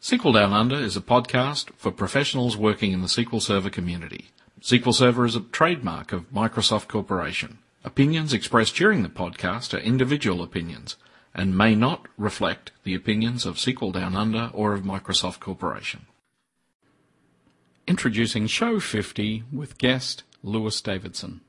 SQL 0.00 0.32
Down 0.32 0.54
Under 0.54 0.76
is 0.76 0.96
a 0.96 1.02
podcast 1.02 1.74
for 1.76 1.92
professionals 1.92 2.56
working 2.56 2.92
in 2.92 3.02
the 3.02 3.06
SQL 3.06 3.42
Server 3.42 3.68
community. 3.68 4.30
SQL 4.62 4.94
Server 4.94 5.26
is 5.26 5.36
a 5.36 5.40
trademark 5.40 6.10
of 6.10 6.32
Microsoft 6.32 6.88
Corporation. 6.88 7.58
Opinions 7.84 8.32
expressed 8.32 8.74
during 8.74 9.02
the 9.02 9.10
podcast 9.10 9.74
are 9.74 9.82
individual 9.82 10.42
opinions 10.42 10.96
and 11.34 11.54
may 11.54 11.74
not 11.74 12.08
reflect 12.16 12.72
the 12.82 12.94
opinions 12.94 13.44
of 13.44 13.56
SQL 13.56 13.92
Down 13.92 14.16
Under 14.16 14.50
or 14.54 14.72
of 14.72 14.84
Microsoft 14.84 15.38
Corporation. 15.38 16.06
Introducing 17.86 18.46
Show 18.46 18.80
50 18.80 19.44
with 19.52 19.76
guest 19.76 20.22
Louis 20.42 20.80
Davidson. 20.80 21.42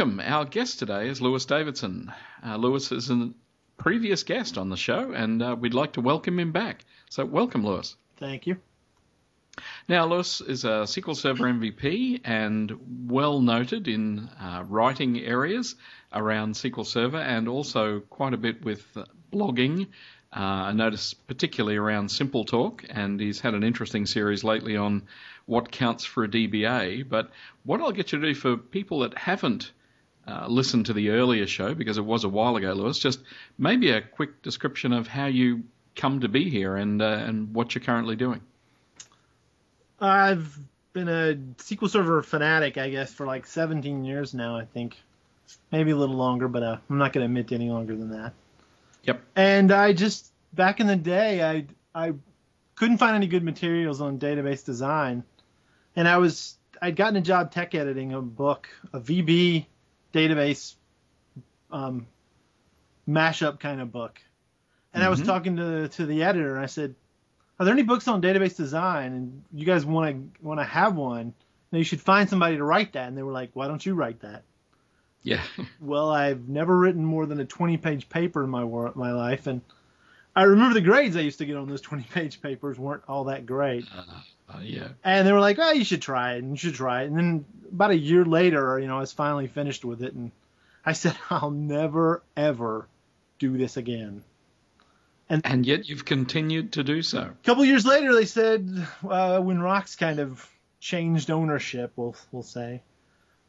Welcome. 0.00 0.20
Our 0.24 0.46
guest 0.46 0.78
today 0.78 1.10
is 1.10 1.20
Louis 1.20 1.44
Davidson. 1.44 2.10
Uh, 2.42 2.56
Louis 2.56 2.90
is 2.90 3.10
a 3.10 3.32
previous 3.76 4.22
guest 4.22 4.56
on 4.56 4.70
the 4.70 4.76
show, 4.78 5.12
and 5.12 5.42
uh, 5.42 5.54
we'd 5.60 5.74
like 5.74 5.92
to 5.92 6.00
welcome 6.00 6.38
him 6.38 6.52
back. 6.52 6.86
So, 7.10 7.26
welcome, 7.26 7.66
Louis. 7.66 7.94
Thank 8.16 8.46
you. 8.46 8.56
Now, 9.88 10.06
Louis 10.06 10.40
is 10.40 10.64
a 10.64 10.86
SQL 10.88 11.14
Server 11.14 11.44
MVP 11.44 12.22
and 12.24 13.10
well 13.10 13.42
noted 13.42 13.88
in 13.88 14.30
uh, 14.40 14.64
writing 14.66 15.20
areas 15.20 15.76
around 16.14 16.54
SQL 16.54 16.86
Server 16.86 17.18
and 17.18 17.46
also 17.46 18.00
quite 18.00 18.32
a 18.32 18.38
bit 18.38 18.64
with 18.64 18.86
blogging. 19.30 19.88
Uh, 20.34 20.40
I 20.40 20.72
noticed 20.72 21.26
particularly 21.26 21.76
around 21.76 22.08
Simple 22.08 22.46
Talk, 22.46 22.86
and 22.88 23.20
he's 23.20 23.40
had 23.40 23.52
an 23.52 23.64
interesting 23.64 24.06
series 24.06 24.44
lately 24.44 24.78
on 24.78 25.02
what 25.44 25.70
counts 25.70 26.06
for 26.06 26.24
a 26.24 26.28
DBA. 26.28 27.06
But 27.06 27.30
what 27.64 27.82
I'll 27.82 27.92
get 27.92 28.12
you 28.12 28.20
to 28.20 28.28
do 28.28 28.34
for 28.34 28.56
people 28.56 29.00
that 29.00 29.12
haven't 29.18 29.72
uh, 30.26 30.46
listened 30.48 30.86
to 30.86 30.92
the 30.92 31.10
earlier 31.10 31.46
show, 31.46 31.74
because 31.74 31.98
it 31.98 32.04
was 32.04 32.24
a 32.24 32.28
while 32.28 32.56
ago, 32.56 32.72
Louis, 32.72 32.98
just 32.98 33.20
maybe 33.58 33.90
a 33.90 34.00
quick 34.00 34.42
description 34.42 34.92
of 34.92 35.06
how 35.06 35.26
you 35.26 35.64
come 35.96 36.20
to 36.20 36.28
be 36.28 36.48
here 36.48 36.76
and 36.76 37.02
uh, 37.02 37.22
and 37.26 37.52
what 37.54 37.74
you're 37.74 37.82
currently 37.82 38.16
doing. 38.16 38.40
I've 40.00 40.56
been 40.92 41.08
a 41.08 41.34
SQL 41.58 41.90
Server 41.90 42.22
fanatic, 42.22 42.78
I 42.78 42.90
guess, 42.90 43.12
for 43.12 43.26
like 43.26 43.46
17 43.46 44.04
years 44.04 44.34
now. 44.34 44.56
I 44.56 44.64
think 44.64 44.96
maybe 45.70 45.90
a 45.90 45.96
little 45.96 46.16
longer, 46.16 46.48
but 46.48 46.62
uh, 46.62 46.76
I'm 46.88 46.98
not 46.98 47.12
going 47.12 47.22
to 47.22 47.26
admit 47.26 47.52
any 47.52 47.68
longer 47.68 47.96
than 47.96 48.10
that. 48.10 48.32
Yep. 49.04 49.20
And 49.36 49.72
I 49.72 49.92
just 49.92 50.30
back 50.52 50.80
in 50.80 50.86
the 50.86 50.96
day, 50.96 51.42
I 51.42 51.66
I 51.94 52.14
couldn't 52.76 52.98
find 52.98 53.16
any 53.16 53.26
good 53.26 53.44
materials 53.44 54.00
on 54.00 54.18
database 54.18 54.64
design, 54.64 55.24
and 55.96 56.06
I 56.06 56.18
was 56.18 56.56
I'd 56.82 56.96
gotten 56.96 57.16
a 57.16 57.20
job 57.20 57.52
tech 57.52 57.74
editing 57.74 58.12
a 58.12 58.20
book, 58.20 58.68
a 58.92 59.00
VB 59.00 59.66
database 60.12 60.74
um, 61.70 62.06
mashup 63.08 63.60
kind 63.60 63.80
of 63.80 63.92
book, 63.92 64.20
and 64.92 65.00
mm-hmm. 65.00 65.06
I 65.06 65.10
was 65.10 65.20
mm-hmm. 65.20 65.28
talking 65.28 65.56
to 65.56 65.88
to 65.88 66.06
the 66.06 66.22
editor, 66.22 66.54
and 66.54 66.62
I 66.62 66.66
said, 66.66 66.94
"Are 67.58 67.64
there 67.64 67.74
any 67.74 67.82
books 67.82 68.08
on 68.08 68.22
database 68.22 68.56
design? 68.56 69.12
And 69.12 69.42
you 69.52 69.66
guys 69.66 69.84
want 69.84 70.34
to 70.34 70.46
want 70.46 70.60
to 70.60 70.64
have 70.64 70.96
one? 70.96 71.34
Now 71.72 71.78
you 71.78 71.84
should 71.84 72.00
find 72.00 72.28
somebody 72.28 72.56
to 72.56 72.64
write 72.64 72.94
that." 72.94 73.08
And 73.08 73.16
they 73.16 73.22
were 73.22 73.32
like, 73.32 73.50
"Why 73.54 73.68
don't 73.68 73.84
you 73.84 73.94
write 73.94 74.20
that?" 74.20 74.42
Yeah. 75.22 75.42
well, 75.80 76.10
I've 76.10 76.48
never 76.48 76.76
written 76.76 77.04
more 77.04 77.26
than 77.26 77.40
a 77.40 77.44
20 77.44 77.76
page 77.76 78.08
paper 78.08 78.44
in 78.44 78.50
my 78.50 78.64
my 78.94 79.12
life, 79.12 79.46
and 79.46 79.60
I 80.34 80.44
remember 80.44 80.74
the 80.74 80.80
grades 80.80 81.16
I 81.16 81.20
used 81.20 81.38
to 81.38 81.46
get 81.46 81.56
on 81.56 81.68
those 81.68 81.80
20 81.80 82.04
page 82.04 82.40
papers 82.40 82.78
weren't 82.78 83.02
all 83.08 83.24
that 83.24 83.46
great. 83.46 83.86
Uh, 83.94 84.04
uh, 84.52 84.60
yeah. 84.62 84.88
And 85.04 85.26
they 85.26 85.32
were 85.32 85.40
like, 85.40 85.58
"Oh, 85.58 85.72
you 85.72 85.84
should 85.84 86.02
try 86.02 86.34
it, 86.34 86.42
and 86.42 86.52
you 86.52 86.56
should 86.56 86.74
try 86.74 87.02
it." 87.02 87.06
And 87.06 87.16
then 87.16 87.44
about 87.72 87.90
a 87.90 87.96
year 87.96 88.24
later, 88.24 88.78
you 88.78 88.86
know, 88.86 88.96
I 88.96 89.00
was 89.00 89.12
finally 89.12 89.46
finished 89.46 89.84
with 89.84 90.02
it, 90.02 90.14
and 90.14 90.30
I 90.84 90.92
said, 90.92 91.16
"I'll 91.30 91.50
never 91.50 92.22
ever 92.36 92.88
do 93.38 93.56
this 93.56 93.76
again." 93.76 94.24
And, 95.28 95.42
and 95.46 95.64
yet 95.64 95.88
you've 95.88 96.04
continued 96.04 96.72
to 96.72 96.82
do 96.82 97.02
so. 97.02 97.20
A 97.20 97.44
couple 97.44 97.64
years 97.64 97.86
later, 97.86 98.12
they 98.12 98.24
said 98.24 98.84
uh, 99.08 99.40
when 99.40 99.60
Wrox 99.60 99.94
kind 99.94 100.18
of 100.18 100.48
changed 100.80 101.30
ownership, 101.30 101.92
we'll 101.94 102.16
we'll 102.32 102.42
say, 102.42 102.82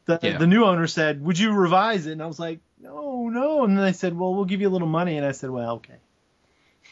the 0.04 0.18
yeah. 0.22 0.38
the 0.38 0.46
new 0.46 0.64
owner 0.64 0.86
said, 0.86 1.24
"Would 1.24 1.38
you 1.38 1.52
revise 1.52 2.06
it?" 2.06 2.12
And 2.12 2.22
I 2.22 2.26
was 2.26 2.38
like, 2.38 2.60
"No, 2.80 3.28
no." 3.28 3.64
And 3.64 3.76
then 3.76 3.84
they 3.84 3.92
said, 3.92 4.16
"Well, 4.16 4.34
we'll 4.34 4.44
give 4.44 4.60
you 4.60 4.68
a 4.68 4.70
little 4.70 4.88
money." 4.88 5.16
And 5.16 5.26
I 5.26 5.32
said, 5.32 5.50
"Well, 5.50 5.72
okay." 5.76 5.98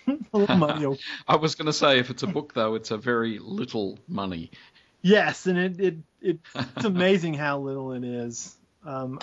I 1.29 1.37
was 1.37 1.55
going 1.55 1.67
to 1.67 1.73
say, 1.73 1.99
if 1.99 2.11
it's 2.11 2.23
a 2.23 2.27
book, 2.27 2.55
though, 2.55 2.75
it's 2.75 2.91
a 2.91 2.97
very 2.97 3.39
little 3.39 3.99
money. 4.09 4.51
Yes, 5.03 5.47
and 5.47 5.59
it, 5.59 5.81
it, 5.81 5.97
it 6.21 6.39
it's 6.55 6.85
amazing 6.85 7.35
how 7.35 7.59
little 7.59 7.93
it 7.93 8.05
is. 8.05 8.55
Um, 8.85 9.19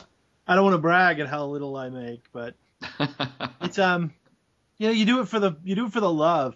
I 0.48 0.56
don't 0.56 0.64
want 0.64 0.74
to 0.74 0.80
brag 0.80 1.20
at 1.20 1.28
how 1.28 1.46
little 1.46 1.76
I 1.76 1.90
make, 1.90 2.24
but 2.32 2.56
it's 3.62 3.78
um, 3.78 4.14
you 4.78 4.88
know, 4.88 4.94
you 4.94 5.06
do 5.06 5.22
it 5.22 5.28
for 5.28 5.40
the 5.40 5.56
you 5.64 5.76
do 5.76 5.86
it 5.86 5.94
for 5.94 6.00
the 6.00 6.12
love. 6.12 6.56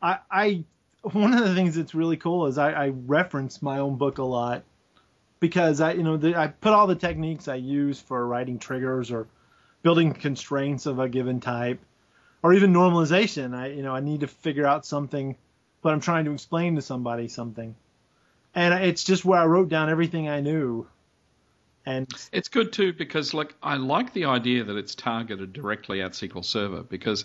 I 0.00 0.18
I 0.30 0.64
one 1.02 1.34
of 1.34 1.44
the 1.46 1.54
things 1.54 1.74
that's 1.74 1.94
really 1.94 2.16
cool 2.16 2.46
is 2.46 2.58
I, 2.58 2.72
I 2.72 2.88
reference 2.88 3.60
my 3.60 3.78
own 3.78 3.96
book 3.96 4.18
a 4.18 4.22
lot 4.22 4.64
because 5.40 5.80
I 5.80 5.92
you 5.92 6.02
know 6.02 6.16
the, 6.16 6.36
I 6.36 6.46
put 6.46 6.72
all 6.72 6.86
the 6.86 6.94
techniques 6.94 7.48
I 7.48 7.56
use 7.56 8.00
for 8.00 8.26
writing 8.26 8.58
triggers 8.58 9.10
or 9.10 9.26
building 9.82 10.12
constraints 10.12 10.86
of 10.86 10.98
a 10.98 11.08
given 11.08 11.40
type 11.40 11.80
or 12.42 12.52
even 12.52 12.72
normalization. 12.72 13.54
I 13.54 13.68
you 13.68 13.82
know 13.82 13.94
I 13.94 14.00
need 14.00 14.20
to 14.20 14.26
figure 14.26 14.66
out 14.66 14.86
something, 14.86 15.36
but 15.82 15.92
I'm 15.92 16.00
trying 16.00 16.24
to 16.26 16.32
explain 16.32 16.76
to 16.76 16.82
somebody 16.82 17.28
something, 17.28 17.74
and 18.54 18.74
it's 18.84 19.04
just 19.04 19.24
where 19.24 19.40
I 19.40 19.46
wrote 19.46 19.68
down 19.68 19.90
everything 19.90 20.28
I 20.28 20.40
knew. 20.40 20.86
And 21.84 22.06
it's 22.32 22.48
good 22.48 22.72
too 22.72 22.92
because 22.92 23.34
like 23.34 23.54
I 23.62 23.74
like 23.74 24.12
the 24.12 24.26
idea 24.26 24.62
that 24.64 24.76
it's 24.76 24.94
targeted 24.94 25.52
directly 25.52 26.00
at 26.00 26.12
SQL 26.12 26.44
Server 26.44 26.84
because 26.84 27.24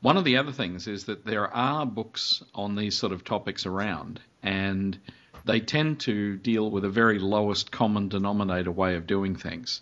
one 0.00 0.16
of 0.16 0.24
the 0.24 0.36
other 0.36 0.50
things 0.50 0.88
is 0.88 1.04
that 1.04 1.24
there 1.24 1.46
are 1.54 1.86
books 1.86 2.42
on 2.52 2.74
these 2.74 2.96
sort 2.96 3.12
of 3.12 3.22
topics 3.22 3.64
around 3.64 4.20
and 4.42 4.98
they 5.44 5.60
tend 5.60 6.00
to 6.00 6.36
deal 6.36 6.70
with 6.70 6.84
a 6.84 6.88
very 6.88 7.18
lowest 7.20 7.70
common 7.70 8.08
denominator 8.08 8.72
way 8.72 8.96
of 8.96 9.06
doing 9.06 9.36
things. 9.36 9.80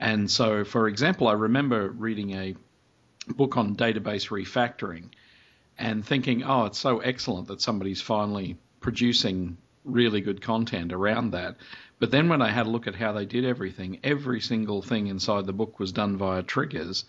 And 0.00 0.30
so, 0.30 0.64
for 0.64 0.86
example, 0.86 1.26
I 1.26 1.32
remember 1.32 1.88
reading 1.88 2.34
a 2.34 2.54
book 3.36 3.56
on 3.56 3.76
database 3.76 4.28
refactoring 4.30 5.10
and 5.78 6.04
thinking, 6.04 6.42
oh, 6.42 6.66
it's 6.66 6.78
so 6.78 6.98
excellent 6.98 7.48
that 7.48 7.60
somebody's 7.60 8.00
finally 8.00 8.56
producing 8.80 9.56
really 9.84 10.20
good 10.20 10.40
content 10.42 10.92
around 10.92 11.32
that. 11.32 11.56
But 11.98 12.10
then 12.10 12.28
when 12.28 12.42
I 12.42 12.50
had 12.50 12.66
a 12.66 12.70
look 12.70 12.86
at 12.86 12.94
how 12.94 13.12
they 13.12 13.26
did 13.26 13.44
everything, 13.44 13.98
every 14.04 14.40
single 14.40 14.82
thing 14.82 15.06
inside 15.08 15.46
the 15.46 15.52
book 15.52 15.78
was 15.78 15.92
done 15.92 16.16
via 16.16 16.42
triggers, 16.42 17.04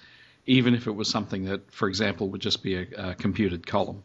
even 0.46 0.74
if 0.74 0.88
it 0.88 0.91
was 0.91 1.09
something 1.09 1.46
that, 1.46 1.72
for 1.72 1.88
example, 1.88 2.30
would 2.30 2.41
just 2.41 2.63
be 2.63 2.75
a, 2.75 2.88
a 2.97 3.16
computed 3.16 3.68
column. 3.68 4.03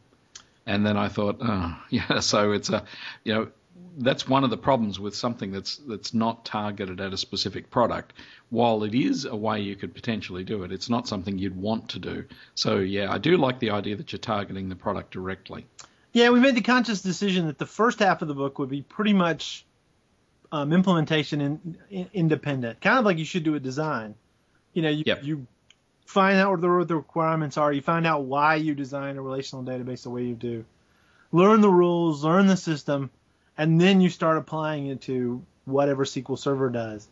And 0.66 0.84
then 0.84 0.96
I 0.96 1.08
thought, 1.08 1.38
oh, 1.40 1.78
yeah, 1.90 2.20
so 2.20 2.52
it's 2.52 2.70
a, 2.70 2.84
you 3.22 3.34
know, 3.34 3.48
that's 3.98 4.28
one 4.28 4.44
of 4.44 4.50
the 4.50 4.56
problems 4.56 4.98
with 4.98 5.14
something 5.14 5.52
that's 5.52 5.76
that's 5.76 6.14
not 6.14 6.44
targeted 6.44 7.00
at 7.00 7.12
a 7.12 7.16
specific 7.16 7.70
product. 7.70 8.12
While 8.50 8.82
it 8.84 8.94
is 8.94 9.24
a 9.24 9.36
way 9.36 9.60
you 9.60 9.76
could 9.76 9.94
potentially 9.94 10.44
do 10.44 10.64
it, 10.64 10.72
it's 10.72 10.90
not 10.90 11.08
something 11.08 11.38
you'd 11.38 11.56
want 11.56 11.90
to 11.90 11.98
do. 11.98 12.24
So 12.54 12.78
yeah, 12.78 13.12
I 13.12 13.18
do 13.18 13.36
like 13.36 13.60
the 13.60 13.70
idea 13.70 13.96
that 13.96 14.12
you're 14.12 14.18
targeting 14.18 14.68
the 14.68 14.76
product 14.76 15.12
directly. 15.12 15.66
Yeah, 16.12 16.30
we 16.30 16.40
made 16.40 16.54
the 16.54 16.60
conscious 16.60 17.02
decision 17.02 17.46
that 17.46 17.58
the 17.58 17.66
first 17.66 17.98
half 17.98 18.22
of 18.22 18.28
the 18.28 18.34
book 18.34 18.58
would 18.58 18.68
be 18.68 18.82
pretty 18.82 19.12
much 19.12 19.64
um, 20.52 20.72
implementation 20.72 21.40
in, 21.40 21.76
in, 21.90 22.10
independent, 22.12 22.80
kind 22.80 22.98
of 22.98 23.04
like 23.04 23.18
you 23.18 23.24
should 23.24 23.42
do 23.42 23.56
a 23.56 23.60
design. 23.60 24.14
You 24.72 24.82
know, 24.82 24.90
you, 24.90 25.02
yep. 25.06 25.24
you 25.24 25.46
find 26.06 26.38
out 26.38 26.52
what 26.52 26.60
the, 26.60 26.68
what 26.68 26.88
the 26.88 26.96
requirements 26.96 27.56
are. 27.56 27.72
You 27.72 27.82
find 27.82 28.06
out 28.06 28.24
why 28.24 28.56
you 28.56 28.74
design 28.74 29.16
a 29.16 29.22
relational 29.22 29.64
database 29.64 30.04
the 30.04 30.10
way 30.10 30.22
you 30.22 30.34
do. 30.34 30.64
Learn 31.32 31.60
the 31.60 31.70
rules, 31.70 32.22
learn 32.22 32.46
the 32.46 32.56
system 32.56 33.10
and 33.56 33.80
then 33.80 34.00
you 34.00 34.10
start 34.10 34.38
applying 34.38 34.86
it 34.88 35.02
to 35.02 35.42
whatever 35.64 36.04
SQL 36.04 36.38
Server 36.38 36.70
does, 36.70 37.08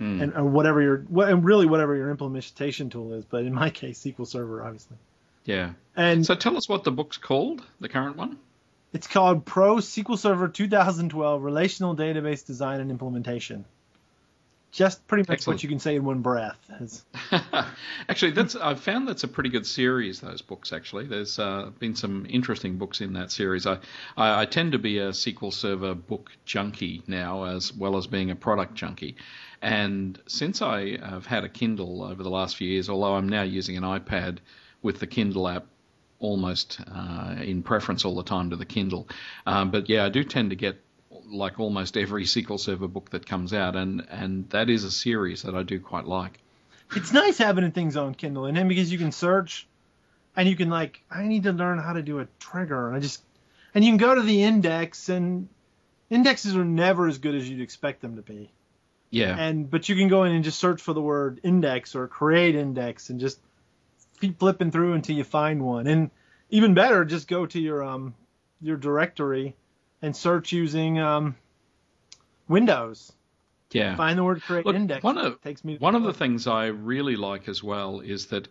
mm. 0.00 0.22
and 0.22 0.34
or 0.34 0.44
whatever 0.44 0.82
your 0.82 0.98
what, 1.08 1.28
and 1.28 1.44
really 1.44 1.66
whatever 1.66 1.94
your 1.94 2.10
implementation 2.10 2.90
tool 2.90 3.14
is. 3.14 3.24
But 3.24 3.44
in 3.44 3.54
my 3.54 3.70
case, 3.70 4.02
SQL 4.02 4.26
Server, 4.26 4.62
obviously. 4.64 4.96
Yeah. 5.44 5.72
And 5.96 6.24
so 6.24 6.34
tell 6.34 6.56
us 6.56 6.68
what 6.68 6.84
the 6.84 6.92
book's 6.92 7.16
called, 7.16 7.62
the 7.80 7.88
current 7.88 8.16
one. 8.16 8.38
It's 8.92 9.06
called 9.06 9.44
Pro 9.44 9.76
SQL 9.76 10.18
Server 10.18 10.48
2012 10.48 11.42
Relational 11.42 11.94
Database 11.94 12.44
Design 12.44 12.80
and 12.80 12.90
Implementation. 12.90 13.64
Just 14.72 15.06
pretty 15.08 15.22
much 15.22 15.30
Excellent. 15.30 15.56
what 15.56 15.62
you 15.62 15.68
can 15.68 15.78
say 15.80 15.96
in 15.96 16.04
one 16.04 16.20
breath. 16.20 16.58
actually, 18.08 18.30
that's 18.30 18.54
I've 18.54 18.80
found 18.80 19.08
that's 19.08 19.24
a 19.24 19.28
pretty 19.28 19.50
good 19.50 19.66
series. 19.66 20.20
Those 20.20 20.42
books, 20.42 20.72
actually, 20.72 21.06
there's 21.06 21.38
uh, 21.38 21.70
been 21.78 21.96
some 21.96 22.26
interesting 22.28 22.78
books 22.78 23.00
in 23.00 23.12
that 23.14 23.32
series. 23.32 23.66
I, 23.66 23.78
I, 24.16 24.42
I 24.42 24.46
tend 24.46 24.72
to 24.72 24.78
be 24.78 24.98
a 24.98 25.08
SQL 25.10 25.52
Server 25.52 25.94
book 25.94 26.30
junkie 26.44 27.02
now, 27.06 27.44
as 27.44 27.72
well 27.72 27.96
as 27.96 28.06
being 28.06 28.30
a 28.30 28.36
product 28.36 28.74
junkie. 28.74 29.16
And 29.60 30.20
since 30.26 30.62
I 30.62 30.98
have 31.04 31.26
had 31.26 31.44
a 31.44 31.48
Kindle 31.48 32.02
over 32.04 32.22
the 32.22 32.30
last 32.30 32.56
few 32.56 32.68
years, 32.68 32.88
although 32.88 33.14
I'm 33.14 33.28
now 33.28 33.42
using 33.42 33.76
an 33.76 33.82
iPad 33.82 34.38
with 34.82 35.00
the 35.00 35.06
Kindle 35.06 35.48
app 35.48 35.66
almost 36.20 36.80
uh, 36.94 37.34
in 37.42 37.62
preference 37.62 38.04
all 38.04 38.14
the 38.14 38.22
time 38.22 38.50
to 38.50 38.56
the 38.56 38.64
Kindle, 38.64 39.08
um, 39.46 39.70
but 39.70 39.88
yeah, 39.88 40.04
I 40.04 40.10
do 40.10 40.22
tend 40.22 40.50
to 40.50 40.56
get 40.56 40.80
like 41.30 41.58
almost 41.60 41.96
every 41.96 42.24
SQL 42.24 42.58
Server 42.58 42.88
book 42.88 43.10
that 43.10 43.26
comes 43.26 43.52
out, 43.52 43.76
and 43.76 44.06
and 44.10 44.48
that 44.50 44.68
is 44.68 44.84
a 44.84 44.90
series 44.90 45.42
that 45.42 45.54
I 45.54 45.62
do 45.62 45.80
quite 45.80 46.06
like. 46.06 46.38
It's 46.96 47.12
nice 47.12 47.38
having 47.38 47.70
things 47.70 47.96
on 47.96 48.14
Kindle 48.14 48.46
and 48.46 48.56
then 48.56 48.68
because 48.68 48.90
you 48.90 48.98
can 48.98 49.12
search 49.12 49.66
and 50.36 50.48
you 50.48 50.56
can 50.56 50.70
like 50.70 51.02
I 51.10 51.24
need 51.24 51.44
to 51.44 51.52
learn 51.52 51.78
how 51.78 51.92
to 51.92 52.02
do 52.02 52.18
a 52.18 52.26
trigger 52.38 52.88
and 52.88 52.96
I 52.96 53.00
just 53.00 53.22
and 53.74 53.84
you 53.84 53.90
can 53.90 53.98
go 53.98 54.14
to 54.14 54.22
the 54.22 54.42
index 54.42 55.08
and 55.08 55.48
indexes 56.08 56.56
are 56.56 56.64
never 56.64 57.06
as 57.06 57.18
good 57.18 57.34
as 57.34 57.48
you'd 57.48 57.60
expect 57.60 58.00
them 58.00 58.16
to 58.16 58.22
be. 58.22 58.50
Yeah. 59.10 59.36
And 59.38 59.70
but 59.70 59.88
you 59.88 59.96
can 59.96 60.08
go 60.08 60.24
in 60.24 60.32
and 60.32 60.44
just 60.44 60.58
search 60.58 60.82
for 60.82 60.92
the 60.92 61.00
word 61.00 61.40
index 61.44 61.94
or 61.94 62.08
create 62.08 62.56
index 62.56 63.10
and 63.10 63.20
just 63.20 63.38
keep 64.20 64.38
flipping 64.38 64.70
through 64.70 64.94
until 64.94 65.16
you 65.16 65.24
find 65.24 65.62
one. 65.64 65.86
And 65.86 66.10
even 66.50 66.74
better, 66.74 67.04
just 67.04 67.28
go 67.28 67.46
to 67.46 67.60
your 67.60 67.84
um 67.84 68.14
your 68.60 68.76
directory 68.76 69.54
and 70.02 70.14
search 70.16 70.52
using 70.52 70.98
um 70.98 71.36
Windows. 72.48 73.12
Yeah. 73.72 73.94
Find 73.96 74.18
the 74.18 74.24
word 74.24 74.42
create 74.42 74.66
Look, 74.66 74.74
index. 74.74 75.04
one 75.04 75.16
of 75.16 75.40
takes 75.42 75.64
me 75.64 75.76
one 75.78 75.94
of 75.94 76.02
the 76.02 76.12
things 76.12 76.46
I 76.46 76.66
really 76.66 77.16
like 77.16 77.48
as 77.48 77.62
well 77.62 78.00
is 78.00 78.26
that 78.26 78.48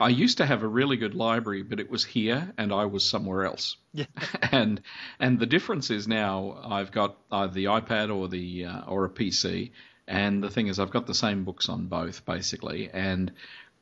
I 0.00 0.08
used 0.08 0.38
to 0.38 0.46
have 0.46 0.62
a 0.62 0.68
really 0.68 0.96
good 0.96 1.14
library, 1.14 1.62
but 1.62 1.80
it 1.80 1.90
was 1.90 2.04
here 2.04 2.52
and 2.58 2.72
I 2.72 2.86
was 2.86 3.04
somewhere 3.04 3.44
else. 3.44 3.76
Yeah. 3.92 4.06
and 4.52 4.80
and 5.20 5.38
the 5.38 5.46
difference 5.46 5.90
is 5.90 6.08
now 6.08 6.58
I've 6.64 6.90
got 6.90 7.16
either 7.30 7.52
the 7.52 7.66
iPad 7.66 8.14
or 8.14 8.28
the 8.28 8.66
uh, 8.66 8.80
or 8.86 9.04
a 9.04 9.10
PC, 9.10 9.70
and 10.06 10.42
the 10.42 10.50
thing 10.50 10.66
is 10.66 10.78
I've 10.78 10.90
got 10.90 11.06
the 11.06 11.14
same 11.14 11.44
books 11.44 11.68
on 11.68 11.86
both 11.86 12.24
basically, 12.24 12.90
and 12.92 13.32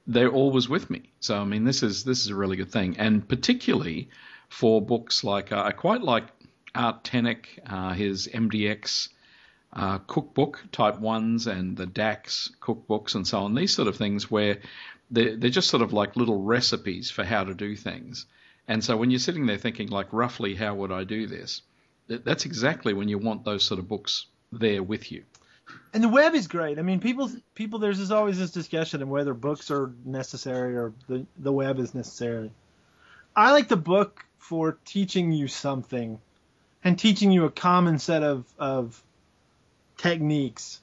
they're 0.07 0.31
always 0.31 0.69
with 0.69 0.91
me. 0.91 1.11
So 1.21 1.39
I 1.39 1.45
mean 1.45 1.65
this 1.65 1.83
is 1.83 2.05
this 2.05 2.21
is 2.21 2.29
a 2.29 2.35
really 2.35 2.57
good 2.57 2.71
thing, 2.71 2.97
and 2.99 3.27
particularly 3.27 4.09
for 4.53 4.83
books 4.83 5.25
like 5.25 5.51
uh, 5.51 5.63
I 5.65 5.73
quite 5.73 6.03
like 6.03 6.25
Art 6.75 7.05
Tennick, 7.05 7.47
uh, 7.67 7.95
his 7.95 8.29
MDX 8.29 9.09
uh, 9.73 9.99
cookbook 10.01 10.63
type 10.71 11.01
ones 11.01 11.47
and 11.47 11.75
the 11.75 11.87
DAX 11.87 12.53
cookbooks 12.61 13.15
and 13.15 13.27
so 13.27 13.41
on. 13.41 13.55
These 13.55 13.73
sort 13.73 13.89
of 13.89 13.97
things 13.97 14.31
where 14.31 14.59
they're, 15.11 15.37
they're 15.37 15.51
just 15.51 15.71
sort 15.71 15.83
of 15.83 15.95
like 15.95 16.17
little 16.17 16.43
recipes 16.43 17.11
for 17.11 17.25
how 17.25 17.45
to 17.45 17.55
do 17.55 17.75
things. 17.75 18.27
And 18.69 18.85
so 18.85 18.97
when 18.97 19.11
you're 19.11 19.21
sitting 19.21 19.47
there 19.47 19.57
thinking 19.57 19.89
like 19.89 20.13
roughly 20.13 20.55
how 20.55 20.75
would 20.75 20.93
I 20.93 21.05
do 21.05 21.27
this, 21.27 21.63
that's 22.07 22.45
exactly 22.45 22.93
when 22.93 23.09
you 23.09 23.17
want 23.17 23.45
those 23.45 23.65
sort 23.65 23.81
of 23.81 23.89
books 23.89 24.27
there 24.53 24.83
with 24.83 25.11
you. 25.11 25.25
And 25.95 26.05
the 26.05 26.11
web 26.11 26.35
is 26.35 26.47
great. 26.47 26.79
I 26.79 26.83
mean, 26.83 27.01
people 27.01 27.31
people 27.55 27.79
there's 27.79 28.11
always 28.11 28.39
this 28.39 28.51
discussion 28.51 29.01
of 29.01 29.09
whether 29.09 29.33
books 29.33 29.71
are 29.71 29.95
necessary 30.05 30.77
or 30.77 30.93
the 31.09 31.27
the 31.39 31.53
web 31.53 31.79
is 31.79 31.95
necessary. 31.95 32.51
I 33.35 33.53
like 33.53 33.69
the 33.69 33.77
book 33.77 34.25
for 34.39 34.79
teaching 34.85 35.33
you 35.33 35.49
something 35.49 36.21
and 36.85 36.99
teaching 36.99 37.31
you 37.31 37.45
a 37.45 37.51
common 37.51 37.99
set 37.99 38.23
of 38.23 38.45
of 38.59 39.03
techniques. 39.97 40.81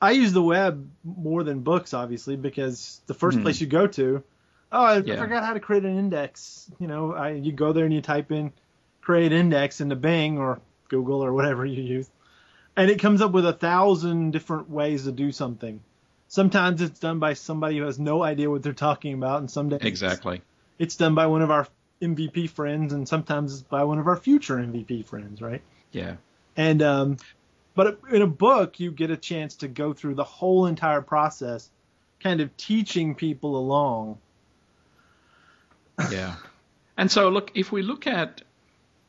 I 0.00 0.12
use 0.12 0.32
the 0.32 0.42
web 0.42 0.90
more 1.04 1.44
than 1.44 1.60
books, 1.60 1.94
obviously, 1.94 2.36
because 2.36 3.00
the 3.06 3.14
first 3.14 3.38
Hmm. 3.38 3.42
place 3.44 3.60
you 3.60 3.66
go 3.68 3.86
to, 3.86 4.24
oh, 4.72 4.82
I 4.84 4.98
Yeah. 4.98 5.18
forgot 5.18 5.44
how 5.44 5.54
to 5.54 5.60
create 5.60 5.84
an 5.84 5.96
index. 5.96 6.70
You 6.80 6.88
know, 6.88 7.12
I, 7.12 7.30
you 7.32 7.52
go 7.52 7.72
there 7.72 7.84
and 7.84 7.94
you 7.94 8.00
type 8.00 8.32
in 8.32 8.52
create 9.00 9.32
index 9.32 9.80
into 9.80 9.96
Bing 9.96 10.38
or 10.38 10.60
Google 10.88 11.24
or 11.24 11.32
whatever 11.32 11.64
you 11.66 11.82
use, 11.82 12.08
and 12.76 12.90
it 12.90 13.00
comes 13.00 13.20
up 13.20 13.32
with 13.32 13.44
a 13.46 13.52
thousand 13.52 14.30
different 14.32 14.70
ways 14.70 15.04
to 15.04 15.12
do 15.12 15.32
something. 15.32 15.80
Sometimes 16.28 16.80
it's 16.80 16.98
done 16.98 17.18
by 17.18 17.34
somebody 17.34 17.78
who 17.78 17.84
has 17.84 17.98
no 17.98 18.22
idea 18.22 18.48
what 18.50 18.62
they're 18.62 18.72
talking 18.72 19.14
about, 19.14 19.40
and 19.40 19.50
some 19.50 19.68
days 19.68 19.80
Exactly. 19.82 20.40
it's 20.78 20.96
done 20.96 21.14
by 21.14 21.26
one 21.26 21.42
of 21.42 21.50
our 21.50 21.66
MVP 22.02 22.50
friends, 22.50 22.92
and 22.92 23.08
sometimes 23.08 23.54
it's 23.54 23.62
by 23.62 23.84
one 23.84 23.98
of 23.98 24.06
our 24.06 24.16
future 24.16 24.56
MVP 24.56 25.06
friends, 25.06 25.40
right? 25.40 25.62
Yeah. 25.92 26.16
And 26.56 26.82
um, 26.82 27.16
but 27.74 28.00
in 28.10 28.22
a 28.22 28.26
book, 28.26 28.80
you 28.80 28.90
get 28.90 29.10
a 29.10 29.16
chance 29.16 29.56
to 29.56 29.68
go 29.68 29.92
through 29.92 30.14
the 30.14 30.24
whole 30.24 30.66
entire 30.66 31.00
process, 31.00 31.70
kind 32.20 32.40
of 32.40 32.54
teaching 32.56 33.14
people 33.14 33.56
along. 33.56 34.18
Yeah. 36.10 36.36
And 36.96 37.10
so 37.10 37.28
look, 37.28 37.52
if 37.54 37.72
we 37.72 37.82
look 37.82 38.06
at 38.06 38.42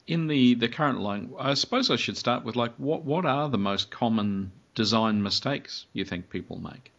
in 0.07 0.27
the, 0.27 0.55
the 0.55 0.67
current 0.67 0.99
line, 0.99 1.31
I 1.39 1.53
suppose 1.53 1.89
I 1.89 1.95
should 1.95 2.17
start 2.17 2.43
with 2.43 2.55
like 2.55 2.73
what 2.77 3.03
what 3.03 3.25
are 3.25 3.49
the 3.49 3.57
most 3.57 3.91
common 3.91 4.51
design 4.75 5.21
mistakes 5.21 5.85
you 5.93 6.05
think 6.05 6.29
people 6.29 6.59
make? 6.59 6.91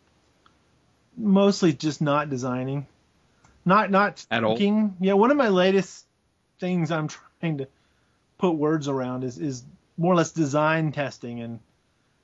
Mostly 1.17 1.73
just 1.73 2.01
not 2.01 2.29
designing, 2.29 2.87
not 3.65 3.91
not 3.91 4.25
At 4.31 4.45
all? 4.45 4.57
thinking. 4.57 4.97
Yeah, 5.01 5.15
one 5.15 5.31
of 5.31 5.37
my 5.37 5.49
latest 5.49 6.07
things 6.61 6.91
I'm 6.91 7.09
trying 7.09 7.59
to 7.59 7.69
put 8.39 8.53
words 8.53 8.89
around 8.89 9.25
is 9.25 9.39
is 9.39 9.65
more 9.97 10.13
or 10.13 10.17
less 10.17 10.33
design 10.33 10.93
testing 10.93 11.41
and 11.41 11.61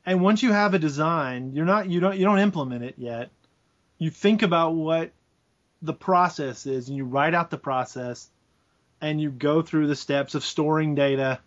and 0.07 0.23
once 0.23 0.43
you 0.43 0.53
have 0.53 0.75
a 0.75 0.79
design, 0.79 1.53
you're 1.55 1.67
not 1.67 1.89
you 1.89 2.01
don't 2.01 2.17
you 2.17 2.25
don't 2.25 2.39
implement 2.39 2.85
it 2.85 2.95
yet. 2.97 3.31
You 3.99 4.11
think 4.11 4.43
about 4.43 4.75
what 4.75 5.11
the 5.83 5.93
process 5.93 6.67
is 6.67 6.89
and 6.89 6.97
you 6.97 7.05
write 7.05 7.35
out 7.35 7.51
the 7.51 7.59
process 7.59 8.29
and 9.01 9.21
you 9.21 9.31
go 9.31 9.63
through 9.63 9.87
the 9.87 9.97
steps 9.97 10.35
of 10.35 10.45
storing 10.45 10.95
data 10.95 11.39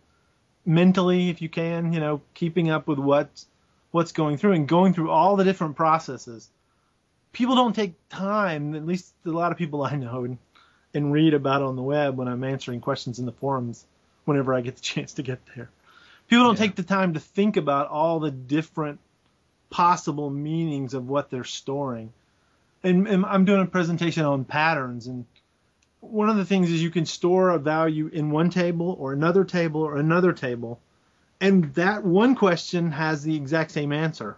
mentally 0.65 1.29
if 1.29 1.41
you 1.41 1.49
can, 1.49 1.93
you 1.93 1.99
know, 1.99 2.21
keeping 2.33 2.69
up 2.69 2.87
with 2.87 2.99
what 2.99 3.43
what's 3.91 4.11
going 4.11 4.37
through 4.37 4.53
and 4.53 4.67
going 4.67 4.93
through 4.93 5.11
all 5.11 5.35
the 5.35 5.43
different 5.43 5.75
processes. 5.75 6.49
People 7.33 7.55
don't 7.55 7.75
take 7.75 7.93
time, 8.09 8.75
at 8.75 8.85
least 8.85 9.13
a 9.25 9.29
lot 9.29 9.51
of 9.51 9.57
people 9.57 9.83
I 9.83 9.95
know 9.95 10.23
and, 10.23 10.37
and 10.93 11.11
read 11.11 11.33
about 11.33 11.61
on 11.61 11.75
the 11.75 11.81
web 11.81 12.15
when 12.15 12.27
I'm 12.27 12.43
answering 12.43 12.79
questions 12.79 13.19
in 13.19 13.25
the 13.25 13.31
forums 13.31 13.85
whenever 14.25 14.53
I 14.53 14.61
get 14.61 14.75
the 14.75 14.81
chance 14.93 15.13
to 15.15 15.23
get 15.23 15.39
there. 15.55 15.69
People 16.27 16.45
don't 16.45 16.59
Yeah. 16.59 16.65
take 16.67 16.75
the 16.75 16.83
time 16.83 17.15
to 17.15 17.19
think 17.19 17.57
about 17.57 17.89
all 17.89 18.19
the 18.19 18.31
different 18.31 18.99
possible 19.69 20.29
meanings 20.29 20.93
of 20.93 21.09
what 21.09 21.29
they're 21.29 21.43
storing. 21.43 22.13
And, 22.83 23.07
and 23.07 23.25
I'm 23.25 23.45
doing 23.45 23.61
a 23.61 23.65
presentation 23.65 24.23
on 24.25 24.45
patterns, 24.45 25.07
and 25.07 25.25
one 26.01 26.29
of 26.29 26.35
the 26.35 26.45
things 26.45 26.69
is 26.69 26.83
you 26.83 26.89
can 26.91 27.05
store 27.05 27.49
a 27.49 27.57
value 27.57 28.07
in 28.07 28.29
one 28.29 28.49
table 28.49 28.95
or 28.99 29.13
another 29.13 29.43
table 29.45 29.81
or 29.81 29.97
another 29.97 30.33
table, 30.33 30.79
and 31.39 31.73
that 31.75 32.03
one 32.03 32.35
question 32.35 32.91
has 32.91 33.23
the 33.23 33.35
exact 33.35 33.71
same 33.71 33.91
answer. 33.93 34.37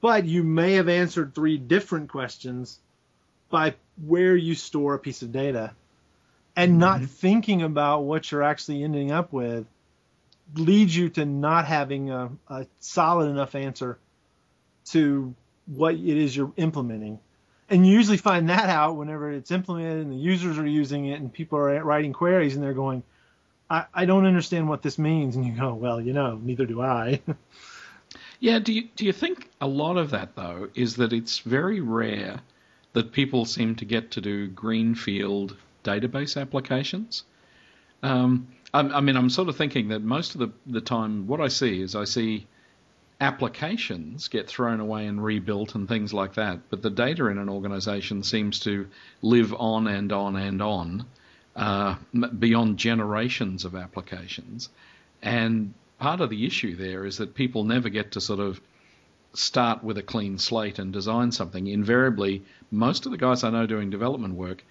But 0.00 0.24
you 0.24 0.42
may 0.44 0.74
have 0.74 0.88
answered 0.88 1.34
three 1.34 1.58
different 1.58 2.10
questions 2.10 2.78
by 3.50 3.74
where 4.06 4.36
you 4.36 4.54
store 4.54 4.94
a 4.94 4.98
piece 4.98 5.22
of 5.22 5.32
data. 5.32 5.72
And 6.54 6.78
not 6.78 6.96
mm-hmm. 6.96 7.06
thinking 7.06 7.62
about 7.62 8.02
what 8.02 8.30
you're 8.30 8.42
actually 8.42 8.82
ending 8.82 9.12
up 9.12 9.32
with 9.32 9.66
leads 10.54 10.96
you 10.96 11.08
to 11.10 11.24
not 11.24 11.66
having 11.66 12.10
a, 12.10 12.30
a 12.48 12.66
solid 12.80 13.28
enough 13.28 13.54
answer 13.54 13.98
to 14.86 15.34
what 15.66 15.94
it 15.94 16.00
is 16.00 16.34
you're 16.34 16.52
implementing. 16.56 17.20
And 17.68 17.86
you 17.86 17.92
usually 17.92 18.16
find 18.16 18.48
that 18.48 18.70
out 18.70 18.96
whenever 18.96 19.30
it's 19.30 19.50
implemented 19.50 19.98
and 19.98 20.12
the 20.12 20.16
users 20.16 20.58
are 20.58 20.66
using 20.66 21.06
it 21.06 21.20
and 21.20 21.32
people 21.32 21.58
are 21.58 21.84
writing 21.84 22.12
queries 22.12 22.54
and 22.54 22.64
they're 22.64 22.72
going, 22.72 23.02
I, 23.68 23.84
I 23.92 24.04
don't 24.06 24.24
understand 24.24 24.68
what 24.68 24.82
this 24.82 24.98
means. 24.98 25.36
And 25.36 25.44
you 25.44 25.52
go, 25.52 25.74
well, 25.74 26.00
you 26.00 26.14
know, 26.14 26.40
neither 26.42 26.64
do 26.64 26.80
I. 26.80 27.20
Yeah, 28.40 28.60
do 28.60 28.72
you 28.72 28.88
do 28.94 29.04
you 29.04 29.12
think 29.12 29.50
a 29.60 29.66
lot 29.66 29.96
of 29.96 30.10
that 30.10 30.36
though 30.36 30.68
is 30.74 30.96
that 30.96 31.12
it's 31.12 31.40
very 31.40 31.80
rare 31.80 32.40
that 32.92 33.12
people 33.12 33.44
seem 33.44 33.74
to 33.76 33.84
get 33.84 34.12
to 34.12 34.20
do 34.20 34.46
greenfield 34.48 35.56
database 35.84 36.40
applications? 36.40 37.24
Um, 38.02 38.48
I, 38.72 38.80
I 38.80 39.00
mean, 39.00 39.16
I'm 39.16 39.30
sort 39.30 39.48
of 39.48 39.56
thinking 39.56 39.88
that 39.88 40.02
most 40.02 40.34
of 40.34 40.40
the 40.40 40.52
the 40.66 40.80
time, 40.80 41.26
what 41.26 41.40
I 41.40 41.48
see 41.48 41.80
is 41.80 41.96
I 41.96 42.04
see 42.04 42.46
applications 43.20 44.28
get 44.28 44.46
thrown 44.46 44.78
away 44.78 45.06
and 45.06 45.22
rebuilt 45.22 45.74
and 45.74 45.88
things 45.88 46.14
like 46.14 46.34
that, 46.34 46.60
but 46.70 46.82
the 46.82 46.90
data 46.90 47.26
in 47.26 47.38
an 47.38 47.48
organization 47.48 48.22
seems 48.22 48.60
to 48.60 48.86
live 49.22 49.52
on 49.54 49.88
and 49.88 50.12
on 50.12 50.36
and 50.36 50.62
on 50.62 51.06
uh, 51.56 51.96
beyond 52.38 52.78
generations 52.78 53.64
of 53.64 53.74
applications, 53.74 54.68
and 55.20 55.74
part 55.98 56.20
of 56.20 56.30
the 56.30 56.46
issue 56.46 56.76
there 56.76 57.04
is 57.04 57.18
that 57.18 57.34
people 57.34 57.64
never 57.64 57.88
get 57.88 58.12
to 58.12 58.20
sort 58.20 58.40
of 58.40 58.60
start 59.34 59.84
with 59.84 59.98
a 59.98 60.02
clean 60.02 60.38
slate 60.38 60.78
and 60.78 60.92
design 60.92 61.30
something. 61.32 61.66
Invariably, 61.66 62.42
most 62.70 63.06
of 63.06 63.12
the 63.12 63.18
guys 63.18 63.44
I 63.44 63.50
know 63.50 63.66
doing 63.66 63.90
development 63.90 64.34
work 64.34 64.64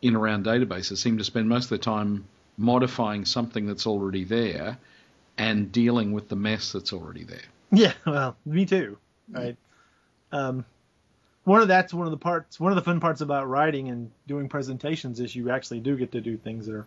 in 0.00 0.16
around 0.16 0.44
databases 0.44 0.98
seem 0.98 1.18
to 1.18 1.24
spend 1.24 1.48
most 1.48 1.64
of 1.64 1.70
their 1.70 1.78
time 1.78 2.24
modifying 2.58 3.24
something 3.24 3.66
that's 3.66 3.86
already 3.86 4.24
there 4.24 4.78
and 5.38 5.70
dealing 5.72 6.12
with 6.12 6.28
the 6.28 6.36
mess 6.36 6.72
that's 6.72 6.92
already 6.92 7.24
there. 7.24 7.38
yeah, 7.70 7.92
well, 8.06 8.36
me 8.44 8.66
too. 8.66 8.98
right? 9.30 9.56
Um, 10.32 10.64
one 11.44 11.60
of 11.62 11.68
that's 11.68 11.92
one 11.94 12.06
of 12.06 12.10
the 12.10 12.18
parts, 12.18 12.60
one 12.60 12.70
of 12.72 12.76
the 12.76 12.82
fun 12.82 13.00
parts 13.00 13.20
about 13.20 13.48
writing 13.48 13.88
and 13.88 14.10
doing 14.26 14.48
presentations 14.48 15.18
is 15.20 15.34
you 15.34 15.50
actually 15.50 15.80
do 15.80 15.96
get 15.96 16.12
to 16.12 16.20
do 16.20 16.36
things 16.36 16.66
that 16.66 16.74
are 16.74 16.86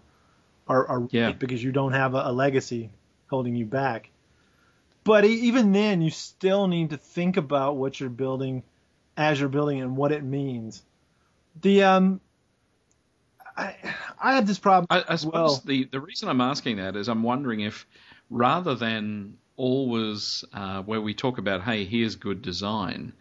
are, 0.68 0.88
are 0.88 1.08
Yeah. 1.12 1.32
because 1.32 1.63
you 1.63 1.72
don't 1.72 1.92
have 1.94 2.13
a, 2.15 2.24
a 2.25 2.32
legacy 2.32 2.89
holding 3.29 3.55
you 3.55 3.65
back. 3.65 4.10
But 5.03 5.24
even 5.25 5.72
then, 5.72 6.01
you 6.01 6.10
still 6.10 6.67
need 6.67 6.89
to 6.89 6.98
think 6.98 7.38
about 7.38 7.77
what 7.77 8.00
you're 8.00 8.10
building 8.10 8.63
as 9.15 9.39
you're 9.39 9.50
building 9.50 9.77
it 9.77 9.82
and 9.82 9.96
what 9.96 10.12
it 10.12 10.24
means. 10.24 10.82
The 11.62 11.84
um, 11.84 12.22
I 13.55 13.75
I 14.22 14.36
had 14.36 14.48
this 14.48 14.60
problem. 14.60 14.88
I, 14.89 15.13
I 15.13 15.15
suppose 15.15 15.34
well. 15.34 15.62
the, 15.65 15.86
the 15.86 16.01
reason 16.01 16.27
I'm 16.27 16.41
asking 16.41 16.77
that 16.77 16.96
is 16.96 17.08
I'm 17.08 17.24
wondering 17.24 17.62
if 17.62 17.86
rather 18.29 18.75
than 18.75 19.38
always 19.58 20.44
uh, 20.53 20.82
where 20.82 21.01
we 21.01 21.13
talk 21.13 21.38
about, 21.38 21.62
hey, 21.62 21.86
here's 21.86 22.15
good 22.15 22.41
design, 22.41 23.13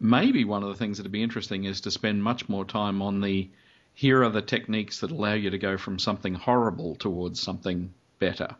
maybe 0.00 0.44
one 0.44 0.62
of 0.62 0.68
the 0.70 0.74
things 0.74 0.96
that 0.96 1.04
would 1.04 1.12
be 1.12 1.22
interesting 1.22 1.64
is 1.64 1.82
to 1.82 1.90
spend 1.90 2.24
much 2.24 2.48
more 2.48 2.64
time 2.64 3.02
on 3.02 3.20
the 3.20 3.48
here 3.94 4.24
are 4.24 4.30
the 4.30 4.42
techniques 4.42 5.00
that 5.00 5.10
allow 5.10 5.34
you 5.34 5.50
to 5.50 5.58
go 5.58 5.76
from 5.76 5.98
something 5.98 6.34
horrible 6.34 6.96
towards 6.96 7.40
something 7.40 7.92
better. 8.18 8.56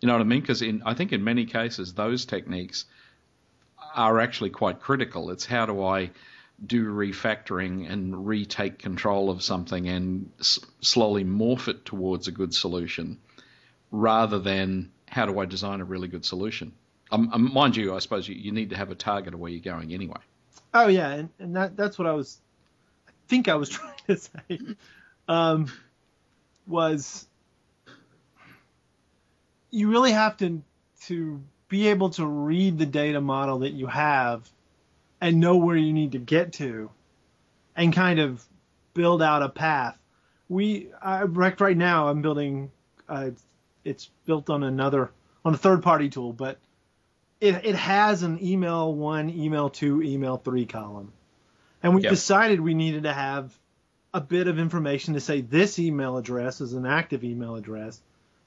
You 0.00 0.06
know 0.06 0.14
what 0.14 0.22
I 0.22 0.24
mean? 0.24 0.40
Because 0.40 0.62
in 0.62 0.82
I 0.84 0.94
think 0.94 1.12
in 1.12 1.24
many 1.24 1.44
cases 1.46 1.94
those 1.94 2.24
techniques 2.24 2.86
are 3.94 4.20
actually 4.20 4.50
quite 4.50 4.80
critical. 4.80 5.30
It's 5.30 5.44
how 5.44 5.66
do 5.66 5.82
I 5.82 6.10
do 6.64 6.86
refactoring 6.86 7.90
and 7.90 8.26
retake 8.26 8.78
control 8.78 9.30
of 9.30 9.42
something 9.42 9.88
and 9.88 10.30
s- 10.40 10.58
slowly 10.80 11.24
morph 11.24 11.68
it 11.68 11.84
towards 11.84 12.28
a 12.28 12.32
good 12.32 12.54
solution 12.54 13.18
rather 13.90 14.38
than 14.38 14.92
how 15.08 15.26
do 15.26 15.38
I 15.38 15.46
design 15.46 15.80
a 15.80 15.84
really 15.84 16.08
good 16.08 16.24
solution. 16.24 16.72
Um, 17.10 17.30
um, 17.32 17.52
mind 17.52 17.76
you, 17.76 17.94
I 17.94 17.98
suppose 17.98 18.28
you, 18.28 18.36
you 18.36 18.52
need 18.52 18.70
to 18.70 18.76
have 18.76 18.90
a 18.90 18.94
target 18.94 19.34
of 19.34 19.40
where 19.40 19.50
you're 19.50 19.60
going 19.60 19.92
anyway. 19.92 20.20
Oh 20.72 20.86
yeah, 20.86 21.10
and, 21.10 21.28
and 21.38 21.56
that 21.56 21.76
that's 21.76 21.98
what 21.98 22.06
I 22.06 22.12
was 22.12 22.38
I 23.08 23.12
think 23.26 23.48
I 23.48 23.54
was 23.54 23.68
trying 23.70 23.96
to 24.06 24.16
say. 24.16 24.60
Um, 25.26 25.72
was 26.66 27.26
you 29.70 29.90
really 29.90 30.12
have 30.12 30.36
to 30.38 30.62
to 31.02 31.42
be 31.68 31.88
able 31.88 32.10
to 32.10 32.26
read 32.26 32.78
the 32.78 32.86
data 32.86 33.20
model 33.20 33.60
that 33.60 33.72
you 33.72 33.86
have 33.86 34.48
and 35.20 35.38
know 35.40 35.56
where 35.56 35.76
you 35.76 35.92
need 35.92 36.12
to 36.12 36.18
get 36.18 36.52
to 36.54 36.90
and 37.76 37.92
kind 37.92 38.18
of 38.18 38.44
build 38.94 39.22
out 39.22 39.42
a 39.42 39.48
path. 39.48 39.98
We 40.48 40.88
I, 41.00 41.22
right 41.22 41.58
right 41.60 41.76
now 41.76 42.08
I'm 42.08 42.22
building 42.22 42.70
uh, 43.08 43.30
it's 43.84 44.10
built 44.26 44.50
on 44.50 44.62
another 44.62 45.10
on 45.44 45.54
a 45.54 45.58
third 45.58 45.82
party 45.82 46.08
tool, 46.10 46.32
but 46.32 46.58
it, 47.40 47.64
it 47.64 47.74
has 47.74 48.22
an 48.22 48.38
email 48.44 48.92
one, 48.92 49.30
email 49.30 49.70
two, 49.70 50.02
email 50.02 50.36
three 50.36 50.66
column. 50.66 51.12
And 51.82 51.94
we 51.94 52.02
Yep. 52.02 52.10
decided 52.10 52.60
we 52.60 52.74
needed 52.74 53.04
to 53.04 53.12
have 53.12 53.56
a 54.12 54.20
bit 54.20 54.48
of 54.48 54.58
information 54.58 55.14
to 55.14 55.20
say 55.20 55.40
this 55.40 55.78
email 55.78 56.18
address 56.18 56.60
is 56.60 56.74
an 56.74 56.84
active 56.84 57.24
email 57.24 57.56
address. 57.56 58.00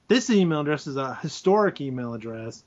This 0.08 0.28
email 0.30 0.60
address 0.60 0.86
is 0.86 0.96
a 0.96 1.14
historic 1.14 1.80
email 1.80 2.14
address. 2.14 2.62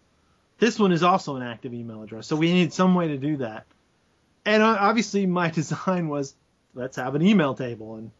This 0.59 0.79
one 0.79 0.91
is 0.91 1.03
also 1.03 1.35
an 1.35 1.43
active 1.43 1.73
email 1.73 2.01
address. 2.01 2.25
So 2.27 2.35
we 2.35 2.51
need 2.51 2.73
some 2.73 2.95
way 2.95 3.09
to 3.09 3.17
do 3.17 3.37
that. 3.37 3.65
And 4.45 4.63
uh, 4.63 4.77
obviously 4.79 5.25
my 5.25 5.49
design 5.51 6.07
was 6.07 6.33
let's 6.73 6.95
have 6.97 7.15
an 7.15 7.21
email 7.21 7.53
table 7.53 7.95
and 7.95 8.11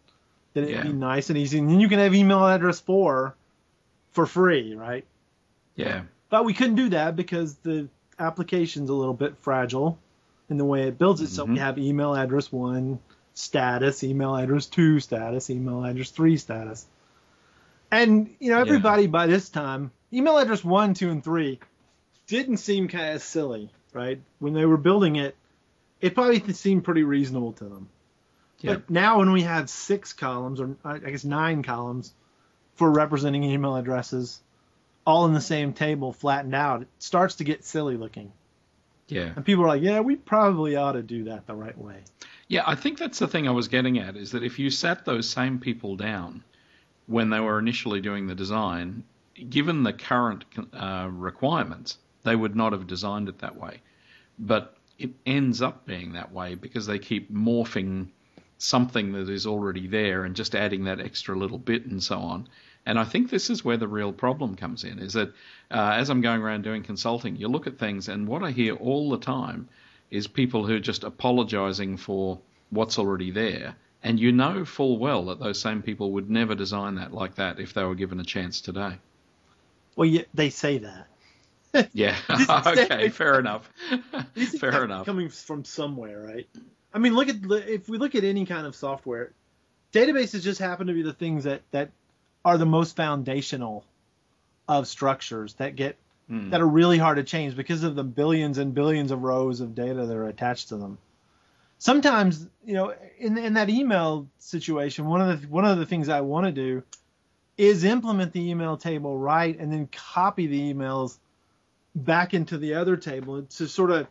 then 0.54 0.64
it'd 0.66 0.76
Yeah. 0.76 0.84
be 0.84 0.94
nice 0.94 1.30
and 1.30 1.38
easy. 1.38 1.60
And 1.60 1.70
then 1.70 1.80
you 1.80 1.90
can 1.90 2.00
have 2.00 2.14
email 2.14 2.46
address 2.46 2.80
four 2.80 3.36
for 4.12 4.26
free, 4.26 4.76
right? 4.76 5.06
Yeah. 5.76 6.02
But 6.30 6.46
we 6.46 6.54
couldn't 6.54 6.76
do 6.76 6.90
that 6.90 7.16
because 7.16 7.56
the 7.58 7.88
application's 8.20 8.90
a 8.90 8.94
little 8.94 9.14
bit 9.14 9.36
fragile 9.42 9.98
in 10.50 10.58
the 10.58 10.66
way 10.66 10.84
it 10.88 10.98
builds 10.98 11.22
it. 11.22 11.30
So 11.30 11.46
we 11.46 11.58
have 11.60 11.78
email 11.78 12.16
address 12.16 12.52
one 12.52 13.00
status, 13.34 14.04
email 14.04 14.36
address 14.36 14.66
two 14.66 15.00
status, 15.00 15.50
email 15.50 15.84
address 15.86 16.10
three 16.12 16.38
status. 16.38 16.86
And, 17.92 18.36
you 18.40 18.50
know, 18.52 18.58
Yeah. 18.58 18.62
everybody 18.62 19.08
by 19.08 19.28
this 19.28 19.50
time, 19.50 19.92
email 20.12 20.38
address 20.38 20.64
one, 20.64 20.94
two, 20.94 21.10
and 21.10 21.24
three 21.24 21.60
didn't 22.28 22.58
seem 22.58 22.88
kind 22.88 23.16
of 23.16 23.22
silly, 23.22 23.70
right? 23.94 24.22
When 24.40 24.54
they 24.54 24.66
were 24.66 24.78
building 24.78 25.16
it, 25.16 25.36
it 26.02 26.14
probably 26.14 26.54
seemed 26.54 26.84
pretty 26.84 27.04
reasonable 27.04 27.54
to 27.54 27.64
them. 27.64 27.90
Yeah. 28.60 28.74
But 28.74 28.90
now 28.90 29.20
when 29.20 29.32
we 29.32 29.44
have 29.44 29.70
six 29.70 30.14
columns, 30.14 30.60
or 30.60 30.76
I 30.84 30.98
guess 30.98 31.24
nine 31.24 31.64
columns, 31.64 32.14
for 32.76 32.92
representing 32.92 33.44
email 33.44 33.76
addresses, 33.76 34.42
all 35.06 35.26
in 35.26 35.34
the 35.34 35.42
same 35.42 35.74
table, 35.74 36.12
flattened 36.12 36.56
out, 36.56 36.82
it 36.82 36.88
starts 37.00 37.36
to 37.36 37.44
get 37.44 37.64
silly 37.64 37.98
looking. 37.98 38.32
Yeah. 39.08 39.32
And 39.36 39.46
people 39.46 39.64
are 39.64 39.68
like, 39.68 39.82
yeah, 39.82 40.02
we 40.02 40.18
probably 40.18 40.76
ought 40.76 40.92
to 40.94 41.02
do 41.02 41.24
that 41.26 41.48
the 41.48 41.56
right 41.56 41.78
way. 41.78 42.02
Yeah, 42.50 42.64
I 42.68 42.76
think 42.76 42.98
that's 42.98 43.20
the 43.20 43.28
thing 43.28 43.48
I 43.48 43.52
was 43.52 43.70
getting 43.70 44.00
at 44.00 44.18
is 44.18 44.32
that 44.32 44.44
if 44.44 44.60
you 44.60 44.70
sat 44.70 45.06
those 45.06 45.30
same 45.30 45.60
people 45.60 45.96
down 45.96 46.44
when 47.08 47.30
they 47.30 47.40
were 47.40 47.58
initially 47.58 48.02
doing 48.02 48.28
the 48.28 48.36
design, 48.36 49.04
given 49.50 49.84
the 49.84 49.94
current 49.94 50.46
uh, 50.74 51.10
requirements, 51.12 51.98
they 52.24 52.36
would 52.36 52.56
not 52.56 52.74
have 52.74 52.88
designed 52.88 53.30
it 53.30 53.40
that 53.40 53.58
way. 53.58 53.82
But 54.38 54.78
it 55.00 55.12
ends 55.26 55.62
up 55.62 55.86
being 55.86 56.14
that 56.14 56.32
way 56.32 56.56
because 56.56 56.86
they 56.86 57.00
keep 57.00 57.32
morphing 57.32 58.08
something 58.58 59.12
that 59.14 59.30
is 59.30 59.46
already 59.46 59.88
there 59.88 60.24
and 60.24 60.36
just 60.36 60.56
adding 60.56 60.86
that 60.86 61.00
extra 61.00 61.38
little 61.38 61.60
bit 61.60 61.86
and 61.86 62.02
so 62.02 62.18
on. 62.20 62.48
And 62.86 62.98
I 62.98 63.04
think 63.04 63.30
this 63.30 63.50
is 63.50 63.64
where 63.64 63.78
the 63.78 63.88
real 63.88 64.14
problem 64.14 64.56
comes 64.56 64.84
in 64.84 65.00
is 65.00 65.14
that 65.14 65.30
uh, 65.70 65.92
as 65.96 66.10
I'm 66.10 66.22
going 66.22 66.42
around 66.42 66.64
doing 66.64 66.84
consulting, 66.84 67.36
you 67.36 67.48
look 67.48 67.68
at 67.68 67.78
things, 67.78 68.08
and 68.08 68.28
what 68.28 68.44
I 68.44 68.52
hear 68.52 68.76
all 68.76 69.10
the 69.10 69.20
time 69.20 69.68
is 70.10 70.28
people 70.28 70.66
who 70.66 70.76
are 70.76 70.80
just 70.80 71.04
apologizing 71.04 71.98
for 71.98 72.40
what's 72.70 72.98
already 72.98 73.32
there. 73.32 73.76
And 74.04 74.20
you 74.20 74.32
know 74.32 74.64
full 74.64 74.98
well 75.00 75.26
that 75.26 75.40
those 75.40 75.60
same 75.60 75.82
people 75.82 76.12
would 76.14 76.30
never 76.30 76.56
design 76.56 76.96
that 76.96 77.14
like 77.14 77.36
that 77.36 77.60
if 77.60 77.74
they 77.74 77.84
were 77.84 77.96
given 77.96 78.20
a 78.20 78.24
chance 78.24 78.62
today. 78.62 78.98
Well, 79.96 80.08
yeah, 80.08 80.24
they 80.34 80.50
say 80.50 80.78
that. 80.80 81.08
Yeah. 81.94 82.16
Okay. 82.66 83.10
Fair 83.10 83.40
enough. 83.40 83.70
Fair 83.90 84.02
have 84.02 84.34
to 84.36 84.70
be 84.72 84.84
enough. 84.86 85.06
Coming 85.06 85.30
from 85.30 85.64
somewhere, 85.66 86.22
right? 86.22 86.48
I 86.94 87.00
mean, 87.00 87.14
look 87.14 87.30
at 87.30 87.36
if 87.68 87.90
we 87.90 87.98
look 87.98 88.16
at 88.16 88.24
any 88.24 88.46
kind 88.46 88.66
of 88.66 88.76
software, 88.76 89.32
databases 89.94 90.42
just 90.42 90.60
happen 90.60 90.88
to 90.88 90.94
be 90.94 91.02
the 91.04 91.14
things 91.14 91.44
that 91.44 91.62
that 91.72 91.92
are 92.46 92.58
the 92.58 92.66
most 92.66 92.96
foundational 92.96 93.84
of 94.68 94.88
structures 94.88 95.54
that 95.56 95.76
get 95.76 95.98
Hmm. 96.30 96.50
that 96.50 96.60
are 96.60 96.68
really 96.68 96.98
hard 96.98 97.18
to 97.18 97.24
change 97.24 97.56
because 97.56 97.84
of 97.84 97.96
the 97.96 98.04
billions 98.04 98.58
and 98.58 98.74
billions 98.74 99.12
of 99.12 99.24
rows 99.24 99.62
of 99.62 99.76
data 99.76 100.06
that 100.06 100.16
are 100.16 100.28
attached 100.28 100.70
to 100.70 100.78
them. 100.78 100.98
Sometimes, 101.80 102.48
you 102.66 102.74
know, 102.74 102.94
in 103.20 103.38
in 103.38 103.54
that 103.54 103.70
email 103.70 104.28
situation, 104.40 105.06
one 105.06 105.22
of 105.22 105.42
the 105.42 105.48
one 105.48 105.66
of 105.66 105.78
the 105.78 105.86
things 105.86 106.10
I 106.10 106.22
want 106.22 106.46
to 106.48 106.52
do 106.52 106.84
is 107.58 107.84
implement 107.84 108.34
the 108.34 108.50
email 108.50 108.78
table 108.78 109.18
right 109.18 109.58
and 109.58 109.72
then 109.72 109.88
copy 109.88 110.48
the 110.48 110.74
emails 110.74 111.18
back 111.96 112.34
into 112.34 112.58
the 112.58 112.76
other 112.76 112.96
table 112.98 113.42
to 113.44 113.68
sort 113.68 113.92
of 113.92 114.08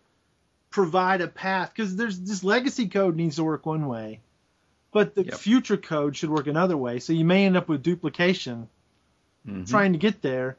provide 0.71 1.21
a 1.21 1.29
path 1.29 1.73
because 1.75 1.97
there's 1.97 2.19
this 2.21 2.43
legacy 2.45 2.89
code 2.89 3.17
needs 3.17 3.37
to 3.37 3.45
work 3.45 3.65
one 3.67 3.87
way, 3.87 4.21
but 4.93 5.15
the 5.15 5.25
Yep. 5.25 5.35
future 5.35 5.77
code 5.77 6.17
should 6.17 6.31
work 6.31 6.47
another 6.49 6.77
way. 6.77 6.99
So 6.99 7.13
you 7.13 7.25
may 7.25 7.47
end 7.47 7.57
up 7.57 7.69
with 7.69 7.83
duplication 7.83 8.69
Mhm. 9.47 9.67
trying 9.67 9.93
to 9.93 9.99
get 9.99 10.23
there. 10.23 10.57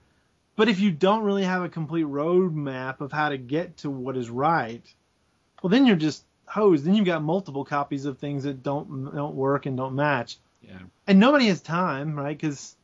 But 0.56 0.70
if 0.70 0.80
you 0.80 0.92
don't 0.92 1.24
really 1.24 1.44
have 1.44 1.64
a 1.64 1.70
complete 1.70 2.06
roadmap 2.06 3.00
of 3.02 3.12
how 3.12 3.30
to 3.30 3.38
get 3.38 3.78
to 3.78 3.90
what 3.90 4.18
is 4.18 4.30
right, 4.30 4.82
well, 5.62 5.70
then 5.70 5.86
you're 5.86 5.96
just 5.96 6.24
hosed. 6.48 6.86
Then 6.86 6.96
you've 6.96 7.06
got 7.06 7.22
multiple 7.24 7.64
copies 7.66 8.06
of 8.06 8.18
things 8.18 8.44
that 8.44 8.64
don't 8.64 9.14
don't 9.14 9.36
work 9.36 9.66
and 9.66 9.78
don't 9.78 9.96
match, 9.96 10.38
Yeah. 10.62 10.80
and 11.06 11.20
nobody 11.20 11.48
has 11.48 11.62
time, 11.62 12.16
right? 12.16 12.38
Because 12.38 12.76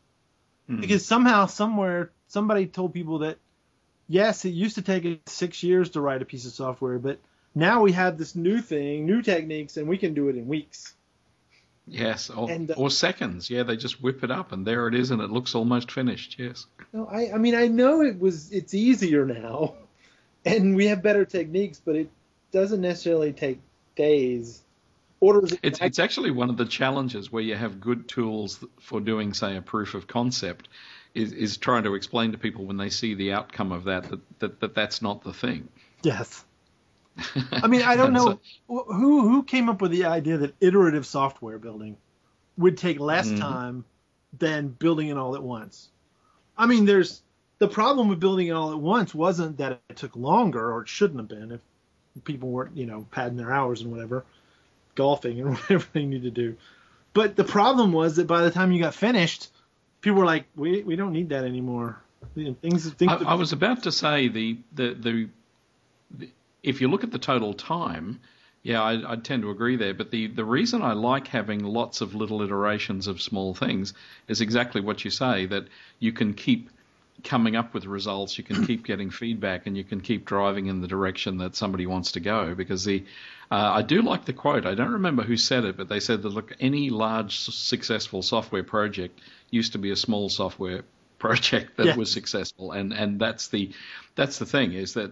Hmm. 0.67 0.79
because 0.79 1.05
somehow 1.05 1.47
somewhere 1.47 2.11
somebody 2.27 2.67
told 2.67 2.93
people 2.93 3.19
that 3.19 3.37
yes, 4.07 4.45
it 4.45 4.49
used 4.49 4.75
to 4.75 4.81
take 4.81 5.05
us 5.05 5.17
six 5.33 5.63
years 5.63 5.89
to 5.91 6.01
write 6.01 6.21
a 6.21 6.25
piece 6.25 6.45
of 6.45 6.51
software, 6.53 6.99
but 6.99 7.19
now 7.55 7.81
we 7.81 7.91
have 7.91 8.17
this 8.17 8.35
new 8.35 8.61
thing, 8.61 9.05
new 9.05 9.21
techniques, 9.21 9.77
and 9.77 9.87
we 9.87 9.97
can 9.97 10.13
do 10.13 10.27
it 10.29 10.35
in 10.35 10.47
weeks. 10.47 10.95
Yes, 11.85 12.29
or, 12.29 12.49
And, 12.49 12.71
uh, 12.71 12.75
or 12.77 12.89
seconds. 12.89 13.49
Yeah, 13.49 13.63
they 13.63 13.75
just 13.75 14.01
whip 14.01 14.23
it 14.23 14.31
up, 14.31 14.53
and 14.53 14.65
there 14.65 14.87
it 14.87 14.95
is, 14.95 15.11
and 15.11 15.21
it 15.21 15.29
looks 15.29 15.53
almost 15.53 15.91
finished. 15.91 16.37
Yes. 16.39 16.65
No, 16.93 17.05
I, 17.07 17.33
I 17.33 17.37
mean, 17.37 17.55
I 17.55 17.67
know 17.67 18.01
it 18.01 18.19
was, 18.19 18.51
it's 18.51 18.73
easier 18.73 19.25
now, 19.25 19.75
and 20.45 20.75
we 20.75 20.87
have 20.87 21.03
better 21.03 21.25
techniques, 21.25 21.81
but 21.83 21.95
it 21.95 22.09
doesn't 22.53 22.79
necessarily 22.81 23.33
take 23.33 23.59
days. 23.95 24.61
Orders. 25.19 25.53
It's 25.63 25.79
it's 25.81 25.99
actually 25.99 26.31
one 26.31 26.49
of 26.49 26.57
the 26.57 26.65
challenges 26.65 27.31
where 27.31 27.43
you 27.43 27.55
have 27.55 27.79
good 27.79 28.07
tools 28.09 28.63
for 28.79 28.99
doing, 28.99 29.33
say, 29.33 29.55
a 29.57 29.61
proof 29.61 29.93
of 29.95 30.05
concept, 30.07 30.67
is 31.13 31.31
is 31.33 31.57
trying 31.57 31.83
to 31.83 31.95
explain 31.95 32.31
to 32.33 32.37
people 32.37 32.65
when 32.65 32.77
they 32.77 32.89
see 32.89 33.13
the 33.13 33.31
outcome 33.33 33.71
of 33.71 33.85
that 33.85 34.09
that, 34.09 34.39
that, 34.39 34.59
that 34.59 34.75
that's 34.75 35.01
not 35.01 35.23
the 35.23 35.33
thing. 35.33 35.67
yes. 36.03 36.43
I 37.51 37.67
mean, 37.67 37.83
I 37.83 37.95
don't 37.95 38.11
know 38.11 38.39
so- 38.67 38.85
who 38.87 39.29
who 39.29 39.43
came 39.43 39.69
up 39.69 39.81
with 39.81 39.91
the 39.91 40.05
idea 40.05 40.37
that 40.39 40.55
iterative 40.59 41.05
software 41.05 41.59
building 41.59 41.95
would 42.57 42.77
take 42.77 42.99
less 42.99 43.29
Mhm. 43.29 43.39
time 43.39 43.85
than 44.39 44.67
building 44.69 45.07
it 45.09 45.17
all 45.17 45.35
at 45.35 45.43
once. 45.43 45.89
I 46.57 46.65
mean, 46.65 46.85
there's 46.85 47.21
the 47.59 47.67
problem 47.67 48.09
with 48.09 48.19
building 48.19 48.47
it 48.47 48.51
all 48.53 48.71
at 48.71 48.79
once 48.79 49.13
wasn't 49.15 49.57
that 49.57 49.79
it 49.89 49.95
took 49.95 50.15
longer, 50.15 50.71
or 50.73 50.81
it 50.81 50.87
shouldn't 50.89 51.19
have 51.19 51.29
been. 51.29 51.51
If 51.51 51.61
people 52.23 52.49
weren't 52.49 52.77
you 52.77 52.85
know 52.85 53.05
padding 53.11 53.37
their 53.37 53.51
hours 53.51 53.81
and 53.81 53.91
whatever, 53.91 54.25
golfing 54.95 55.39
and 55.39 55.49
whatever 55.57 55.85
they 55.93 56.05
need 56.05 56.23
to 56.23 56.31
do. 56.31 56.55
But 57.13 57.35
the 57.35 57.43
problem 57.43 57.91
was 57.91 58.15
that 58.15 58.27
by 58.27 58.41
the 58.41 58.51
time 58.51 58.71
you 58.71 58.81
got 58.81 58.95
finished, 58.95 59.49
people 60.01 60.19
were 60.19 60.25
like, 60.25 60.45
we 60.55 60.83
we 60.83 60.95
don't 60.95 61.13
need 61.13 61.29
that 61.29 61.43
anymore. 61.43 61.99
Things, 62.35 62.89
things 62.93 63.11
I, 63.11 63.15
I 63.15 63.33
was 63.35 63.51
about 63.51 63.83
to 63.83 63.91
say 63.91 64.29
the, 64.29 64.57
the 64.73 64.93
the 64.93 65.29
the 66.11 66.29
if 66.63 66.81
you 66.81 66.87
look 66.87 67.03
at 67.03 67.11
the 67.11 67.19
total 67.19 67.53
time, 67.53 68.21
yeah, 68.63 68.81
I, 68.81 69.13
I 69.13 69.15
tend 69.17 69.43
to 69.43 69.49
agree 69.49 69.75
there. 69.75 69.93
But 69.93 70.09
the, 70.09 70.27
the 70.27 70.45
reason 70.45 70.81
I 70.81 70.93
like 70.93 71.27
having 71.27 71.63
lots 71.63 71.99
of 71.99 72.15
little 72.15 72.41
iterations 72.41 73.07
of 73.07 73.21
small 73.21 73.53
things 73.53 73.93
is 74.27 74.39
exactly 74.39 74.79
what 74.79 75.03
you 75.03 75.11
say 75.11 75.45
that 75.47 75.67
you 75.99 76.13
can 76.13 76.33
keep 76.33 76.69
coming 77.23 77.55
up 77.55 77.73
with 77.73 77.85
results, 77.85 78.37
you 78.37 78.43
can 78.43 78.65
keep 78.65 78.85
getting 78.85 79.09
feedback, 79.09 79.67
and 79.67 79.77
you 79.77 79.83
can 79.83 80.01
keep 80.01 80.25
driving 80.25 80.67
in 80.67 80.81
the 80.81 80.87
direction 80.87 81.37
that 81.37 81.55
somebody 81.55 81.85
wants 81.85 82.13
to 82.13 82.19
go. 82.19 82.55
Because 82.55 82.85
the 82.85 83.03
uh, 83.51 83.71
I 83.75 83.81
do 83.81 84.01
like 84.01 84.25
the 84.25 84.33
quote. 84.33 84.65
I 84.65 84.75
don't 84.75 84.93
remember 84.93 85.23
who 85.23 85.37
said 85.37 85.65
it, 85.65 85.77
but 85.77 85.89
they 85.89 85.99
said 85.99 86.21
that 86.23 86.29
look, 86.29 86.53
any 86.59 86.89
large 86.89 87.39
successful 87.39 88.21
software 88.21 88.63
project 88.63 89.19
used 89.51 89.73
to 89.73 89.77
be 89.77 89.91
a 89.91 89.95
small 89.95 90.29
software 90.29 90.83
project 91.19 91.77
that 91.77 91.85
yeah. 91.85 91.95
was 91.95 92.11
successful, 92.11 92.71
and 92.71 92.91
and 92.93 93.19
that's 93.19 93.47
the 93.47 93.71
that's 94.15 94.39
the 94.39 94.45
thing 94.45 94.73
is 94.73 94.93
that 94.95 95.11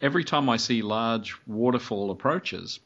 every 0.00 0.24
time 0.24 0.48
I 0.48 0.56
see 0.56 0.82
large 0.82 1.36
waterfall 1.46 2.10
approaches, 2.10 2.80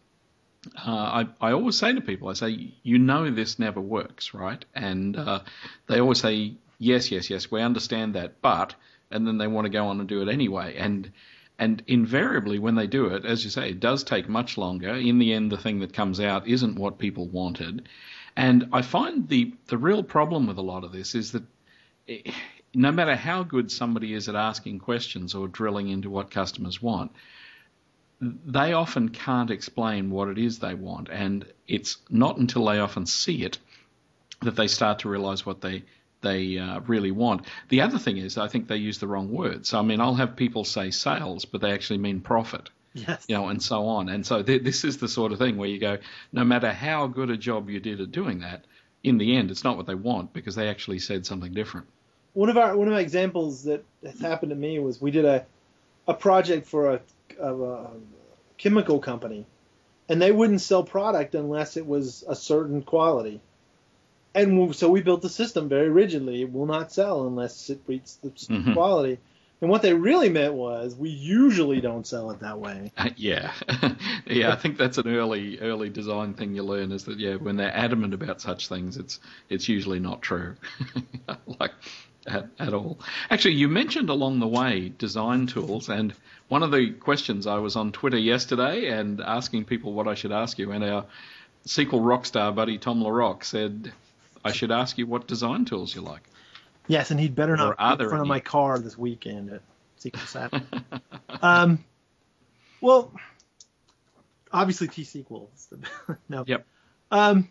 uh, 0.86 0.90
I, 0.90 1.26
I 1.40 1.52
always 1.52 1.76
say 1.76 1.92
to 1.92 2.00
people, 2.00 2.28
I 2.28 2.34
say, 2.34 2.72
you 2.82 2.98
know, 2.98 3.30
this 3.30 3.58
never 3.58 3.80
works, 3.80 4.34
right? 4.34 4.64
And 4.74 5.16
uh, 5.16 5.40
they 5.86 6.00
always 6.00 6.20
say, 6.20 6.54
yes, 6.78 7.10
yes, 7.10 7.30
yes, 7.30 7.50
we 7.50 7.62
understand 7.62 8.14
that, 8.14 8.40
but, 8.42 8.74
and 9.10 9.26
then 9.26 9.38
they 9.38 9.46
want 9.46 9.64
to 9.66 9.70
go 9.70 9.86
on 9.86 10.00
and 10.00 10.08
do 10.08 10.22
it 10.22 10.28
anyway. 10.28 10.76
And 10.76 11.10
and 11.58 11.82
invariably, 11.86 12.58
when 12.58 12.74
they 12.74 12.86
do 12.86 13.06
it, 13.06 13.24
as 13.24 13.42
you 13.42 13.48
say, 13.48 13.70
it 13.70 13.80
does 13.80 14.04
take 14.04 14.28
much 14.28 14.58
longer. 14.58 14.90
In 14.94 15.18
the 15.18 15.32
end, 15.32 15.50
the 15.50 15.56
thing 15.56 15.80
that 15.80 15.94
comes 15.94 16.20
out 16.20 16.46
isn't 16.46 16.78
what 16.78 16.98
people 16.98 17.28
wanted. 17.28 17.88
And 18.36 18.68
I 18.74 18.82
find 18.82 19.26
the 19.28 19.54
the 19.68 19.78
real 19.78 20.02
problem 20.02 20.46
with 20.46 20.58
a 20.58 20.62
lot 20.62 20.84
of 20.84 20.92
this 20.92 21.14
is 21.14 21.32
that. 21.32 21.44
It, 22.06 22.26
eh, 22.26 22.32
no 22.74 22.92
matter 22.92 23.16
how 23.16 23.42
good 23.42 23.72
somebody 23.72 24.12
is 24.12 24.28
at 24.28 24.34
asking 24.34 24.78
questions 24.78 25.34
or 25.34 25.48
drilling 25.48 25.88
into 25.88 26.10
what 26.10 26.30
customers 26.30 26.82
want, 26.82 27.10
they 28.20 28.74
often 28.74 29.08
can't 29.08 29.50
explain 29.50 30.10
what 30.10 30.28
it 30.28 30.38
is 30.38 30.58
they 30.58 30.74
want, 30.74 31.08
and 31.08 31.46
it's 31.66 31.98
not 32.10 32.36
until 32.36 32.66
they 32.66 32.78
often 32.78 33.06
see 33.06 33.42
it 33.42 33.58
that 34.42 34.56
they 34.56 34.68
start 34.68 35.00
to 35.00 35.08
realize 35.08 35.46
what 35.46 35.60
they 35.60 35.84
they 36.22 36.58
uh, 36.58 36.80
really 36.80 37.10
want. 37.10 37.46
The 37.68 37.82
other 37.82 37.98
thing 37.98 38.16
is, 38.16 38.38
I 38.38 38.48
think 38.48 38.68
they 38.68 38.76
use 38.76 38.98
the 38.98 39.06
wrong 39.06 39.32
words. 39.32 39.68
So, 39.68 39.78
I 39.78 39.82
mean, 39.82 40.00
I'll 40.00 40.14
have 40.14 40.36
people 40.36 40.64
say 40.64 40.90
sales, 40.90 41.44
but 41.44 41.60
they 41.60 41.72
actually 41.72 41.98
mean 41.98 42.20
profit. 42.20 42.70
Yes. 42.94 43.26
You 43.28 43.36
know, 43.36 43.48
and 43.48 43.62
so 43.62 43.86
on. 43.86 44.08
And 44.08 44.26
so 44.26 44.42
th- 44.42 44.62
this 44.62 44.82
is 44.84 44.96
the 44.96 45.08
sort 45.08 45.32
of 45.32 45.38
thing 45.38 45.58
where 45.58 45.68
you 45.68 45.78
go, 45.78 45.98
no 46.32 46.44
matter 46.44 46.72
how 46.72 47.06
good 47.06 47.30
a 47.30 47.36
job 47.36 47.68
you 47.68 47.78
did 47.78 48.00
at 48.00 48.10
doing 48.10 48.40
that, 48.40 48.64
in 49.04 49.18
the 49.18 49.36
end, 49.36 49.50
it's 49.50 49.64
not 49.64 49.76
what 49.76 49.86
they 49.86 49.94
want 49.94 50.32
because 50.32 50.54
they 50.54 50.68
actually 50.68 50.98
said 50.98 51.26
something 51.26 51.52
different. 51.52 51.86
One 52.32 52.48
of 52.48 52.56
our 52.56 52.76
one 52.76 52.88
of 52.88 52.94
my 52.94 53.00
examples 53.00 53.64
that 53.64 53.84
has 54.02 54.20
happened 54.20 54.50
to 54.50 54.56
me 54.56 54.78
was 54.78 55.00
we 55.00 55.10
did 55.10 55.24
a 55.24 55.46
a 56.08 56.14
project 56.14 56.66
for 56.66 56.94
a 56.94 57.00
of 57.38 57.60
a 57.60 57.90
chemical 58.58 58.98
company, 58.98 59.46
and 60.08 60.20
they 60.20 60.32
wouldn't 60.32 60.60
sell 60.60 60.82
product 60.82 61.34
unless 61.34 61.76
it 61.76 61.86
was 61.86 62.24
a 62.28 62.34
certain 62.34 62.82
quality. 62.82 63.40
And 64.36 64.76
so 64.76 64.90
we 64.90 65.00
built 65.00 65.22
the 65.22 65.30
system 65.30 65.66
very 65.68 65.88
rigidly. 65.88 66.42
It 66.42 66.52
will 66.52 66.66
not 66.66 66.92
sell 66.92 67.26
unless 67.26 67.70
it 67.70 67.88
meets 67.88 68.16
the 68.16 68.28
mm-hmm. 68.28 68.74
quality. 68.74 69.18
And 69.62 69.70
what 69.70 69.80
they 69.80 69.94
really 69.94 70.28
meant 70.28 70.52
was 70.52 70.94
we 70.94 71.08
usually 71.08 71.80
don't 71.80 72.06
sell 72.06 72.30
it 72.30 72.40
that 72.40 72.58
way. 72.58 72.92
Uh, 72.98 73.08
yeah, 73.16 73.52
yeah. 74.26 74.52
I 74.52 74.56
think 74.56 74.76
that's 74.76 74.98
an 74.98 75.08
early 75.08 75.58
early 75.60 75.88
design 75.88 76.34
thing 76.34 76.54
you 76.54 76.62
learn 76.62 76.92
is 76.92 77.04
that 77.04 77.18
yeah, 77.18 77.36
when 77.36 77.56
they're 77.56 77.74
adamant 77.74 78.12
about 78.12 78.42
such 78.42 78.68
things, 78.68 78.98
it's 78.98 79.18
it's 79.48 79.70
usually 79.70 79.98
not 79.98 80.20
true. 80.20 80.56
like 81.58 81.72
at, 82.26 82.48
at 82.58 82.74
all. 82.74 82.98
Actually, 83.30 83.54
you 83.54 83.68
mentioned 83.68 84.10
along 84.10 84.40
the 84.40 84.46
way 84.46 84.92
design 84.98 85.46
tools, 85.46 85.88
and 85.88 86.12
one 86.48 86.62
of 86.62 86.70
the 86.70 86.90
questions 86.90 87.46
I 87.46 87.56
was 87.56 87.74
on 87.74 87.92
Twitter 87.92 88.18
yesterday 88.18 88.88
and 88.88 89.22
asking 89.22 89.64
people 89.64 89.94
what 89.94 90.06
I 90.06 90.14
should 90.14 90.32
ask 90.32 90.58
you, 90.58 90.72
and 90.72 90.84
our 90.84 91.06
SQL 91.66 92.02
rockstar 92.02 92.54
buddy 92.54 92.76
Tom 92.76 93.02
LaRock 93.02 93.42
said 93.42 93.92
I 94.46 94.52
should 94.52 94.70
ask 94.70 94.98
you 94.98 95.06
what 95.06 95.26
design 95.26 95.64
tools 95.64 95.94
you 95.94 96.00
like. 96.00 96.22
Yes, 96.88 97.10
and 97.10 97.18
he'd 97.18 97.34
better 97.34 97.56
not 97.56 97.76
be 97.76 97.82
in 97.82 97.98
front 97.98 98.12
any? 98.12 98.20
of 98.20 98.26
my 98.26 98.40
car 98.40 98.78
this 98.78 98.96
weekend 98.96 99.50
at 99.50 99.62
SQL 100.00 100.26
Sat. 100.26 100.62
um, 101.42 101.84
well, 102.80 103.12
obviously 104.52 104.88
T-SQL. 104.88 105.48
no. 106.28 106.44
Yep. 106.46 106.64
Um, 107.10 107.48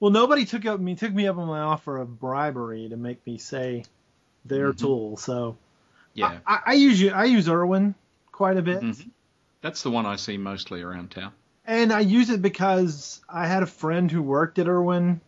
well, 0.00 0.10
nobody 0.10 0.44
took 0.44 0.66
up 0.66 0.80
me 0.80 0.96
took 0.96 1.12
me 1.12 1.26
up 1.26 1.38
on 1.38 1.46
my 1.46 1.60
offer 1.60 1.98
of 1.98 2.18
bribery 2.18 2.88
to 2.88 2.96
make 2.96 3.24
me 3.26 3.38
say 3.38 3.84
their 4.44 4.70
mm-hmm. 4.70 4.84
tool. 4.84 5.16
So 5.16 5.56
yeah, 6.14 6.38
I, 6.46 6.60
I, 6.66 6.72
use 6.72 7.10
I 7.12 7.24
use 7.24 7.46
ERwin 7.46 7.94
quite 8.32 8.56
a 8.56 8.62
bit. 8.62 8.80
Mm-hmm. 8.80 9.08
That's 9.60 9.82
the 9.82 9.90
one 9.90 10.06
I 10.06 10.16
see 10.16 10.36
mostly 10.36 10.82
around 10.82 11.12
town. 11.12 11.32
And 11.64 11.92
I 11.92 12.00
use 12.00 12.30
it 12.30 12.42
because 12.42 13.20
I 13.28 13.46
had 13.46 13.62
a 13.62 13.66
friend 13.66 14.10
who 14.10 14.22
worked 14.22 14.58
at 14.58 14.66
ERwin 14.66 15.20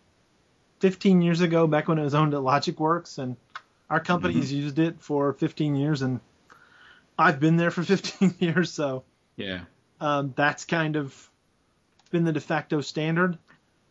15 0.85 1.23
years 1.23 1.40
ago, 1.40 1.66
back 1.66 1.88
when 1.88 1.99
it 1.99 2.03
was 2.03 2.14
owned 2.14 2.35
at 2.35 2.40
LogicWorks, 2.40 3.16
and 3.16 3.38
our 3.88 4.01
company's 4.01 4.49
mm-hmm. 4.49 4.64
used 4.64 4.79
it 4.79 5.01
for 5.01 5.33
15 5.33 5.77
years, 5.77 6.03
and 6.03 6.20
I've 7.18 7.40
been 7.40 7.57
there 7.57 7.70
for 7.70 7.83
15 7.94 8.35
years, 8.38 8.70
so 8.70 9.03
yeah, 9.35 9.61
um, 9.99 10.35
that's 10.37 10.66
kind 10.66 10.97
of 10.97 11.31
been 12.11 12.25
the 12.25 12.33
de 12.33 12.40
facto 12.40 12.83
standard. 12.83 13.38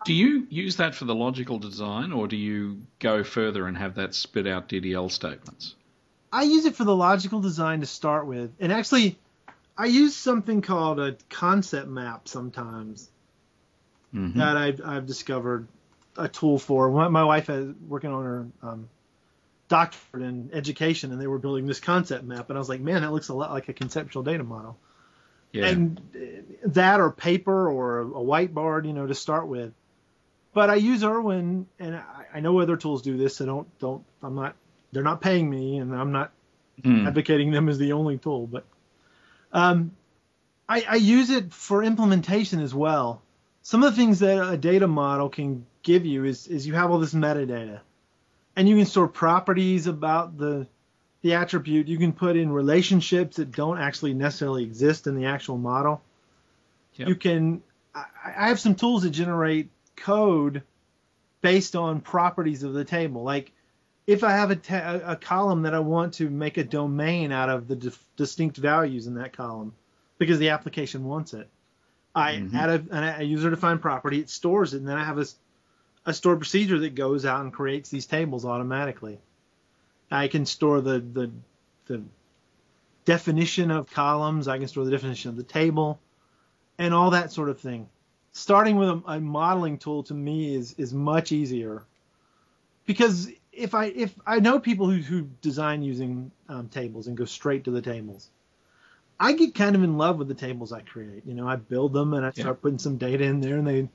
Do 0.06 0.14
you 0.14 0.46
use 0.52 0.76
that 0.76 0.94
for 0.94 1.06
the 1.06 1.16
logical 1.16 1.58
design, 1.58 2.12
or 2.12 2.28
do 2.28 2.36
you 2.36 2.84
go 3.00 3.24
further 3.24 3.66
and 3.66 3.76
have 3.76 3.96
that 3.96 4.14
spit 4.14 4.46
out 4.46 4.70
DDL 4.70 5.10
statements? 5.10 5.74
I 6.32 6.44
use 6.44 6.66
it 6.66 6.76
for 6.76 6.84
the 6.84 6.96
logical 6.96 7.42
design 7.42 7.80
to 7.80 7.88
start 7.88 8.28
with, 8.28 8.52
and 8.60 8.72
actually, 8.72 9.18
I 9.76 9.88
use 9.88 10.16
something 10.16 10.62
called 10.62 11.00
a 11.00 11.18
concept 11.32 11.88
map 11.88 12.28
sometimes 12.28 13.10
mm-hmm. 14.14 14.38
that 14.38 14.58
I've, 14.58 14.80
I've, 14.86 15.08
discovered 15.08 15.68
a 16.18 16.28
tool 16.28 16.60
for. 16.60 17.10
My 17.10 17.24
wife 17.24 17.50
is 17.50 17.74
working 17.88 18.12
on 18.12 18.24
her 18.24 18.48
um, 18.62 18.90
doctorate 19.68 20.24
in 20.24 20.50
education, 20.54 21.12
and 21.12 21.20
they 21.20 21.28
were 21.28 21.40
building 21.40 21.66
this 21.66 21.80
concept 21.80 22.24
map, 22.24 22.50
and 22.50 22.58
I 22.58 22.60
was 22.60 22.70
like, 22.70 22.82
man, 22.82 23.02
that 23.02 23.12
looks 23.12 23.30
a 23.30 23.34
lot 23.34 23.52
like 23.52 23.70
a 23.70 23.74
conceptual 23.74 24.24
data 24.24 24.44
model. 24.44 24.78
Yeah. 25.52 25.68
And 25.68 26.02
that 26.66 27.00
or 27.00 27.12
paper 27.12 27.70
or 27.70 28.02
a 28.02 28.06
whiteboard, 28.06 28.86
you 28.86 28.94
know, 28.94 29.06
to 29.06 29.16
start 29.16 29.48
with. 29.48 29.74
But 30.54 30.70
I 30.70 30.76
use 30.76 31.02
ERwin, 31.02 31.66
and 31.80 31.96
I, 31.96 32.26
I 32.36 32.40
know 32.40 32.60
other 32.60 32.78
tools 32.78 33.02
do 33.02 33.18
this, 33.18 33.38
so 33.38 33.46
don't 33.46 33.80
don't. 33.80 34.04
I'm 34.22 34.36
not. 34.36 34.56
They're 34.92 35.04
not 35.04 35.22
paying 35.22 35.50
me, 35.50 35.78
and 35.78 35.96
I'm 35.96 36.12
not 36.12 36.32
mm. 36.82 37.08
advocating 37.08 37.52
them 37.52 37.70
as 37.70 37.78
the 37.78 37.94
only 37.94 38.18
tool. 38.18 38.46
But 38.46 38.66
um, 39.52 39.92
I, 40.68 40.86
I 40.88 40.96
use 40.96 41.30
it 41.30 41.54
for 41.54 41.84
implementation 41.84 42.60
as 42.60 42.74
well. 42.74 43.22
Some 43.64 43.84
of 43.84 43.92
the 43.92 43.98
things 43.98 44.20
that 44.20 44.52
a 44.52 44.58
data 44.58 44.88
model 44.88 45.30
can 45.30 45.66
give 45.84 46.06
you 46.06 46.26
is 46.26 46.48
is 46.48 46.66
you 46.66 46.74
have 46.74 46.92
all 46.92 47.00
this 47.00 47.14
metadata, 47.14 47.82
and 48.56 48.68
you 48.68 48.76
can 48.78 48.86
store 48.86 49.08
properties 49.08 49.88
about 49.88 50.38
the 50.38 50.68
the 51.22 51.36
attribute. 51.36 51.88
You 51.88 51.98
can 51.98 52.14
put 52.14 52.36
in 52.36 52.52
relationships 52.52 53.38
that 53.38 53.52
don't 53.52 53.78
actually 53.78 54.14
necessarily 54.14 54.64
exist 54.64 55.08
in 55.08 55.16
the 55.16 55.26
actual 55.26 55.58
model. 55.58 56.02
Yep. 56.96 57.08
You 57.08 57.16
can. 57.16 57.64
I, 57.94 58.06
I 58.26 58.48
have 58.48 58.60
some 58.60 58.76
tools 58.76 59.04
that 59.04 59.12
generate 59.12 59.70
code 59.96 60.64
based 61.42 61.76
on 61.76 62.02
properties 62.02 62.64
of 62.64 62.74
the 62.74 62.86
table. 62.86 63.24
Like 63.24 63.52
if 64.08 64.24
I 64.24 64.32
have 64.32 64.52
a, 64.52 64.56
ta- 64.56 65.02
a 65.06 65.16
column 65.16 65.64
that 65.64 65.74
I 65.74 65.80
want 65.80 66.16
to 66.16 66.30
make 66.30 66.58
a 66.58 66.64
domain 66.64 67.32
out 67.32 67.50
of 67.50 67.68
the 67.68 67.76
dif- 67.76 68.06
distinct 68.18 68.58
values 68.58 69.08
in 69.08 69.16
that 69.16 69.34
column 69.34 69.74
because 70.18 70.40
the 70.40 70.50
application 70.50 71.06
wants 71.06 71.34
it, 71.34 71.48
I 72.14 72.34
mm-hmm. 72.34 72.56
add 72.56 72.70
a, 72.70 73.20
a 73.20 73.24
user 73.24 73.50
defined 73.50 73.82
property, 73.82 74.20
it 74.20 74.30
stores 74.30 74.74
it, 74.74 74.78
and 74.78 74.88
then 74.88 74.98
I 74.98 75.04
have 75.04 75.20
a, 75.20 75.26
a 76.06 76.14
stored 76.14 76.40
procedure 76.40 76.80
that 76.80 76.96
goes 76.96 77.26
out 77.26 77.42
and 77.42 77.54
creates 77.54 77.90
these 77.90 78.06
tables 78.06 78.46
automatically. 78.46 79.20
I 80.12 80.28
can 80.28 80.46
store 80.46 80.82
the, 80.82 81.00
the, 81.00 81.32
the 81.88 82.04
definition 83.06 83.72
of 83.72 83.90
columns, 83.90 84.48
I 84.48 84.60
can 84.60 84.68
store 84.68 84.86
the 84.86 84.92
definition 84.92 85.30
of 85.30 85.38
the 85.38 85.44
table, 85.44 86.00
and 86.78 86.94
all 86.94 87.12
that 87.12 87.32
sort 87.32 87.50
of 87.50 87.60
thing 87.60 87.88
starting 88.34 88.76
with 88.76 88.90
a, 88.90 89.02
a, 89.06 89.20
modeling 89.20 89.78
tool 89.78 90.04
to 90.04 90.14
me 90.14 90.54
is 90.54 90.74
is 90.78 90.94
much 90.94 91.32
easier 91.32 91.84
because 92.86 93.30
if 93.54 93.74
I 93.74 93.86
if 93.86 94.14
I 94.26 94.40
know 94.40 94.60
people 94.60 94.90
who 94.90 94.98
who 94.98 95.30
design 95.42 95.84
using 95.84 96.32
um, 96.50 96.68
tables 96.68 97.08
and 97.08 97.16
go 97.16 97.26
straight 97.26 97.64
to 97.66 97.72
the 97.72 97.82
tables, 97.82 98.30
I 99.20 99.34
get 99.34 99.56
kind 99.56 99.76
of 99.76 99.84
in 99.84 99.98
love 99.98 100.18
with 100.18 100.28
the 100.28 100.34
tables 100.34 100.74
I 100.74 100.82
create. 100.82 101.26
You 101.26 101.36
know, 101.36 101.48
I 101.48 101.56
build 101.56 101.94
them 101.94 102.14
and 102.14 102.26
I 102.26 102.32
start 102.32 102.58
yeah. 102.58 102.62
putting 102.62 102.80
some 102.80 102.98
data 102.98 103.24
in 103.24 103.40
there, 103.40 103.58
and 103.58 103.68
they 103.68 103.88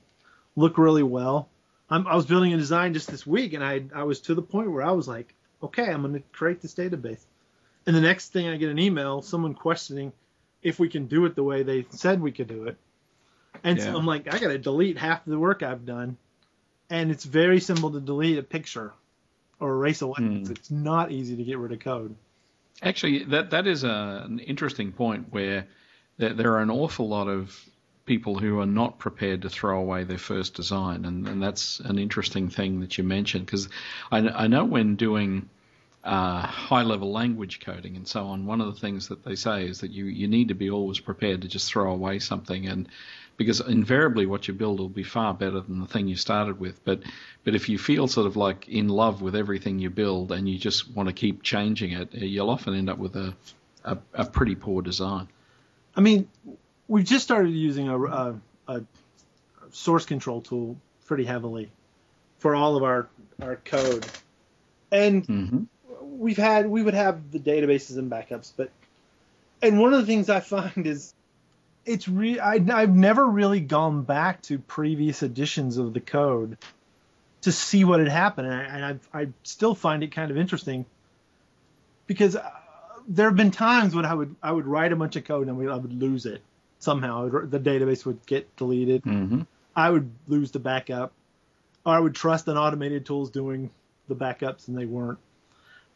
look 0.57 0.79
really 0.79 1.03
well. 1.03 1.49
I'm, 1.91 2.07
I 2.07 2.15
was 2.17 2.27
building 2.27 2.53
a 2.53 2.57
design 2.57 2.93
just 2.95 3.11
this 3.11 3.27
week, 3.27 3.53
and 3.55 3.65
I 3.65 3.83
I 3.95 4.03
was 4.05 4.21
to 4.23 4.35
the 4.35 4.43
point 4.43 4.71
where 4.71 4.83
I 4.83 4.93
was 4.93 5.09
like, 5.09 5.35
okay, 5.63 5.87
I'm 5.91 6.03
going 6.03 6.15
to 6.15 6.21
create 6.33 6.61
this 6.61 6.75
database, 6.75 7.21
and 7.87 7.97
the 7.97 8.01
next 8.01 8.33
thing 8.33 8.49
I 8.49 8.57
get 8.57 8.71
an 8.71 8.79
email, 8.79 9.23
someone 9.23 9.55
questioning 9.55 10.13
if 10.63 10.79
we 10.79 10.89
can 10.89 11.07
do 11.07 11.25
it 11.25 11.35
the 11.35 11.43
way 11.45 11.63
they 11.63 11.87
said 11.91 12.21
we 12.21 12.33
could 12.33 12.49
do 12.49 12.65
it. 12.65 12.77
And 13.65 13.79
Yeah. 13.79 13.85
so 13.93 13.97
I'm 13.99 14.07
like, 14.07 14.33
I 14.33 14.39
got 14.39 14.49
to 14.49 14.59
delete 14.59 14.99
half 14.99 15.27
of 15.27 15.31
the 15.31 15.39
work 15.39 15.63
I've 15.63 15.87
done, 15.87 16.17
and 16.91 17.11
it's 17.11 17.25
very 17.25 17.61
simple 17.61 17.91
to 17.93 18.01
delete 18.01 18.39
a 18.39 18.43
picture 18.43 18.93
or 19.61 19.73
erase 19.73 20.03
away. 20.03 20.17
Hmm. 20.19 20.45
It's 20.51 20.71
not 20.71 21.11
easy 21.11 21.37
to 21.37 21.45
get 21.45 21.59
rid 21.59 21.73
of 21.73 21.81
code. 21.81 22.15
Actually, 22.83 23.25
that 23.25 23.51
that 23.51 23.67
is 23.67 23.83
a, 23.83 24.23
an 24.27 24.39
interesting 24.41 24.93
point 24.93 25.33
where 25.33 25.67
there, 26.19 26.35
there 26.35 26.53
are 26.53 26.61
an 26.61 26.71
awful 26.71 27.09
lot 27.09 27.27
of 27.29 27.59
people 28.09 28.39
who 28.39 28.59
are 28.59 28.67
not 28.67 28.99
prepared 28.99 29.43
to 29.43 29.51
throw 29.51 29.79
away 29.79 30.03
their 30.03 30.19
first 30.19 30.55
design, 30.55 31.05
and, 31.05 31.29
and 31.29 31.43
that's 31.43 31.79
an 31.81 31.99
interesting 31.99 32.49
thing 32.49 32.81
that 32.81 32.97
you 32.97 33.05
mentioned 33.05 33.47
because 33.47 33.69
I, 34.11 34.19
I 34.19 34.47
know 34.49 34.65
when 34.65 34.97
doing 34.97 35.49
uh, 36.03 36.41
high 36.41 36.83
level 36.83 37.13
language 37.13 37.61
coding 37.61 37.97
and 37.97 38.09
so 38.09 38.25
on, 38.25 38.47
one 38.47 38.63
of 38.63 38.75
the 38.75 38.81
things 38.81 39.09
that 39.09 39.25
they 39.25 39.35
say 39.35 39.67
is 39.67 39.81
that 39.81 39.91
you, 39.91 40.07
you 40.07 40.27
need 40.27 40.49
to 40.49 40.55
be 40.55 40.71
always 40.71 40.99
prepared 40.99 41.43
to 41.43 41.49
just 41.49 41.71
throw 41.71 41.93
away 41.93 42.19
something 42.19 42.67
and 42.67 42.89
because 43.37 43.61
invariably 43.61 44.27
what 44.27 44.49
you 44.49 44.55
build 44.55 44.81
will 44.81 44.89
be 44.89 45.05
far 45.05 45.33
better 45.35 45.61
than 45.61 45.81
the 45.81 45.87
thing 45.87 46.09
you 46.09 46.17
started 46.17 46.59
with. 46.59 46.85
But 46.85 47.03
but 47.45 47.55
if 47.55 47.69
you 47.69 47.79
feel 47.79 48.09
sort 48.09 48.27
of 48.27 48.37
like 48.37 48.69
in 48.69 48.89
love 48.89 49.23
with 49.23 49.37
everything 49.37 49.79
you 49.79 49.91
build 49.91 50.33
and 50.33 50.49
you 50.49 50.59
just 50.59 50.91
want 50.91 51.09
to 51.09 51.13
keep 51.13 51.43
changing 51.43 51.93
it, 51.93 52.13
you'll 52.15 52.51
often 52.51 52.75
end 52.75 52.91
up 52.91 52.99
with 52.99 53.15
a 53.15 53.35
a, 53.85 53.99
a 54.13 54.25
pretty 54.25 54.57
poor 54.57 54.83
design. 54.83 55.29
I 55.95 56.01
mean, 56.01 56.29
we've 56.89 57.05
just 57.05 57.25
started 57.25 57.51
using 57.51 57.89
a, 57.89 58.03
a, 58.05 58.35
a 58.67 58.83
source 59.71 60.07
control 60.07 60.41
tool 60.41 60.77
pretty 61.07 61.25
heavily 61.25 61.71
for 62.39 62.55
all 62.55 62.77
of 62.77 62.83
our 62.83 63.09
our 63.41 63.57
code, 63.57 64.05
and 64.91 65.29
hmm 65.29 65.65
we've 66.03 66.37
had 66.37 66.67
we 66.69 66.83
would 66.83 66.95
have 66.95 67.31
the 67.31 67.39
databases 67.39 67.99
and 67.99 68.11
backups, 68.11 68.53
but 68.57 68.71
and 69.63 69.79
one 69.79 69.95
of 69.95 70.01
the 70.01 70.07
things 70.07 70.29
I 70.31 70.41
find 70.41 70.87
is 70.87 71.15
it's 71.85 72.09
re 72.09 72.41
I, 72.41 72.61
I've 72.73 72.95
never 72.95 73.25
really 73.27 73.61
gone 73.61 74.03
back 74.03 74.43
to 74.43 74.59
previous 74.59 75.23
editions 75.23 75.79
of 75.79 75.95
the 75.95 76.01
code 76.01 76.59
to 77.43 77.53
see 77.53 77.85
what 77.85 78.01
had 78.01 78.09
happened, 78.09 78.49
and 78.49 78.57
I, 78.57 78.65
and 78.65 78.85
I've, 78.85 79.09
I 79.15 79.29
still 79.45 79.75
find 79.75 80.03
it 80.03 80.13
kind 80.13 80.31
of 80.31 80.37
interesting 80.37 80.85
because 82.07 82.35
uh, 82.37 82.51
there 83.09 83.27
have 83.27 83.37
been 83.37 83.53
times 83.53 83.95
when 83.95 84.05
I 84.05 84.15
would 84.15 84.35
I 84.43 84.53
would 84.53 84.67
write 84.67 84.93
a 84.93 84.97
bunch 84.97 85.17
of 85.17 85.25
code 85.25 85.49
and 85.49 85.57
we, 85.57 85.69
I 85.69 85.77
would 85.77 85.93
lose 85.93 86.27
it 86.27 86.43
somehow. 86.79 87.29
The 87.29 87.61
database 87.61 88.05
would 88.07 88.25
get 88.27 88.55
deleted. 88.57 89.03
hmm 89.03 89.43
I 89.77 89.91
would 89.91 90.11
lose 90.27 90.51
the 90.51 90.59
backup, 90.59 91.13
or 91.87 91.95
I 91.95 92.01
would 92.01 92.15
trust 92.15 92.49
an 92.49 92.57
automated 92.57 93.07
tool's 93.07 93.31
doing 93.31 93.71
the 94.09 94.17
backups 94.17 94.67
and 94.67 94.77
they 94.77 94.87
weren't. 94.87 95.21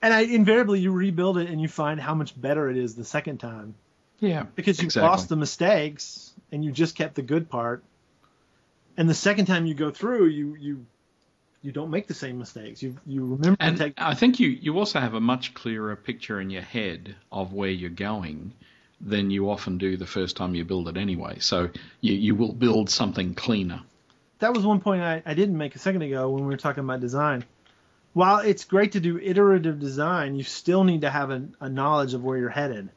And 0.01 0.15
I 0.15 0.21
invariably 0.21 0.81
you 0.81 0.93
rebuild 0.93 1.39
it 1.39 1.49
and 1.49 1.61
you 1.61 1.69
find 1.69 2.01
how 2.01 2.15
much 2.15 2.41
better 2.41 2.69
it 2.71 2.77
is 2.77 2.95
the 2.95 3.05
second 3.05 3.39
time 3.39 3.75
Yeah, 4.21 4.45
because 4.55 4.81
you 4.81 4.87
Exactly. 4.87 5.09
lost 5.09 5.29
the 5.29 5.37
mistakes 5.37 6.33
and 6.53 6.65
you 6.65 6.71
just 6.73 6.95
kept 6.95 7.15
the 7.17 7.23
good 7.23 7.49
part. 7.49 7.83
And 8.97 9.09
the 9.09 9.15
second 9.15 9.47
time 9.47 9.67
you 9.67 9.75
go 9.75 9.91
through, 9.91 10.27
you 10.27 10.55
you 10.57 10.87
you 11.63 11.73
don't 11.73 11.91
make 11.91 12.07
the 12.07 12.15
same 12.15 12.39
mistakes. 12.39 12.83
You 12.83 12.97
you 13.07 13.25
remember 13.25 13.57
And 13.61 13.77
to 13.77 13.85
take 13.85 13.95
I 13.97 14.15
think 14.15 14.39
you, 14.41 14.49
you 14.49 14.79
also 14.79 15.01
have 15.01 15.15
a 15.15 15.21
much 15.21 15.55
clearer 15.55 15.95
picture 15.97 16.41
in 16.41 16.51
your 16.51 16.63
head 16.63 17.15
of 17.31 17.53
where 17.53 17.71
you're 17.71 17.91
going 17.91 18.53
than 19.03 19.31
you 19.31 19.51
often 19.51 19.79
do 19.79 19.97
the 19.97 20.07
first 20.07 20.37
time 20.37 20.55
you 20.55 20.65
build 20.65 20.89
it 20.89 20.97
anyway. 20.97 21.39
So 21.41 21.71
you, 22.01 22.15
you 22.15 22.35
will 22.35 22.53
build 22.53 22.89
something 22.89 23.35
cleaner. 23.35 23.83
that 24.39 24.55
was 24.55 24.65
one 24.65 24.81
point 24.81 25.03
I, 25.03 25.23
I 25.27 25.35
didn't 25.35 25.59
make 25.59 25.75
a 25.75 25.79
second 25.79 26.03
ago 26.03 26.31
when 26.31 26.45
we 26.45 26.51
were 26.51 26.57
talking 26.57 26.85
about 26.85 27.01
design. 27.01 27.45
While 28.13 28.41
it's 28.41 28.65
great 28.65 28.93
to 28.93 29.01
do 29.01 29.19
iterative 29.19 29.81
design, 29.81 30.37
you 30.37 30.45
still 30.45 30.85
need 30.85 31.01
to 31.01 31.11
have 31.11 31.31
a, 31.31 31.49
a 31.61 31.69
knowledge 31.69 32.15
of 32.15 32.23
where 32.23 32.37
you're 32.39 32.51
headed. 32.51 32.91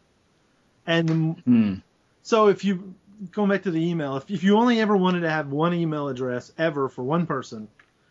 And 0.86 1.42
Hmm. 1.46 1.76
so 2.24 2.48
if 2.48 2.64
you 2.66 2.94
going 3.32 3.50
back 3.50 3.64
to 3.64 3.72
the 3.72 3.84
email, 3.90 4.18
if, 4.18 4.30
if 4.30 4.44
you 4.44 4.58
only 4.58 4.80
ever 4.82 4.96
wanted 4.98 5.22
to 5.22 5.30
have 5.30 5.50
one 5.50 5.74
email 5.74 6.10
address 6.10 6.52
ever 6.58 6.90
for 6.90 7.02
one 7.04 7.26
person, 7.26 7.68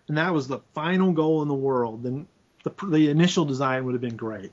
and 0.09 0.16
that 0.18 0.33
was 0.33 0.48
the 0.48 0.61
final 0.74 1.12
goal 1.12 1.42
in 1.42 1.48
the 1.48 1.54
world, 1.54 2.02
then 2.02 2.26
the, 2.62 2.72
the 2.87 3.11
initial 3.11 3.44
design 3.44 3.85
would 3.85 3.94
have 3.94 4.00
been 4.00 4.16
great. 4.16 4.50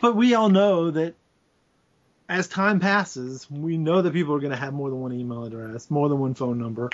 But 0.00 0.16
we 0.16 0.34
all 0.34 0.48
know 0.48 0.90
that 0.90 1.14
as 2.32 2.48
time 2.48 2.80
passes, 2.80 3.46
we 3.50 3.76
know 3.76 4.00
that 4.00 4.14
people 4.14 4.34
are 4.34 4.38
going 4.40 4.52
to 4.52 4.56
have 4.56 4.72
more 4.72 4.88
than 4.88 5.00
one 5.02 5.12
email 5.12 5.44
address, 5.44 5.90
more 5.90 6.08
than 6.08 6.18
one 6.18 6.32
phone 6.32 6.58
number. 6.58 6.88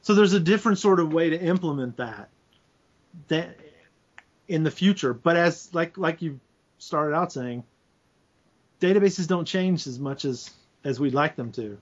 So 0.00 0.14
there's 0.14 0.32
a 0.32 0.40
different 0.40 0.78
sort 0.78 1.00
of 1.00 1.12
way 1.12 1.28
to 1.28 1.38
implement 1.38 1.98
that 1.98 2.30
that 3.28 3.58
in 4.48 4.62
the 4.62 4.70
future. 4.70 5.12
But 5.12 5.36
as 5.36 5.68
like 5.74 5.98
like 5.98 6.22
you 6.22 6.40
started 6.78 7.14
out 7.14 7.30
saying, 7.30 7.62
databases 8.80 9.28
don't 9.28 9.44
change 9.44 9.86
as 9.86 9.98
much 9.98 10.24
as 10.24 10.48
as 10.82 10.98
we'd 10.98 11.12
like 11.12 11.36
them 11.36 11.52
to, 11.52 11.76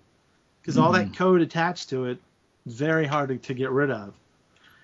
because 0.61 0.76
all 0.76 0.90
that 0.90 1.14
code 1.14 1.40
attached 1.40 1.90
to 1.90 2.06
it 2.06 2.18
is 2.66 2.74
very 2.74 3.06
hard 3.06 3.28
to, 3.28 3.37
to 3.37 3.54
get 3.54 3.70
rid 3.70 3.92
of. 3.92 4.12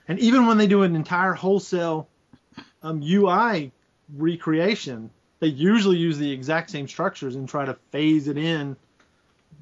And 0.07 0.21
even 0.21 0.47
when 0.47 0.57
they 0.57 0.69
do 0.69 0.83
an 0.83 0.95
entire 0.95 1.33
wholesale 1.33 2.07
um, 2.81 3.03
UI 3.03 3.73
recreation, 4.17 5.11
they 5.45 5.51
usually 5.51 5.99
use 5.99 6.17
the 6.17 6.33
exact 6.33 6.71
same 6.71 6.89
structures 6.89 7.35
and 7.35 7.47
try 7.47 7.67
to 7.67 7.75
phase 7.91 8.29
it 8.29 8.39
in, 8.39 8.77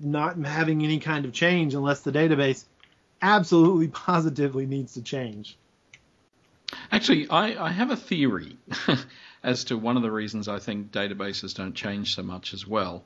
not 0.00 0.38
having 0.38 0.84
any 0.84 1.00
kind 1.00 1.24
of 1.24 1.32
change 1.32 1.74
unless 1.74 2.02
the 2.02 2.12
database 2.12 2.66
absolutely 3.20 3.88
positively 4.08 4.64
needs 4.64 4.94
to 4.94 5.02
change. 5.02 5.56
Actually, 6.92 7.28
I, 7.28 7.66
I 7.66 7.70
have 7.70 7.90
a 7.90 7.96
theory 7.96 8.56
as 9.42 9.64
to 9.64 9.76
one 9.76 9.96
of 9.96 10.04
the 10.04 10.10
reasons 10.12 10.46
I 10.46 10.60
think 10.60 10.92
databases 10.92 11.52
don't 11.52 11.74
change 11.74 12.14
so 12.14 12.22
much 12.22 12.54
as 12.54 12.64
well 12.64 13.02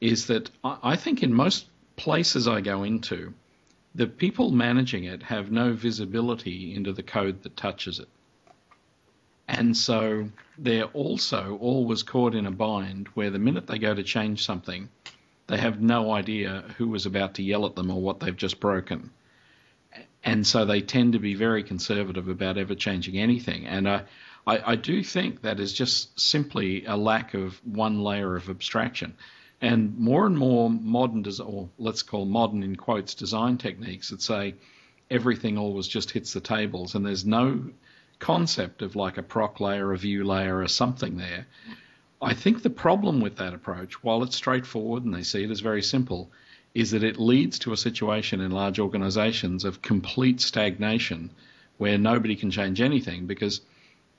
is 0.00 0.28
that 0.28 0.48
I, 0.64 0.78
I 0.82 0.96
think 0.96 1.22
in 1.22 1.34
most 1.34 1.66
places 1.96 2.48
I 2.48 2.62
go 2.62 2.84
into, 2.84 3.34
the 3.94 4.06
people 4.06 4.50
managing 4.50 5.04
it 5.04 5.24
have 5.24 5.52
no 5.52 5.74
visibility 5.74 6.74
into 6.74 6.94
the 6.94 7.02
code 7.02 7.42
that 7.42 7.54
touches 7.54 7.98
it. 7.98 8.08
And 9.46 9.76
so 9.76 10.28
they're 10.56 10.84
also 10.84 11.58
always 11.60 12.02
caught 12.02 12.34
in 12.34 12.46
a 12.46 12.50
bind 12.50 13.08
where 13.08 13.30
the 13.30 13.38
minute 13.38 13.66
they 13.66 13.78
go 13.78 13.94
to 13.94 14.02
change 14.02 14.44
something, 14.44 14.88
they 15.46 15.58
have 15.58 15.80
no 15.80 16.12
idea 16.12 16.64
who 16.78 16.88
was 16.88 17.06
about 17.06 17.34
to 17.34 17.42
yell 17.42 17.66
at 17.66 17.74
them 17.74 17.90
or 17.90 18.00
what 18.00 18.20
they've 18.20 18.36
just 18.36 18.60
broken 18.60 19.10
and 20.24 20.46
so 20.46 20.64
they 20.64 20.80
tend 20.80 21.12
to 21.12 21.18
be 21.18 21.34
very 21.34 21.62
conservative 21.62 22.28
about 22.28 22.56
ever 22.56 22.74
changing 22.74 23.18
anything. 23.18 23.66
And 23.66 23.86
uh, 23.86 24.02
I, 24.46 24.72
I 24.72 24.76
do 24.76 25.02
think 25.02 25.42
that 25.42 25.60
is 25.60 25.72
just 25.72 26.18
simply 26.18 26.86
a 26.86 26.96
lack 26.96 27.34
of 27.34 27.60
one 27.64 28.02
layer 28.02 28.34
of 28.34 28.48
abstraction. 28.48 29.14
And 29.60 29.98
more 29.98 30.26
and 30.26 30.36
more 30.36 30.70
modern, 30.70 31.22
des- 31.22 31.42
or 31.42 31.68
let's 31.78 32.02
call 32.02 32.24
modern 32.24 32.62
in 32.62 32.76
quotes, 32.76 33.14
design 33.14 33.58
techniques 33.58 34.10
that 34.10 34.22
say 34.22 34.54
everything 35.10 35.58
always 35.58 35.86
just 35.86 36.10
hits 36.10 36.32
the 36.32 36.40
tables, 36.40 36.94
and 36.94 37.04
there's 37.04 37.24
no 37.24 37.70
concept 38.24 38.80
of 38.80 38.96
like 38.96 39.18
a 39.18 39.22
proc 39.22 39.60
layer, 39.60 39.92
a 39.92 39.98
view 39.98 40.24
layer, 40.24 40.60
or 40.60 40.68
something 40.68 41.18
there. 41.18 41.46
I 42.22 42.32
think 42.32 42.62
the 42.62 42.70
problem 42.70 43.20
with 43.20 43.36
that 43.36 43.52
approach, 43.52 44.02
while 44.02 44.22
it's 44.22 44.36
straightforward 44.36 45.04
and 45.04 45.12
they 45.12 45.22
see 45.22 45.44
it 45.44 45.50
as 45.50 45.60
very 45.60 45.82
simple, 45.82 46.30
is 46.74 46.92
that 46.92 47.04
it 47.04 47.20
leads 47.20 47.58
to 47.60 47.72
a 47.74 47.76
situation 47.76 48.40
in 48.40 48.50
large 48.50 48.78
organizations 48.78 49.66
of 49.66 49.82
complete 49.82 50.40
stagnation 50.40 51.30
where 51.76 51.98
nobody 51.98 52.34
can 52.34 52.50
change 52.50 52.80
anything 52.80 53.26
because 53.26 53.60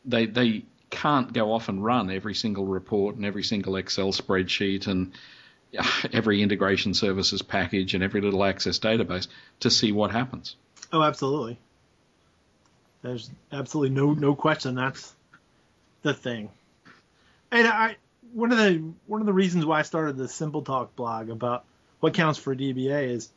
they 0.06 0.28
they 0.28 0.66
can't 0.92 1.34
go 1.34 1.52
off 1.52 1.68
and 1.68 1.84
run 1.84 2.12
every 2.12 2.36
single 2.36 2.66
report 2.68 3.16
and 3.16 3.26
every 3.26 3.44
single 3.44 3.76
Excel 3.76 4.12
spreadsheet 4.12 4.86
and 4.86 5.14
every 6.14 6.44
integration 6.44 6.94
services 6.94 7.42
package 7.42 7.96
and 7.96 8.04
every 8.04 8.22
little 8.22 8.44
access 8.44 8.78
database 8.78 9.28
to 9.62 9.72
see 9.72 9.92
what 9.92 10.12
happens. 10.12 10.56
Oh, 10.94 11.02
absolutely. 11.02 11.58
There's 13.02 13.30
absolutely 13.52 13.96
no 13.96 14.14
no 14.14 14.36
question 14.36 14.76
that's 14.76 15.14
the 16.02 16.14
thing. 16.14 16.50
And 17.52 17.68
I 17.68 17.98
one 18.34 18.52
of 18.52 18.58
the 18.58 18.84
one 19.08 19.22
of 19.22 19.28
the 19.28 19.34
reasons 19.34 19.66
why 19.66 19.80
I 19.80 19.84
started 19.84 20.18
the 20.18 20.28
Simple 20.28 20.62
Talk 20.62 20.96
blog 20.96 21.30
about 21.30 21.66
what 22.00 22.14
counts 22.14 22.40
for 22.40 22.56
DBA 22.56 23.10
is 23.10 23.30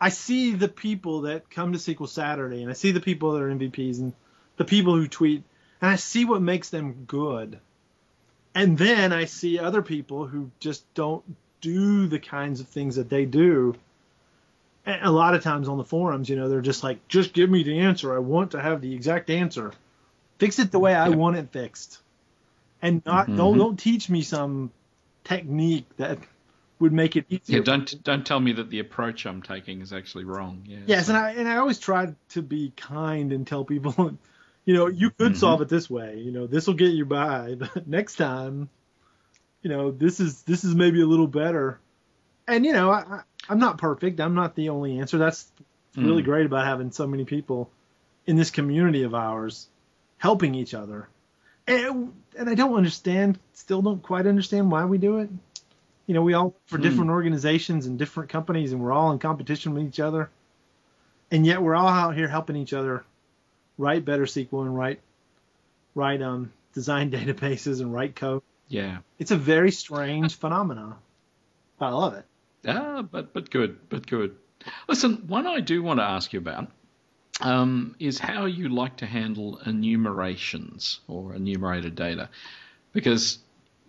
I 0.00 0.10
see 0.10 0.52
the 0.52 0.68
people 0.68 1.22
that 1.22 1.50
come 1.50 1.72
to 1.72 1.78
SQL 1.78 2.08
Saturday 2.08 2.62
and 2.62 2.70
I 2.70 2.74
see 2.74 2.92
the 2.92 3.00
people 3.00 3.32
that 3.32 3.42
are 3.42 3.50
MVPs 3.50 3.98
and 3.98 4.12
the 4.56 4.64
people 4.64 4.94
who 4.94 5.08
tweet 5.08 5.42
and 5.80 5.90
I 5.90 5.96
see 5.96 6.24
what 6.24 6.42
makes 6.42 6.70
them 6.70 7.04
good. 7.06 7.58
And 8.54 8.78
then 8.78 9.12
I 9.12 9.24
see 9.24 9.58
other 9.58 9.82
people 9.82 10.26
who 10.26 10.50
just 10.60 10.84
don't 10.94 11.24
do 11.60 12.06
the 12.06 12.18
kinds 12.18 12.60
of 12.60 12.68
things 12.68 12.96
that 12.96 13.08
they 13.08 13.24
do. 13.24 13.74
A 14.86 15.10
lot 15.10 15.34
of 15.34 15.42
times 15.42 15.68
on 15.68 15.78
the 15.78 15.84
forums, 15.84 16.28
you 16.28 16.36
know, 16.36 16.48
they're 16.48 16.60
just 16.60 16.82
like, 16.82 17.08
just 17.08 17.32
give 17.32 17.48
me 17.48 17.62
the 17.62 17.80
answer. 17.80 18.14
I 18.14 18.18
want 18.18 18.50
to 18.50 18.60
have 18.60 18.82
the 18.82 18.94
exact 18.94 19.30
answer. 19.30 19.72
Fix 20.38 20.58
it 20.58 20.70
the 20.70 20.78
way 20.78 20.94
I 20.94 21.08
want 21.08 21.36
it 21.36 21.50
fixed. 21.52 22.00
And 22.82 23.02
not 23.06 23.34
don't 23.34 23.54
Mhm. 23.54 23.58
don't 23.58 23.78
teach 23.78 24.10
me 24.10 24.20
some 24.20 24.70
technique 25.24 25.86
that 25.96 26.18
would 26.80 26.92
make 26.92 27.16
it 27.16 27.24
easier. 27.30 27.58
Yeah, 27.58 27.64
don't 27.64 28.02
don't 28.04 28.26
tell 28.26 28.40
me 28.40 28.52
that 28.52 28.68
the 28.68 28.80
approach 28.80 29.24
I'm 29.24 29.40
taking 29.40 29.80
is 29.80 29.92
actually 29.94 30.24
wrong. 30.24 30.64
Yeah, 30.66 30.78
Yes, 30.86 31.06
so- 31.06 31.14
and 31.14 31.24
I 31.24 31.30
and 31.32 31.48
I 31.48 31.56
always 31.56 31.78
try 31.78 32.14
to 32.30 32.42
be 32.42 32.72
kind 32.76 33.32
and 33.32 33.46
tell 33.46 33.64
people, 33.64 34.18
you 34.66 34.74
know, 34.74 34.88
you 34.88 35.08
could 35.10 35.32
Mhm. 35.32 35.36
solve 35.36 35.62
it 35.62 35.68
this 35.70 35.88
way. 35.88 36.18
You 36.18 36.30
know, 36.30 36.46
this 36.46 36.66
will 36.66 36.74
get 36.74 36.92
you 36.92 37.06
by, 37.06 37.54
but 37.54 37.86
next 37.88 38.16
time, 38.16 38.68
you 39.62 39.70
know, 39.70 39.90
this 39.90 40.20
is 40.20 40.42
this 40.42 40.62
is 40.64 40.74
maybe 40.74 41.00
a 41.00 41.06
little 41.06 41.26
better. 41.28 41.80
and 42.46 42.66
you 42.66 42.74
know, 42.74 42.90
I, 42.90 43.22
I'm 43.48 43.58
not 43.58 43.78
perfect. 43.78 44.20
I'm 44.20 44.34
not 44.34 44.54
the 44.54 44.70
only 44.70 44.98
answer. 44.98 45.18
That's 45.18 45.50
really 45.96 46.22
Mm. 46.22 46.26
great 46.26 46.46
about 46.46 46.64
having 46.66 46.90
so 46.90 47.06
many 47.06 47.24
people 47.24 47.70
in 48.26 48.36
this 48.36 48.50
community 48.50 49.02
of 49.02 49.14
ours 49.14 49.68
helping 50.18 50.54
each 50.54 50.74
other. 50.74 51.08
And, 51.66 52.12
and 52.38 52.48
I 52.50 52.54
don't 52.54 52.74
understand, 52.74 53.38
still 53.52 53.82
don't 53.82 54.02
quite 54.02 54.26
understand 54.26 54.70
why 54.70 54.84
we 54.84 54.98
do 54.98 55.18
it. 55.18 55.30
You 56.06 56.14
know, 56.14 56.22
we 56.22 56.34
all 56.34 56.54
for 56.66 56.76
Hmm. 56.76 56.82
different 56.82 57.10
organizations 57.10 57.86
and 57.86 57.98
different 57.98 58.28
companies, 58.30 58.72
and 58.72 58.82
we're 58.82 58.92
all 58.92 59.12
in 59.12 59.18
competition 59.18 59.72
with 59.74 59.84
each 59.84 60.00
other. 60.00 60.30
And 61.30 61.46
yet 61.46 61.62
we're 61.62 61.74
all 61.74 61.88
out 61.88 62.14
here 62.14 62.28
helping 62.28 62.56
each 62.56 62.72
other 62.72 63.04
write 63.78 64.04
better 64.04 64.24
SQL 64.26 64.62
and 64.62 64.76
write, 64.76 65.00
write 65.94 66.22
um, 66.22 66.52
design 66.74 67.10
databases 67.12 67.80
and 67.80 67.92
write 67.92 68.14
code. 68.16 68.42
Yeah. 68.68 68.98
It's 69.18 69.30
a 69.30 69.36
very 69.36 69.70
strange 69.70 70.34
phenomenon. 70.36 70.96
But 71.78 71.86
I 71.86 71.90
love 71.90 72.14
it. 72.14 72.24
Ah, 72.66 73.02
but 73.02 73.32
but 73.32 73.50
good, 73.50 73.88
but 73.88 74.06
good. 74.06 74.36
Listen, 74.88 75.24
one 75.26 75.46
I 75.46 75.60
do 75.60 75.82
want 75.82 76.00
to 76.00 76.04
ask 76.04 76.32
you 76.32 76.38
about 76.38 76.70
um, 77.40 77.94
is 77.98 78.18
how 78.18 78.46
you 78.46 78.68
like 78.68 78.96
to 78.98 79.06
handle 79.06 79.60
enumerations 79.66 81.00
or 81.06 81.34
enumerated 81.34 81.94
data, 81.94 82.30
because 82.92 83.38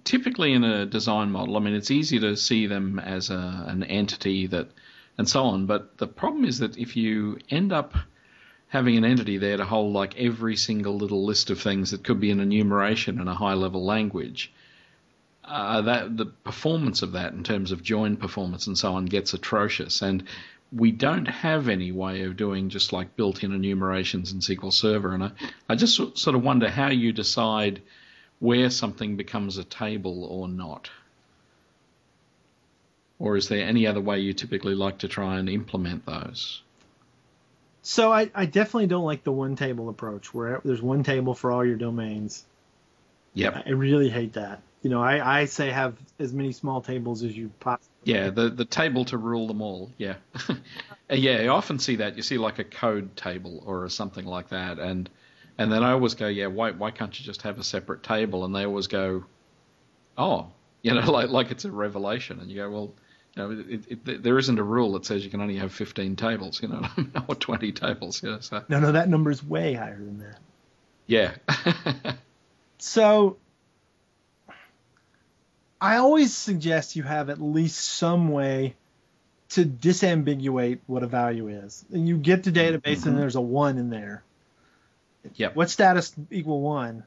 typically 0.03 0.53
in 0.53 0.63
a 0.63 0.85
design 0.85 1.31
model, 1.31 1.57
I 1.57 1.59
mean, 1.59 1.73
it's 1.73 1.91
easy 1.91 2.19
to 2.19 2.35
see 2.35 2.67
them 2.67 2.99
as 2.99 3.29
a, 3.29 3.65
an 3.67 3.83
entity 3.83 4.47
that 4.47 4.69
and 5.17 5.27
so 5.27 5.43
on. 5.43 5.65
But 5.65 5.97
the 5.97 6.07
problem 6.07 6.45
is 6.45 6.59
that 6.59 6.77
if 6.77 6.95
you 6.95 7.39
end 7.49 7.71
up 7.71 7.93
having 8.67 8.97
an 8.97 9.05
entity 9.05 9.37
there 9.37 9.57
to 9.57 9.65
hold 9.65 9.93
like 9.93 10.17
every 10.17 10.55
single 10.55 10.97
little 10.97 11.25
list 11.25 11.49
of 11.49 11.61
things 11.61 11.91
that 11.91 12.03
could 12.03 12.19
be 12.19 12.31
an 12.31 12.39
enumeration 12.39 13.19
in 13.19 13.27
a 13.27 13.35
high 13.35 13.53
level 13.53 13.85
language, 13.85 14.51
uh, 15.47 15.81
that 15.81 16.17
the 16.17 16.25
performance 16.25 17.01
of 17.01 17.13
that 17.13 17.33
in 17.33 17.43
terms 17.43 17.71
of 17.71 17.83
join 17.83 18.17
performance 18.17 18.67
and 18.67 18.77
so 18.77 18.93
on 18.93 19.05
gets 19.05 19.33
atrocious. 19.33 20.01
And 20.01 20.23
we 20.71 20.91
don't 20.91 21.27
have 21.27 21.69
any 21.69 21.91
way 21.91 22.23
of 22.23 22.35
doing 22.35 22.69
just 22.69 22.91
like 22.91 23.15
built-in 23.15 23.53
enumerations 23.53 24.31
in 24.31 24.39
SQL 24.39 24.73
Server. 24.73 25.13
And 25.13 25.23
I, 25.23 25.31
I 25.69 25.75
just 25.75 25.95
sort 26.17 26.35
of 26.35 26.43
wonder 26.43 26.69
how 26.69 26.89
you 26.89 27.13
decide 27.13 27.81
where 28.39 28.69
something 28.69 29.15
becomes 29.15 29.57
a 29.57 29.63
table 29.63 30.25
or 30.25 30.47
not. 30.47 30.89
Or 33.19 33.37
is 33.37 33.47
there 33.47 33.65
any 33.65 33.87
other 33.87 34.01
way 34.01 34.19
you 34.19 34.33
typically 34.33 34.75
like 34.75 34.99
to 34.99 35.07
try 35.07 35.37
and 35.37 35.47
implement 35.47 36.05
those? 36.05 36.61
So 37.81 38.11
I, 38.11 38.29
I 38.33 38.45
definitely 38.45 38.87
don't 38.87 39.05
like 39.05 39.23
the 39.23 39.31
one 39.31 39.55
table 39.55 39.89
approach 39.89 40.33
where 40.33 40.59
there's 40.65 40.81
one 40.81 41.03
table 41.03 41.33
for 41.33 41.51
all 41.51 41.63
your 41.63 41.77
domains. 41.77 42.43
Yep. 43.35 43.63
I 43.67 43.69
really 43.69 44.09
hate 44.09 44.33
that. 44.33 44.61
You 44.85 44.91
know, 44.91 45.01
I, 45.01 45.39
I 45.39 45.45
say 45.45 45.71
have 45.71 45.97
as 46.19 46.31
many 46.31 46.51
small 46.51 46.79
tables 46.79 47.23
as 47.23 47.35
you 47.35 47.49
possibly. 47.59 47.89
Yeah, 48.03 48.29
the 48.29 48.49
the 48.49 48.65
table 48.65 49.03
to 49.05 49.17
rule 49.17 49.47
them 49.47 49.59
all. 49.59 49.91
Yeah, 49.97 50.17
uh, 50.47 50.55
yeah. 51.09 51.37
I 51.37 51.47
often 51.47 51.79
see 51.79 51.95
that. 51.95 52.15
You 52.15 52.21
see 52.21 52.37
like 52.37 52.59
a 52.59 52.63
code 52.63 53.17
table 53.17 53.63
or 53.65 53.89
something 53.89 54.27
like 54.27 54.49
that, 54.49 54.77
and 54.77 55.09
and 55.57 55.71
then 55.71 55.81
I 55.81 55.93
always 55.93 56.13
go, 56.13 56.27
yeah, 56.27 56.45
why 56.45 56.69
why 56.69 56.91
can't 56.91 57.19
you 57.19 57.25
just 57.25 57.41
have 57.41 57.57
a 57.57 57.63
separate 57.63 58.03
table? 58.03 58.45
And 58.45 58.53
they 58.53 58.63
always 58.63 58.85
go, 58.85 59.23
oh, 60.19 60.49
you 60.83 60.93
know, 60.93 61.11
like 61.11 61.31
like 61.31 61.49
it's 61.49 61.65
a 61.65 61.71
revelation, 61.71 62.39
and 62.39 62.51
you 62.51 62.57
go, 62.57 62.69
well, 62.69 62.93
you 63.35 63.41
know, 63.41 63.65
it, 63.67 64.07
it, 64.07 64.21
there 64.21 64.37
isn't 64.37 64.59
a 64.59 64.63
rule 64.63 64.91
that 64.91 65.03
says 65.07 65.25
you 65.25 65.31
can 65.31 65.41
only 65.41 65.55
have 65.55 65.73
15 65.73 66.15
tables, 66.15 66.61
you 66.61 66.67
know, 66.67 66.83
or 67.27 67.33
20 67.33 67.71
tables. 67.71 68.21
You 68.21 68.33
know, 68.33 68.39
so 68.39 68.63
No, 68.69 68.79
no, 68.79 68.91
that 68.91 69.09
number 69.09 69.31
is 69.31 69.43
way 69.43 69.73
higher 69.73 69.97
than 69.97 70.19
that. 70.19 70.37
yeah, 71.07 72.17
So 72.77 73.37
I 75.79 75.97
always 75.97 76.35
suggest 76.35 76.95
you 76.95 77.03
have 77.03 77.29
at 77.29 77.41
least 77.41 77.77
some 77.77 78.29
way 78.29 78.75
to 79.49 79.65
disambiguate 79.65 80.79
what 80.87 81.03
a 81.03 81.07
value 81.07 81.47
is. 81.47 81.85
And 81.91 82.07
you 82.07 82.17
get 82.17 82.43
to 82.45 82.51
database 82.51 83.05
and 83.05 83.17
there's 83.17 83.35
a 83.35 83.41
one 83.41 83.77
in 83.77 83.89
there. 83.89 84.23
yep. 85.35 85.55
What 85.55 85.69
status 85.69 86.13
equal 86.31 86.61
one? 86.61 87.03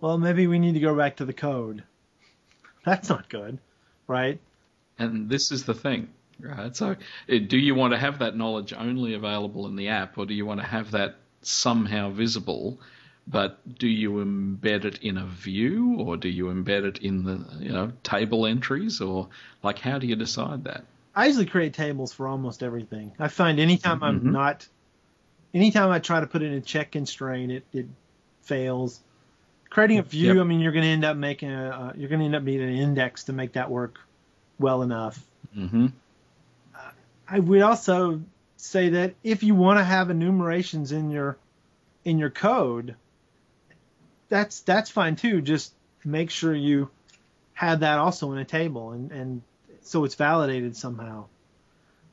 Well, 0.00 0.16
maybe 0.18 0.46
we 0.46 0.58
need 0.58 0.74
to 0.74 0.80
go 0.80 0.96
back 0.96 1.16
to 1.16 1.24
the 1.24 1.32
code. 1.32 1.84
That's 2.84 3.08
not 3.08 3.28
good, 3.28 3.58
right? 4.06 4.40
And 4.98 5.28
this 5.28 5.52
is 5.52 5.64
the 5.64 5.74
thing, 5.74 6.08
right? 6.40 6.74
So, 6.74 6.90
uh, 6.90 6.94
do 7.26 7.58
you 7.58 7.74
want 7.74 7.92
to 7.92 7.98
have 7.98 8.20
that 8.20 8.36
knowledge 8.36 8.72
only 8.72 9.14
available 9.14 9.66
in 9.66 9.76
the 9.76 9.88
app, 9.88 10.16
or 10.16 10.26
do 10.26 10.34
you 10.34 10.46
want 10.46 10.60
to 10.60 10.66
have 10.66 10.92
that 10.92 11.16
somehow 11.42 12.10
visible? 12.10 12.80
But 13.30 13.78
do 13.78 13.86
you 13.86 14.12
embed 14.12 14.84
it 14.84 14.98
in 15.02 15.16
a 15.16 15.24
view, 15.24 15.96
or 16.00 16.16
do 16.16 16.28
you 16.28 16.46
embed 16.46 16.84
it 16.84 16.98
in 16.98 17.22
the 17.22 17.46
you 17.60 17.70
know 17.72 17.92
table 18.02 18.44
entries, 18.46 19.00
or 19.00 19.28
like 19.62 19.78
how 19.78 19.98
do 19.98 20.06
you 20.08 20.16
decide 20.16 20.64
that? 20.64 20.84
I 21.14 21.26
usually 21.26 21.46
create 21.46 21.74
tables 21.74 22.12
for 22.12 22.26
almost 22.26 22.62
everything. 22.62 23.12
I 23.18 23.28
find 23.28 23.60
anytime 23.60 24.02
I'm 24.02 24.20
Mhm. 24.20 24.32
not, 24.32 24.66
anytime 25.54 25.90
I 25.90 25.98
try 26.00 26.20
to 26.20 26.26
put 26.26 26.42
in 26.42 26.52
a 26.54 26.60
check 26.60 26.92
constraint, 26.92 27.52
it, 27.52 27.66
it 27.72 27.86
fails. 28.42 29.00
Creating 29.68 29.98
a 29.98 30.02
view, 30.02 30.34
Yep. 30.34 30.40
I 30.40 30.44
mean, 30.44 30.60
you're 30.60 30.72
going 30.72 30.84
to 30.84 30.88
end 30.90 31.04
up 31.04 31.16
making 31.16 31.52
a, 31.52 31.68
uh, 31.68 31.92
you're 31.96 32.08
going 32.08 32.20
to 32.20 32.24
end 32.26 32.34
up 32.34 32.42
needing 32.42 32.68
an 32.68 32.76
index 32.76 33.24
to 33.24 33.32
make 33.32 33.52
that 33.52 33.70
work 33.70 34.00
well 34.58 34.82
enough. 34.82 35.24
hmm 35.54 35.86
I 37.28 37.38
would 37.38 37.62
also 37.62 38.22
say 38.56 38.88
that 38.90 39.14
if 39.22 39.44
you 39.44 39.54
want 39.54 39.78
to 39.78 39.84
have 39.84 40.10
enumerations 40.10 40.90
in 40.90 41.10
your, 41.10 41.36
in 42.04 42.18
your 42.18 42.30
code, 42.30 42.96
that's 44.30 44.60
that's 44.60 44.88
fine 44.88 45.16
too. 45.16 45.42
Just 45.42 45.74
make 46.04 46.30
sure 46.30 46.54
you 46.54 46.88
have 47.52 47.80
that 47.80 47.98
also 47.98 48.32
in 48.32 48.38
a 48.38 48.44
table, 48.46 48.92
and 48.92 49.12
and 49.12 49.42
so 49.82 50.04
it's 50.04 50.14
validated 50.14 50.76
somehow. 50.76 51.26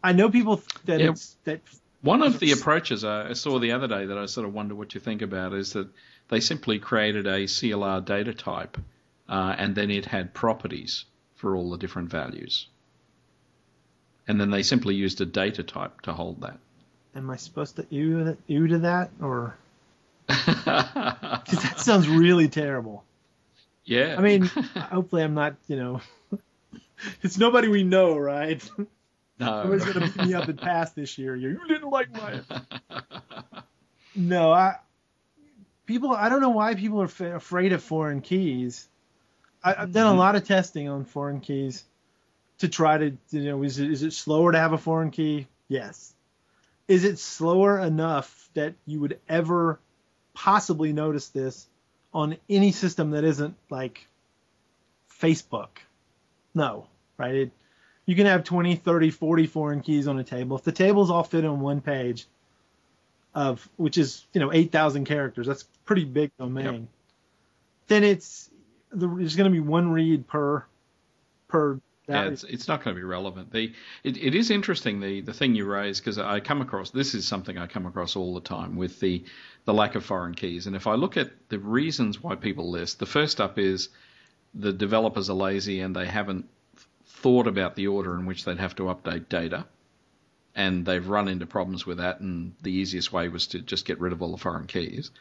I 0.04 0.12
know 0.14 0.30
people 0.30 0.62
that 0.86 1.00
Yeah. 1.00 1.12
it's 1.12 1.38
that 1.46 1.62
One 2.02 2.22
of 2.22 2.40
the 2.40 2.52
approaches 2.52 3.04
I 3.06 3.34
saw 3.34 3.60
the 3.60 3.72
other 3.72 3.88
day 3.88 4.06
that 4.08 4.18
I 4.18 4.26
sort 4.26 4.48
of 4.48 4.54
wonder 4.54 4.76
what 4.76 4.94
you 4.94 5.00
think 5.00 5.22
about 5.22 5.54
is 5.54 5.74
that 5.74 5.88
they 6.30 6.40
simply 6.42 6.80
created 6.80 7.26
a 7.26 7.46
CLR 7.48 8.04
data 8.06 8.34
type, 8.34 8.78
uh, 9.30 9.56
and 9.58 9.74
then 9.76 9.90
it 9.90 10.06
had 10.06 10.34
properties 10.34 11.06
for 11.36 11.56
all 11.56 11.70
the 11.72 11.78
different 11.78 12.10
values. 12.10 12.68
And 14.28 14.40
then 14.40 14.52
they 14.52 14.64
simply 14.64 14.96
used 14.96 15.22
a 15.22 15.26
data 15.26 15.64
type 15.64 16.02
to 16.02 16.14
hold 16.14 16.42
that. 16.42 16.60
am 17.16 17.30
I 17.30 17.38
supposed 17.38 17.78
to 17.78 17.86
ew, 17.90 18.38
ew 18.48 18.68
to 18.68 18.80
that 18.80 19.10
or 19.22 19.56
because 20.28 21.62
that 21.64 21.76
sounds 21.80 22.08
really 22.10 22.48
terrible. 22.50 23.04
yeah. 23.86 24.16
I 24.18 24.22
mean, 24.22 24.44
hopefully 24.76 25.24
I'm 25.24 25.34
not 25.34 25.56
you 25.68 25.76
know. 25.78 26.02
It's 27.22 27.38
nobody 27.38 27.68
we 27.68 27.84
know, 27.84 28.18
right? 28.18 28.60
no. 29.40 29.64
Nobody's 29.64 29.86
gonna 29.86 30.08
beat 30.08 30.26
me 30.26 30.34
up 30.34 30.48
and 30.48 30.58
pass 30.60 30.94
this 30.94 31.18
year. 31.20 31.36
You 31.36 31.60
didn't 31.68 31.90
like 31.92 32.12
my. 32.12 32.42
No, 34.16 34.52
I. 34.52 34.78
People, 35.86 36.12
I 36.12 36.28
don't 36.28 36.42
know 36.42 36.50
why 36.50 36.74
people 36.76 37.02
are 37.02 37.08
fa- 37.08 37.36
afraid 37.36 37.72
of 37.72 37.82
foreign 37.84 38.22
keys. 38.22 38.90
I, 39.64 39.76
I've 39.78 39.92
done 39.94 40.08
a 40.12 40.16
Mhm. 40.16 40.20
lot 40.20 40.36
of 40.36 40.44
testing 40.46 40.90
on 40.90 41.06
foreign 41.06 41.40
keys 41.40 41.86
to 42.58 42.68
try 42.68 42.98
to, 42.98 43.18
you 43.30 43.44
know, 43.46 43.64
is 43.64 43.80
it, 43.80 43.92
is 43.92 44.04
it 44.04 44.12
slower 44.14 44.52
to 44.52 44.58
have 44.60 44.74
a 44.74 44.78
foreign 44.78 45.12
key? 45.12 45.48
Yes. 45.70 46.14
Is 46.88 47.04
it 47.04 47.20
slower 47.20 47.80
enough 47.80 48.50
that 48.56 48.74
you 48.86 49.00
would 49.00 49.20
ever 49.30 49.80
possibly 50.38 50.94
notice 50.94 51.30
this 51.30 51.66
on 52.14 52.38
any 52.48 52.72
system 52.72 53.10
that 53.12 53.24
isn't 53.24 53.56
like 53.72 54.08
Facebook? 55.20 55.70
No, 56.54 56.86
right? 57.18 57.34
It, 57.34 57.52
you 58.06 58.16
can 58.16 58.28
have 58.28 58.44
20, 58.44 58.76
30, 58.76 59.10
40 59.10 59.48
foreign 59.48 59.82
keys 59.82 60.08
on 60.08 60.20
a 60.20 60.24
table. 60.24 60.56
If 60.56 60.64
the 60.64 60.72
tables 60.72 61.10
all 61.10 61.24
fit 61.24 61.44
on 61.44 61.60
one 61.60 61.82
page 61.82 62.28
of 63.34 63.68
which 63.78 63.98
is, 63.98 64.26
you 64.32 64.40
know, 64.40 64.54
8,000 64.54 65.06
characters, 65.06 65.48
that's 65.48 65.64
pretty 65.86 66.06
big 66.06 66.30
domain. 66.38 66.66
Yep. 66.66 66.82
Then 67.88 68.04
it's 68.04 68.52
the, 68.92 69.08
there's 69.08 69.36
going 69.36 69.52
to 69.52 69.54
be 69.54 69.60
one 69.60 69.92
read 69.92 70.28
per 70.28 70.64
per 71.48 71.80
Yeah, 72.08 72.16
value. 72.16 72.32
it's, 72.34 72.44
it's 72.46 72.68
not 72.68 72.84
going 72.84 72.96
to 72.96 73.00
be 73.00 73.04
relevant. 73.06 73.52
The 73.52 73.74
it, 74.04 74.18
it 74.18 74.34
is 74.36 74.50
interesting 74.50 75.00
the 75.02 75.22
the 75.22 75.34
thing 75.34 75.56
you 75.56 75.66
raise 75.66 76.00
because 76.00 76.18
I 76.18 76.40
come 76.40 76.62
across 76.62 76.90
this 76.92 77.14
is 77.14 77.28
something 77.28 77.58
I 77.58 77.68
come 77.68 77.86
across 77.86 78.16
all 78.16 78.34
the 78.34 78.42
time 78.42 78.76
with 78.78 79.00
the 79.00 79.24
the 79.66 79.74
lack 79.74 79.96
of 79.96 80.06
foreign 80.06 80.34
keys. 80.34 80.68
And 80.68 80.76
if 80.76 80.88
I 80.88 80.96
look 80.96 81.18
at 81.18 81.32
the 81.50 81.60
reasons 81.60 82.24
why 82.24 82.36
people 82.36 82.70
list, 82.72 83.00
the 83.00 83.06
first 83.06 83.42
up 83.42 83.60
is 83.60 83.90
the 84.54 84.72
developers 84.72 85.30
are 85.30 85.34
lazy 85.34 85.82
and 85.82 85.94
they 85.96 86.06
haven't 86.06 86.48
thought 87.06 87.48
about 87.48 87.76
the 87.76 87.88
order 87.88 88.16
in 88.16 88.26
which 88.26 88.46
they'd 88.46 88.60
have 88.60 88.76
to 88.78 88.84
update 88.84 89.28
data. 89.28 89.66
And 90.56 90.86
they've 90.86 91.06
run 91.08 91.28
into 91.28 91.46
problems 91.46 91.86
with 91.86 91.98
that, 91.98 92.20
and 92.20 92.54
the 92.64 92.72
easiest 92.72 93.12
way 93.14 93.28
was 93.28 93.46
to 93.48 93.60
just 93.60 93.86
get 93.86 94.00
rid 94.00 94.12
of 94.12 94.24
all 94.24 94.32
the 94.32 94.38
foreign 94.38 94.66
keys. 94.66 95.12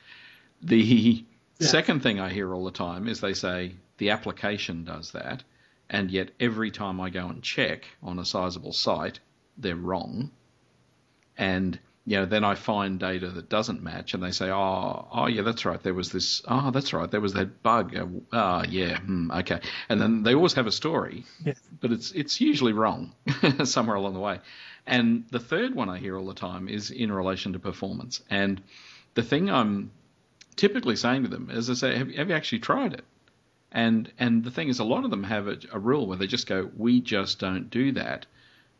The 0.62 1.24
Yeah. 1.58 1.66
second 1.66 2.02
thing 2.02 2.20
I 2.20 2.30
hear 2.30 2.54
all 2.54 2.64
the 2.64 2.70
time 2.70 3.06
is 3.08 3.20
they 3.20 3.34
say 3.34 3.72
the 3.98 4.10
application 4.10 4.84
does 4.84 5.10
that, 5.12 5.42
and 5.90 6.10
yet 6.10 6.30
every 6.40 6.70
time 6.70 7.00
I 7.00 7.10
go 7.10 7.26
and 7.28 7.42
check 7.42 7.84
on 8.02 8.18
a 8.18 8.24
sizable 8.24 8.72
site, 8.72 9.20
they're 9.58 9.76
wrong. 9.76 10.30
And 11.38 11.78
you 12.08 12.18
know, 12.18 12.24
then 12.26 12.44
I 12.44 12.54
find 12.54 13.00
data 13.00 13.28
that 13.30 13.48
doesn't 13.48 13.82
match, 13.82 14.14
and 14.14 14.22
they 14.22 14.30
say, 14.30 14.48
"Oh, 14.48 15.08
oh, 15.10 15.26
yeah, 15.26 15.42
that's 15.42 15.64
right. 15.64 15.82
There 15.82 15.92
was 15.92 16.12
this. 16.12 16.40
Oh, 16.46 16.70
that's 16.70 16.92
right. 16.92 17.10
There 17.10 17.20
was 17.20 17.32
that 17.32 17.64
bug. 17.64 17.96
Oh, 18.32 18.62
yeah, 18.68 18.98
hmm, 19.00 19.30
okay." 19.32 19.60
And 19.88 20.00
then 20.00 20.22
they 20.22 20.34
always 20.34 20.52
have 20.54 20.68
a 20.68 20.72
story, 20.72 21.24
Yes. 21.44 21.58
but 21.80 21.90
it's 21.90 22.12
it's 22.12 22.40
usually 22.40 22.72
wrong 22.72 23.12
somewhere 23.64 23.96
along 23.96 24.14
the 24.14 24.20
way. 24.20 24.38
And 24.86 25.24
the 25.32 25.40
third 25.40 25.74
one 25.74 25.88
I 25.88 25.98
hear 25.98 26.16
all 26.16 26.26
the 26.26 26.34
time 26.34 26.68
is 26.68 26.92
in 26.92 27.10
relation 27.10 27.54
to 27.54 27.58
performance. 27.58 28.22
And 28.30 28.62
the 29.14 29.24
thing 29.24 29.50
I'm 29.50 29.90
typically 30.54 30.94
saying 30.94 31.24
to 31.24 31.28
them 31.28 31.50
is, 31.50 31.68
I 31.68 31.74
say, 31.74 31.98
"Have, 31.98 32.08
have 32.12 32.28
you 32.28 32.36
actually 32.36 32.60
tried 32.60 32.92
it?" 32.92 33.04
And 33.76 34.10
and 34.18 34.42
the 34.42 34.50
thing 34.50 34.68
is, 34.68 34.80
a 34.80 34.84
lot 34.84 35.04
of 35.04 35.10
them 35.10 35.22
have 35.22 35.46
a, 35.46 35.58
a 35.70 35.78
rule 35.78 36.06
where 36.06 36.16
they 36.16 36.26
just 36.26 36.48
go, 36.48 36.68
"We 36.76 37.00
just 37.00 37.38
don't 37.38 37.70
do 37.70 37.92
that." 37.92 38.26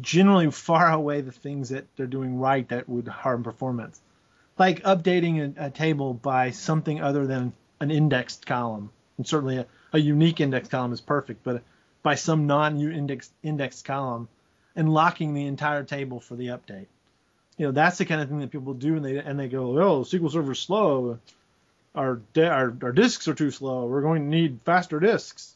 generally 0.00 0.50
far 0.50 0.86
outweigh 0.86 1.22
the 1.22 1.32
things 1.32 1.70
that 1.70 1.86
they're 1.96 2.06
doing 2.06 2.38
right 2.38 2.68
that 2.68 2.88
would 2.88 3.08
harm 3.08 3.42
performance. 3.42 4.00
Like 4.58 4.82
updating 4.84 5.56
a, 5.58 5.66
a 5.66 5.70
table 5.70 6.14
by 6.14 6.50
something 6.50 7.00
other 7.00 7.26
than 7.26 7.52
an 7.80 7.90
indexed 7.90 8.46
column, 8.46 8.90
and 9.16 9.26
certainly 9.26 9.56
a, 9.56 9.66
a 9.92 9.98
unique 9.98 10.40
index 10.40 10.68
column 10.68 10.92
is 10.92 11.00
perfect, 11.00 11.42
but 11.42 11.62
by 12.02 12.14
some 12.16 12.46
non-indexed 12.46 13.32
index 13.42 13.82
column, 13.82 14.28
and 14.74 14.92
locking 14.92 15.34
the 15.34 15.46
entire 15.46 15.84
table 15.84 16.20
for 16.20 16.34
the 16.34 16.48
update. 16.48 16.86
You 17.58 17.66
know, 17.66 17.72
that's 17.72 17.98
the 17.98 18.04
kind 18.06 18.20
of 18.20 18.28
thing 18.28 18.40
that 18.40 18.50
people 18.50 18.74
do, 18.74 18.96
and 18.96 19.04
they 19.04 19.18
and 19.18 19.38
they 19.38 19.48
go, 19.48 19.78
"Oh, 19.80 20.02
SQL 20.04 20.30
Server's 20.30 20.60
slow. 20.60 21.18
Our 21.94 22.20
our 22.36 22.74
our 22.82 22.92
disks 22.92 23.28
are 23.28 23.34
too 23.34 23.50
slow. 23.50 23.86
We're 23.86 24.00
going 24.02 24.22
to 24.22 24.28
need 24.28 24.60
faster 24.64 24.98
disks." 24.98 25.54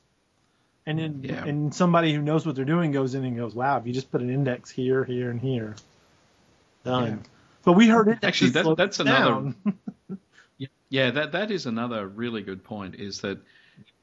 And 0.88 0.98
then 0.98 1.20
Yeah. 1.24 1.44
and 1.44 1.74
somebody 1.74 2.12
who 2.14 2.22
knows 2.22 2.46
what 2.46 2.54
they're 2.54 2.64
doing 2.64 2.92
goes 2.92 3.14
in 3.14 3.24
and 3.24 3.36
goes, 3.36 3.54
"Wow, 3.54 3.78
if 3.78 3.86
you 3.86 3.92
just 3.92 4.12
put 4.12 4.20
an 4.20 4.30
index 4.30 4.70
here, 4.70 5.02
here, 5.04 5.30
and 5.30 5.40
here, 5.40 5.74
done." 6.84 7.08
Yeah. 7.08 7.30
But 7.64 7.72
we 7.72 7.88
heard 7.88 8.06
it 8.08 8.18
Actually, 8.22 8.50
that- 8.50 8.76
that's 8.76 9.00
another-. 9.00 9.54
Yeah, 10.88 11.10
that 11.10 11.32
that 11.32 11.50
is 11.50 11.66
another 11.66 12.06
really 12.06 12.42
good 12.42 12.62
point. 12.62 12.94
Is 12.94 13.22
that 13.22 13.38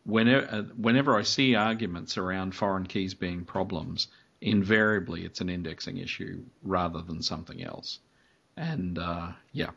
whenever 0.06 0.48
uh, 0.48 0.62
whenever 0.76 1.18
I 1.18 1.24
see 1.24 1.56
arguments 1.56 2.18
around 2.18 2.56
foreign 2.56 2.86
keys 2.86 3.14
being 3.14 3.46
problems, 3.46 4.08
invariably 4.42 5.24
it's 5.24 5.42
an 5.42 5.50
indexing 5.50 5.98
issue 5.98 6.44
rather 6.64 7.02
than 7.02 7.22
something 7.22 7.64
else. 7.64 8.00
And 8.56 9.00
uh, 9.00 9.32
yeah, 9.52 9.72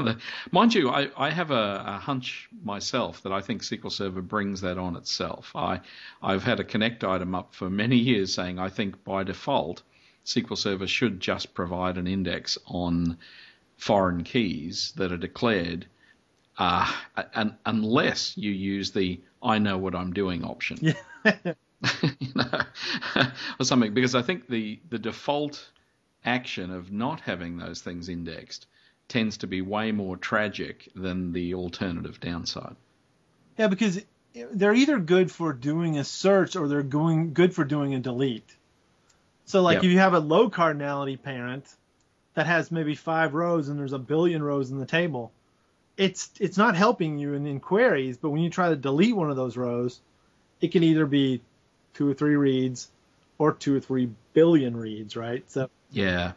mind 0.52 0.72
you, 0.74 0.88
I, 0.90 1.10
I 1.16 1.30
have 1.30 1.50
a, 1.50 1.84
a 1.84 1.98
hunch 1.98 2.48
myself 2.62 3.22
that 3.24 3.32
I 3.32 3.40
think 3.40 3.62
SQL 3.62 3.90
Server 3.90 4.22
brings 4.22 4.60
that 4.60 4.78
on 4.78 4.94
itself. 4.94 5.50
I 5.56 5.80
I've 6.22 6.44
had 6.44 6.60
a 6.60 6.64
connect 6.64 7.02
item 7.02 7.34
up 7.34 7.54
for 7.54 7.68
many 7.68 7.96
years 7.96 8.32
saying 8.32 8.58
I 8.58 8.68
think 8.68 9.02
by 9.02 9.24
default 9.24 9.82
SQL 10.24 10.56
Server 10.56 10.86
should 10.86 11.18
just 11.18 11.54
provide 11.54 11.96
an 11.96 12.06
index 12.06 12.56
on 12.66 13.18
foreign 13.78 14.22
keys 14.22 14.92
that 14.96 15.10
are 15.10 15.16
declared 15.16 15.86
uh, 16.58 16.92
un 17.34 17.56
unless 17.64 18.36
you 18.36 18.52
use 18.52 18.92
the 18.92 19.20
I 19.42 19.58
know 19.58 19.78
what 19.78 19.94
I'm 19.94 20.12
doing 20.12 20.44
option. 20.44 20.78
Yeah. 20.80 20.94
you 22.02 22.32
know, 22.34 22.60
or 23.60 23.64
something. 23.64 23.94
Because 23.94 24.14
I 24.14 24.22
think 24.22 24.48
the, 24.48 24.78
the 24.90 24.98
default 24.98 25.70
action 26.24 26.70
of 26.70 26.92
not 26.92 27.20
having 27.20 27.56
those 27.56 27.80
things 27.80 28.08
indexed 28.08 28.66
tends 29.08 29.38
to 29.38 29.46
be 29.46 29.62
way 29.62 29.92
more 29.92 30.16
tragic 30.16 30.88
than 30.94 31.32
the 31.32 31.54
alternative 31.54 32.20
downside. 32.20 32.76
Yeah, 33.58 33.68
because 33.68 34.00
they're 34.52 34.74
either 34.74 34.98
good 34.98 35.30
for 35.30 35.52
doing 35.52 35.98
a 35.98 36.04
search 36.04 36.54
or 36.56 36.68
they're 36.68 36.82
going 36.82 37.32
good 37.34 37.54
for 37.54 37.64
doing 37.64 37.94
a 37.94 37.98
delete. 37.98 38.56
So 39.46 39.62
like 39.62 39.76
Yep. 39.76 39.84
if 39.84 39.90
you 39.90 39.98
have 39.98 40.14
a 40.14 40.20
low 40.20 40.48
cardinality 40.48 41.20
parent 41.20 41.64
that 42.34 42.46
has 42.46 42.70
maybe 42.70 42.94
five 42.94 43.34
rows 43.34 43.68
and 43.68 43.78
there's 43.78 43.92
a 43.92 43.98
billion 43.98 44.42
rows 44.42 44.70
in 44.70 44.78
the 44.78 44.86
table, 44.86 45.32
it's 46.00 46.30
it's 46.40 46.56
not 46.56 46.76
helping 46.76 47.18
you 47.18 47.34
in, 47.34 47.46
in 47.46 47.60
queries. 47.60 48.16
But 48.16 48.30
when 48.30 48.40
you 48.40 48.48
try 48.48 48.70
to 48.70 48.76
delete 48.76 49.14
one 49.14 49.30
of 49.30 49.36
those 49.36 49.56
rows, 49.56 50.00
it 50.60 50.72
can 50.72 50.82
either 50.82 51.04
be 51.04 51.42
two 51.92 52.08
or 52.08 52.14
three 52.14 52.36
reads 52.36 52.88
or 53.36 53.52
two 53.52 53.76
or 53.76 53.80
three 53.80 54.08
billion 54.32 54.76
reads, 54.76 55.14
right? 55.14 55.48
So 55.50 55.68
Yeah. 55.90 56.32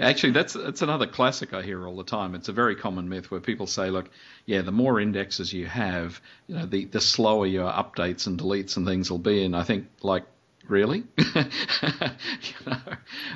Actually, 0.00 0.32
that's 0.32 0.54
that's 0.54 0.82
another 0.82 1.06
classic 1.06 1.52
I 1.52 1.62
hear 1.62 1.86
all 1.86 1.96
the 1.96 2.04
time. 2.04 2.34
It's 2.34 2.48
a 2.48 2.52
very 2.52 2.74
common 2.74 3.08
myth 3.08 3.30
where 3.30 3.40
people 3.40 3.66
say, 3.66 3.90
"Look, 3.90 4.10
yeah, 4.46 4.62
the 4.62 4.72
more 4.72 4.98
indexes 4.98 5.52
you 5.52 5.66
have, 5.66 6.20
you 6.48 6.56
know, 6.56 6.66
the 6.66 6.86
the 6.86 7.00
slower 7.00 7.46
your 7.46 7.70
updates 7.70 8.26
and 8.26 8.38
deletes 8.38 8.76
and 8.76 8.86
things 8.86 9.10
will 9.10 9.18
be." 9.18 9.44
And 9.44 9.54
I 9.54 9.62
think, 9.62 9.88
like, 10.00 10.24
really, 10.68 11.04
you 11.18 11.44
know, 12.66 12.76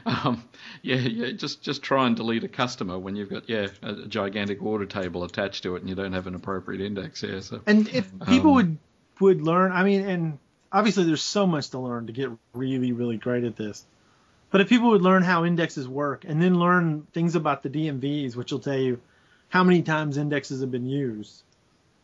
um, 0.07 0.45
yeah, 0.83 0.97
yeah, 0.97 1.33
just 1.33 1.63
just 1.63 1.83
try 1.83 2.07
and 2.07 2.17
delete 2.17 2.45
a 2.45 2.49
customer 2.49 2.99
when 2.99 3.17
you've 3.17 3.31
got 3.31 3.49
yeah 3.49 3.69
a, 3.83 4.07
gigantic 4.07 4.63
order 4.63 4.87
table 4.87 5.25
attached 5.25 5.63
to 5.65 5.77
it 5.77 5.81
and 5.81 5.89
you 5.89 5.95
don't 5.95 6.13
have 6.13 6.27
an 6.27 6.35
appropriate 6.35 6.81
index. 6.81 7.23
Yeah, 7.23 7.41
so 7.41 7.61
And 7.67 7.89
if 7.89 8.11
people 8.27 8.51
Um, 8.51 8.57
would 8.57 8.79
would 9.21 9.43
learn, 9.43 9.73
I 9.73 9.85
mean, 9.85 10.09
and 10.09 10.39
obviously 10.73 11.05
there's 11.05 11.23
so 11.23 11.47
much 11.47 11.71
to 11.71 11.79
learn 11.79 12.07
to 12.07 12.13
get 12.13 12.31
really 12.53 12.93
really 12.93 13.17
great 13.17 13.45
at 13.45 13.57
this. 13.57 13.85
But 14.51 14.61
if 14.63 14.69
people 14.69 14.91
would 14.91 15.03
learn 15.03 15.23
how 15.23 15.45
indexes 15.45 15.87
work 15.87 16.25
and 16.27 16.41
then 16.41 16.59
learn 16.59 17.07
things 17.13 17.35
about 17.35 17.63
the 17.63 17.69
DMVs, 17.69 18.35
which 18.35 18.51
will 18.51 18.61
tell 18.61 18.79
you 18.79 19.01
how 19.51 19.63
many 19.63 19.83
times 19.83 20.17
indexes 20.17 20.61
have 20.63 20.71
been 20.71 20.87
used, 20.87 21.43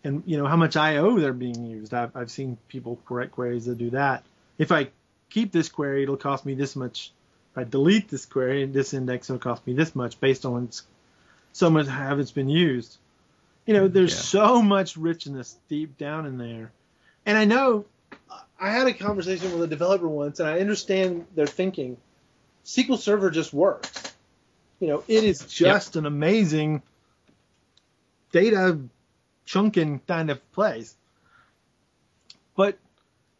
and 0.02 0.22
you 0.26 0.36
know 0.36 0.46
how 0.46 0.56
much 0.56 0.76
I/O 0.76 1.18
they're 1.18 1.32
being 1.32 1.64
used. 1.66 1.94
I've 1.94 2.14
I've 2.14 2.30
seen 2.30 2.58
people 2.68 2.98
correct 3.06 3.32
queries 3.32 3.64
that 3.66 3.78
do 3.78 3.90
that. 3.90 4.24
If 4.58 4.70
I 4.72 4.88
keep 5.34 5.50
this 5.50 5.68
query, 5.68 6.04
it'll 6.04 6.16
cost 6.16 6.46
me 6.46 6.54
this 6.54 6.76
much. 6.76 7.10
If 7.52 7.58
I 7.58 7.64
delete 7.64 8.08
this 8.08 8.24
query, 8.24 8.62
and 8.62 8.72
this 8.72 8.94
index 8.94 9.28
will 9.28 9.38
cost 9.38 9.66
me 9.66 9.74
this 9.74 9.94
much 9.94 10.20
based 10.20 10.44
on 10.46 10.70
so 11.52 11.70
much 11.70 11.88
how 11.88 12.18
it's 12.18 12.30
been 12.30 12.48
used. 12.48 12.96
You 13.66 13.74
know, 13.74 13.88
there's 13.88 14.12
Yeah. 14.14 14.20
so 14.20 14.62
much 14.62 14.96
richness 14.96 15.56
deep 15.68 15.98
down 15.98 16.26
in 16.26 16.38
there. 16.38 16.70
And 17.26 17.36
I 17.36 17.46
know 17.46 17.84
I 18.60 18.70
had 18.70 18.86
a 18.86 18.94
conversation 18.94 19.52
with 19.52 19.62
a 19.62 19.66
developer 19.66 20.06
once, 20.06 20.38
and 20.38 20.48
I 20.48 20.60
understand 20.60 21.26
their 21.34 21.48
thinking. 21.48 21.96
SQL 22.64 22.96
Server 22.96 23.30
just 23.30 23.52
works. 23.52 24.14
You 24.78 24.88
know, 24.88 25.04
it 25.08 25.24
is 25.24 25.40
just 25.46 25.96
an 25.96 26.06
amazing 26.06 26.82
data 28.30 28.78
chunking 29.46 29.98
kind 30.00 30.30
of 30.30 30.52
place. 30.52 30.94
But 32.56 32.78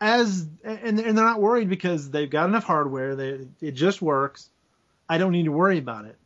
as 0.05 0.47
and, 0.63 1.01
and 1.01 1.17
they're 1.17 1.25
not 1.25 1.41
worried 1.41 1.71
because 1.71 2.11
they've 2.11 2.29
got 2.29 2.49
enough 2.49 2.65
hardware. 2.65 3.17
They, 3.17 3.47
it 3.63 3.73
just 3.73 4.03
works. 4.03 4.51
I 5.09 5.17
don't 5.17 5.33
need 5.33 5.47
to 5.47 5.53
worry 5.53 5.79
about 5.79 6.05
it. 6.05 6.17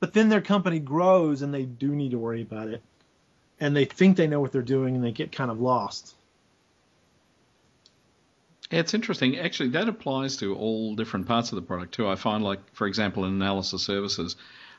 But 0.00 0.14
then 0.14 0.30
their 0.30 0.40
company 0.40 0.78
grows 0.78 1.42
and 1.42 1.52
they 1.52 1.64
do 1.64 1.94
need 1.94 2.12
to 2.12 2.18
worry 2.18 2.40
about 2.40 2.68
it. 2.68 2.82
And 3.60 3.76
they 3.76 3.84
think 3.84 4.16
they 4.16 4.26
know 4.26 4.40
what 4.40 4.52
they're 4.52 4.62
doing 4.62 4.94
and 4.94 5.04
they 5.04 5.12
get 5.12 5.32
kind 5.32 5.50
of 5.50 5.60
lost. 5.60 6.14
It's 8.70 8.94
interesting. 8.94 9.38
Actually, 9.38 9.70
that 9.70 9.88
applies 9.88 10.38
to 10.38 10.54
all 10.56 10.96
different 10.96 11.26
parts 11.26 11.52
of 11.52 11.56
the 11.56 11.62
product 11.62 11.94
too. 11.94 12.08
I 12.08 12.16
find, 12.16 12.42
like, 12.42 12.60
for 12.72 12.86
example, 12.86 13.26
in 13.26 13.34
analysis 13.34 13.82
services, 13.82 14.36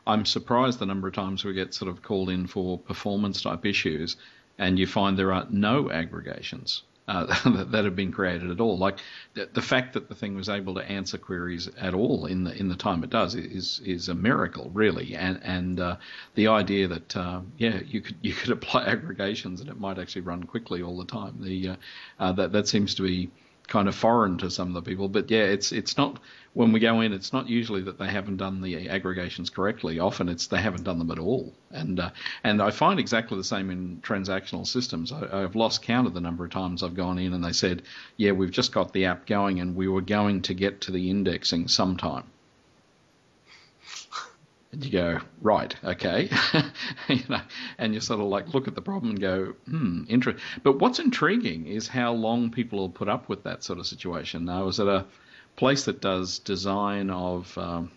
I'm 0.08 0.26
surprised 0.26 0.80
the 0.80 0.88
number 0.88 1.08
of 1.08 1.14
times 1.14 1.46
we 1.46 1.54
get 1.54 1.76
sort 1.76 1.90
of 1.90 2.02
called 2.02 2.32
in 2.32 2.48
for 2.48 2.80
performance 2.80 3.44
type 3.44 3.66
issues, 3.66 4.18
and 4.58 4.80
you 4.80 4.88
find 4.88 5.18
there 5.18 5.34
are 5.34 5.48
no 5.50 5.92
aggregations 5.92 6.82
uh, 7.08 7.26
that, 7.66 7.86
have 7.86 7.96
been 7.96 8.12
created 8.12 8.50
at 8.50 8.60
all. 8.60 8.78
Like 8.78 9.00
the, 9.34 9.50
the, 9.54 9.62
fact 9.62 9.94
that 9.94 10.10
the 10.10 10.16
thing 10.16 10.36
was 10.36 10.50
able 10.50 10.76
to 10.76 10.82
answer 10.82 11.18
queries 11.18 11.70
at 11.80 11.94
all 11.94 12.26
in 12.26 12.44
the 12.44 12.58
in 12.58 12.68
the 12.68 12.76
time 12.76 13.04
it 13.04 13.10
does 13.10 13.36
is 13.36 13.80
is 13.86 14.10
a 14.10 14.16
miracle, 14.16 14.72
really. 14.74 15.16
And 15.16 15.40
and 15.44 15.80
uh, 15.80 15.98
the 16.34 16.48
idea 16.48 16.88
that 16.88 17.16
uh, 17.16 17.42
yeah 17.58 17.80
you 17.86 18.02
could 18.02 18.16
you 18.22 18.34
could 18.34 18.50
apply 18.58 18.86
aggregations 18.86 19.62
and 19.62 19.70
it 19.70 19.80
might 19.80 20.00
actually 20.00 20.22
run 20.22 20.44
quickly 20.44 20.82
all 20.82 20.98
the 20.98 21.06
time. 21.06 21.38
The 21.40 21.70
uh, 21.70 21.76
uh, 22.20 22.32
that 22.34 22.52
that 22.54 22.68
seems 22.68 22.96
to 22.96 23.04
be 23.04 23.30
kind 23.66 23.88
of 23.88 23.96
foreign 23.96 24.38
to 24.40 24.50
some 24.50 24.70
of 24.70 24.74
the 24.74 24.82
people. 24.82 25.08
But 25.08 25.30
yeah, 25.30 25.44
it's 25.44 25.72
it's 25.72 25.98
not 25.98 26.20
when 26.54 26.72
we 26.72 26.80
go 26.80 27.02
in, 27.02 27.12
it's 27.12 27.34
not 27.34 27.50
usually 27.50 27.82
that 27.82 28.00
they 28.00 28.08
haven't 28.08 28.38
done 28.38 28.62
the 28.62 28.90
aggregations 28.90 29.50
correctly. 29.50 30.00
Often 30.00 30.30
it's 30.30 30.48
they 30.48 30.62
haven't 30.62 30.84
done 30.84 31.00
them 31.00 31.12
at 31.12 31.20
all. 31.20 31.54
And 31.72 32.00
uh, 32.00 32.12
and 32.44 32.62
I 32.62 32.72
find 32.72 33.00
exactly 33.00 33.38
the 33.38 33.44
same 33.44 33.70
in 33.70 33.98
transactional 34.02 34.66
systems. 34.66 35.12
I, 35.12 35.42
have 35.42 35.56
lost 35.56 35.82
count 35.82 36.08
of 36.08 36.14
the 36.14 36.22
number 36.22 36.46
of 36.46 36.52
times 36.52 36.82
I've 36.82 36.96
gone 36.96 37.20
in 37.20 37.34
and 37.34 37.44
they 37.44 37.52
said, 37.52 37.84
yeah, 38.18 38.32
we've 38.32 38.52
just 38.52 38.72
got 38.72 38.94
the 38.94 39.06
app 39.06 39.26
going 39.26 39.60
and 39.60 39.76
we 39.76 39.88
were 39.88 40.02
going 40.02 40.44
to 40.44 40.54
get 40.54 40.82
to 40.82 40.92
the 40.92 41.10
indexing 41.10 41.68
sometime. 41.68 42.24
And 44.76 44.84
you 44.84 44.92
go, 44.92 45.20
right, 45.42 45.74
okay, 45.86 46.30
you 47.08 47.22
know, 47.30 47.40
and 47.78 47.94
you 47.94 48.02
sort 48.02 48.20
of 48.20 48.26
like 48.26 48.54
look 48.54 48.68
at 48.68 48.76
the 48.76 48.82
problem 48.82 49.12
and 49.12 49.22
go, 49.22 49.54
hmm, 49.70 50.04
interesting. 50.10 50.44
But 50.64 50.80
what's 50.80 51.00
intriguing 51.00 51.66
is 51.66 51.88
how 51.88 52.12
long 52.12 52.52
people 52.52 52.80
will 52.80 52.90
put 52.90 53.08
up 53.08 53.30
with 53.30 53.44
that 53.44 53.64
sort 53.64 53.80
of 53.80 53.88
situation. 53.88 54.44
Now 54.44 54.60
I 54.60 54.64
was 54.64 54.82
at 54.82 54.88
a 54.88 55.06
place 55.56 55.86
that 55.86 56.02
does 56.02 56.40
design 56.40 57.10
of, 57.10 57.58
um, 57.58 57.90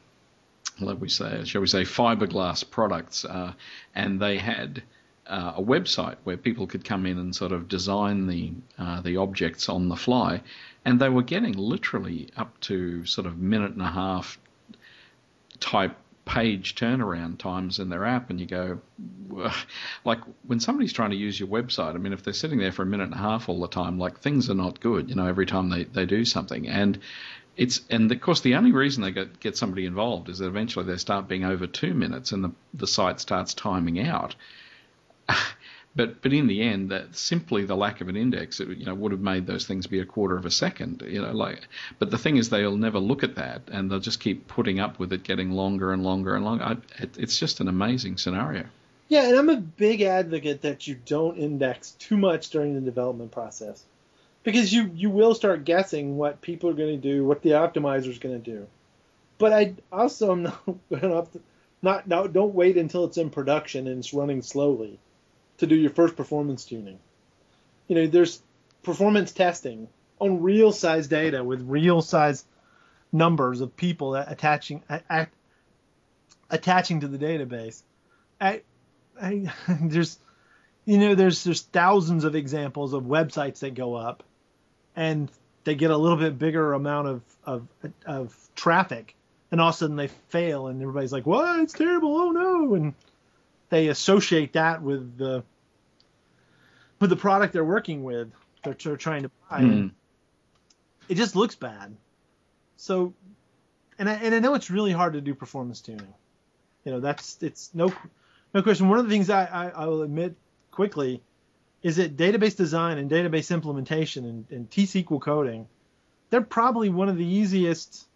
let 0.78 1.00
we 1.00 1.08
say, 1.08 1.42
shall 1.44 1.62
we 1.62 1.66
say, 1.66 1.82
fiberglass 1.82 2.62
products, 2.68 3.24
uh, 3.24 3.52
and 3.94 4.20
they 4.20 4.38
had. 4.38 4.82
Uh, 5.26 5.52
a 5.56 5.62
website 5.62 6.16
where 6.24 6.38
people 6.38 6.66
could 6.66 6.82
come 6.82 7.04
in 7.04 7.18
and 7.18 7.36
sort 7.36 7.52
of 7.52 7.68
design 7.68 8.26
the 8.26 8.50
uh, 8.78 9.02
the 9.02 9.18
objects 9.18 9.68
on 9.68 9.90
the 9.90 9.94
fly, 9.94 10.40
and 10.86 10.98
they 10.98 11.10
were 11.10 11.22
getting 11.22 11.52
literally 11.52 12.30
up 12.34 12.58
to 12.60 13.04
sort 13.04 13.26
of 13.26 13.36
minute 13.36 13.72
and 13.72 13.82
a 13.82 13.90
half 13.90 14.38
type 15.60 15.98
page 16.28 16.74
turnaround 16.74 17.38
times 17.38 17.78
in 17.78 17.88
their 17.88 18.04
app, 18.04 18.28
and 18.28 18.38
you 18.38 18.46
go, 18.46 18.80
like 20.04 20.20
when 20.46 20.60
somebody's 20.60 20.92
trying 20.92 21.10
to 21.10 21.16
use 21.16 21.40
your 21.40 21.48
website, 21.48 21.94
I 21.94 21.98
mean, 21.98 22.12
if 22.12 22.22
they're 22.22 22.34
sitting 22.34 22.58
there 22.58 22.70
for 22.70 22.82
a 22.82 22.86
minute 22.86 23.04
and 23.04 23.14
a 23.14 23.18
half 23.18 23.48
all 23.48 23.60
the 23.60 23.68
time, 23.68 23.98
like 23.98 24.20
things 24.20 24.50
are 24.50 24.54
not 24.54 24.78
good, 24.78 25.08
you 25.08 25.16
know, 25.16 25.26
every 25.26 25.46
time 25.46 25.70
they, 25.70 25.84
they 25.84 26.04
do 26.04 26.26
something. 26.26 26.68
And 26.68 26.98
it's 27.56 27.80
and 27.90 28.12
of 28.12 28.20
course 28.20 28.42
the 28.42 28.54
only 28.54 28.72
reason 28.72 29.02
they 29.02 29.10
get 29.10 29.40
get 29.40 29.56
somebody 29.56 29.86
involved 29.86 30.28
is 30.28 30.38
that 30.38 30.46
eventually 30.46 30.84
they 30.84 30.96
start 30.96 31.26
being 31.26 31.44
over 31.44 31.66
two 31.66 31.92
minutes 31.92 32.30
and 32.30 32.44
the 32.44 32.52
the 32.74 32.86
site 32.86 33.20
starts 33.20 33.54
timing 33.54 33.98
out. 34.06 34.36
But 35.98 36.22
but 36.22 36.32
in 36.32 36.46
the 36.46 36.62
end, 36.62 36.92
that 36.92 37.16
simply 37.16 37.64
the 37.64 37.74
lack 37.74 38.00
of 38.00 38.08
an 38.08 38.14
index, 38.14 38.60
it, 38.60 38.68
you 38.68 38.86
know, 38.86 38.94
would 38.94 39.10
have 39.10 39.20
made 39.20 39.48
those 39.48 39.66
things 39.66 39.88
be 39.88 39.98
a 39.98 40.04
quarter 40.04 40.36
of 40.36 40.46
a 40.46 40.50
second. 40.50 41.02
You 41.04 41.22
know, 41.22 41.32
like. 41.32 41.66
But 41.98 42.12
the 42.12 42.18
thing 42.18 42.36
is, 42.36 42.50
they'll 42.50 42.76
never 42.76 43.00
look 43.00 43.24
at 43.24 43.34
that, 43.34 43.62
and 43.66 43.90
they'll 43.90 43.98
just 43.98 44.20
keep 44.20 44.46
putting 44.46 44.78
up 44.78 45.00
with 45.00 45.12
it 45.12 45.24
getting 45.24 45.50
longer 45.50 45.92
and 45.92 46.04
longer 46.04 46.36
and 46.36 46.44
longer. 46.44 46.62
I, 46.62 46.76
it, 47.02 47.18
it's 47.18 47.36
just 47.36 47.58
an 47.58 47.66
amazing 47.66 48.16
scenario. 48.16 48.66
Yeah, 49.08 49.26
and 49.26 49.36
I'm 49.36 49.48
a 49.48 49.56
big 49.56 50.02
advocate 50.02 50.62
that 50.62 50.86
you 50.86 50.94
don't 50.94 51.36
index 51.36 51.90
too 51.98 52.16
much 52.16 52.50
during 52.50 52.74
the 52.74 52.80
development 52.80 53.32
process, 53.32 53.82
because 54.44 54.72
you 54.72 54.92
you 54.94 55.10
will 55.10 55.34
start 55.34 55.64
guessing 55.64 56.16
what 56.16 56.40
people 56.40 56.70
are 56.70 56.74
going 56.74 56.94
to 56.94 57.08
do, 57.12 57.24
what 57.24 57.42
the 57.42 57.50
optimizer 57.50 58.06
is 58.06 58.20
going 58.20 58.40
to 58.40 58.50
do. 58.50 58.68
But 59.38 59.52
I 59.52 59.74
also 59.90 60.30
am 60.30 60.42
not 60.92 61.28
not, 61.82 62.06
not 62.06 62.32
don't 62.32 62.54
wait 62.54 62.76
until 62.76 63.04
it's 63.04 63.18
in 63.18 63.30
production 63.30 63.88
and 63.88 63.98
it's 63.98 64.14
running 64.14 64.42
slowly 64.42 65.00
to 65.58 65.66
do 65.66 65.74
your 65.74 65.90
first 65.90 66.16
performance 66.16 66.64
tuning. 66.64 66.98
You 67.86 67.96
know, 67.96 68.06
there's 68.06 68.42
performance 68.82 69.32
testing 69.32 69.88
on 70.20 70.42
real 70.42 70.72
size 70.72 71.08
data 71.08 71.44
with 71.44 71.62
real 71.68 72.02
size 72.02 72.44
numbers 73.12 73.60
of 73.60 73.76
people 73.76 74.14
attaching 74.14 74.82
attaching 76.50 77.00
to 77.00 77.08
the 77.08 77.18
database. 77.18 77.82
I, 78.40 78.62
I, 79.20 79.52
there's 79.80 80.18
you 80.84 80.98
know 80.98 81.14
there's 81.14 81.44
there's 81.44 81.62
thousands 81.62 82.24
of 82.24 82.34
examples 82.34 82.92
of 82.92 83.04
websites 83.04 83.60
that 83.60 83.74
go 83.74 83.94
up 83.94 84.22
and 84.96 85.30
they 85.64 85.74
get 85.74 85.90
a 85.90 85.96
little 85.96 86.16
bit 86.16 86.38
bigger 86.38 86.72
amount 86.72 87.08
of 87.08 87.22
of, 87.44 87.68
of 88.06 88.34
traffic 88.54 89.14
and 89.50 89.60
all 89.60 89.68
of 89.68 89.74
a 89.74 89.78
sudden 89.78 89.96
they 89.96 90.08
fail 90.08 90.68
and 90.68 90.80
everybody's 90.80 91.12
like 91.12 91.26
what 91.26 91.60
it's 91.60 91.72
terrible 91.72 92.16
oh 92.16 92.30
no 92.30 92.74
and 92.74 92.94
they 93.70 93.88
associate 93.88 94.52
that 94.54 94.82
with 94.82 95.18
the 95.18 95.44
with 97.00 97.10
the 97.10 97.16
product 97.16 97.52
they're 97.52 97.64
working 97.64 98.02
with, 98.02 98.32
they're, 98.64 98.74
they're 98.74 98.96
trying 98.96 99.22
to 99.22 99.30
buy. 99.50 99.60
Mm. 99.60 99.92
It 101.08 101.14
just 101.14 101.36
looks 101.36 101.54
bad. 101.54 101.96
So, 102.76 103.14
and 103.98 104.08
I 104.08 104.14
and 104.14 104.34
I 104.34 104.40
know 104.40 104.54
it's 104.54 104.70
really 104.70 104.92
hard 104.92 105.14
to 105.14 105.20
do 105.20 105.34
performance 105.34 105.80
tuning. 105.80 106.12
You 106.84 106.92
know, 106.92 107.00
that's 107.00 107.42
it's 107.42 107.70
no 107.74 107.92
no 108.54 108.62
question. 108.62 108.88
One 108.88 108.98
of 108.98 109.04
the 109.04 109.10
things 109.10 109.30
I, 109.30 109.44
I, 109.44 109.68
I 109.68 109.86
will 109.86 110.02
admit 110.02 110.34
quickly 110.70 111.22
is 111.82 111.96
that 111.96 112.16
database 112.16 112.56
design 112.56 112.98
and 112.98 113.10
database 113.10 113.52
implementation 113.52 114.24
and, 114.24 114.44
and 114.50 114.70
T-SQL 114.70 115.20
coding, 115.20 115.68
they're 116.30 116.40
probably 116.40 116.88
one 116.88 117.08
of 117.08 117.16
the 117.16 117.24
easiest 117.24 118.06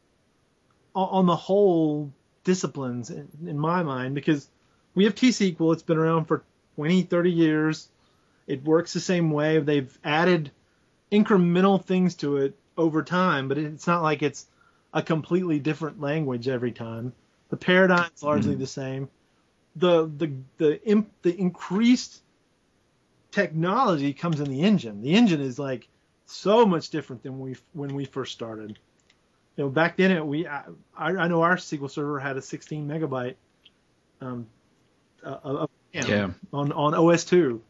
on 0.95 1.27
the 1.27 1.37
whole 1.37 2.13
disciplines 2.45 3.09
in, 3.11 3.29
in 3.47 3.59
my 3.59 3.83
mind 3.83 4.15
because 4.15 4.49
we 4.95 5.05
have 5.05 5.15
T-SQL. 5.15 5.73
It's 5.73 5.83
been 5.83 5.99
around 5.99 6.27
for 6.27 6.43
20, 6.77 7.03
30 7.03 7.31
years. 7.31 7.89
It 8.47 8.65
works 8.65 8.93
the 8.93 9.01
same 9.01 9.31
way. 9.31 9.59
They've 9.59 9.99
added 10.05 10.51
incremental 11.11 11.83
things 11.83 12.15
to 12.17 12.39
it 12.39 12.55
over 12.77 13.03
time, 13.03 13.49
but 13.49 13.59
it's 13.59 13.87
not 13.87 14.03
like 14.03 14.23
it's 14.23 14.47
a 14.93 15.03
completely 15.03 15.59
different 15.59 16.01
language 16.01 16.49
every 16.49 16.73
time. 16.73 17.13
The 17.51 17.57
paradigm's 17.57 18.23
largely 18.23 18.53
mm-hmm. 18.53 18.61
the 18.61 18.67
same. 18.67 19.09
The 19.77 20.11
the 20.19 20.33
the 20.59 20.83
imp, 20.87 21.11
the 21.23 21.35
increased 21.35 22.23
technology 23.31 24.13
comes 24.13 24.41
in 24.41 24.51
the 24.51 24.63
engine. 24.63 25.03
The 25.03 25.15
engine 25.15 25.41
is 25.41 25.59
like 25.59 25.89
so 26.27 26.67
much 26.67 26.91
different 26.91 27.23
than 27.23 27.39
we 27.41 27.57
when 27.73 27.95
we 27.95 28.05
first 28.05 28.33
started. 28.33 28.79
You 29.57 29.65
know, 29.65 29.71
back 29.71 29.97
then 29.97 30.11
it, 30.11 30.27
we 30.27 30.47
I, 30.47 30.65
I 30.97 31.29
know 31.29 31.43
our 31.43 31.57
SQL 31.57 31.91
Server 31.91 32.19
had 32.19 32.37
a 32.37 32.43
16 32.43 32.87
megabyte 32.87 33.35
um, 34.23 34.47
uh, 35.25 35.67
yeah. 35.93 36.31
on 36.53 36.73
on 36.73 36.95
OS 36.95 37.25
two. 37.25 37.63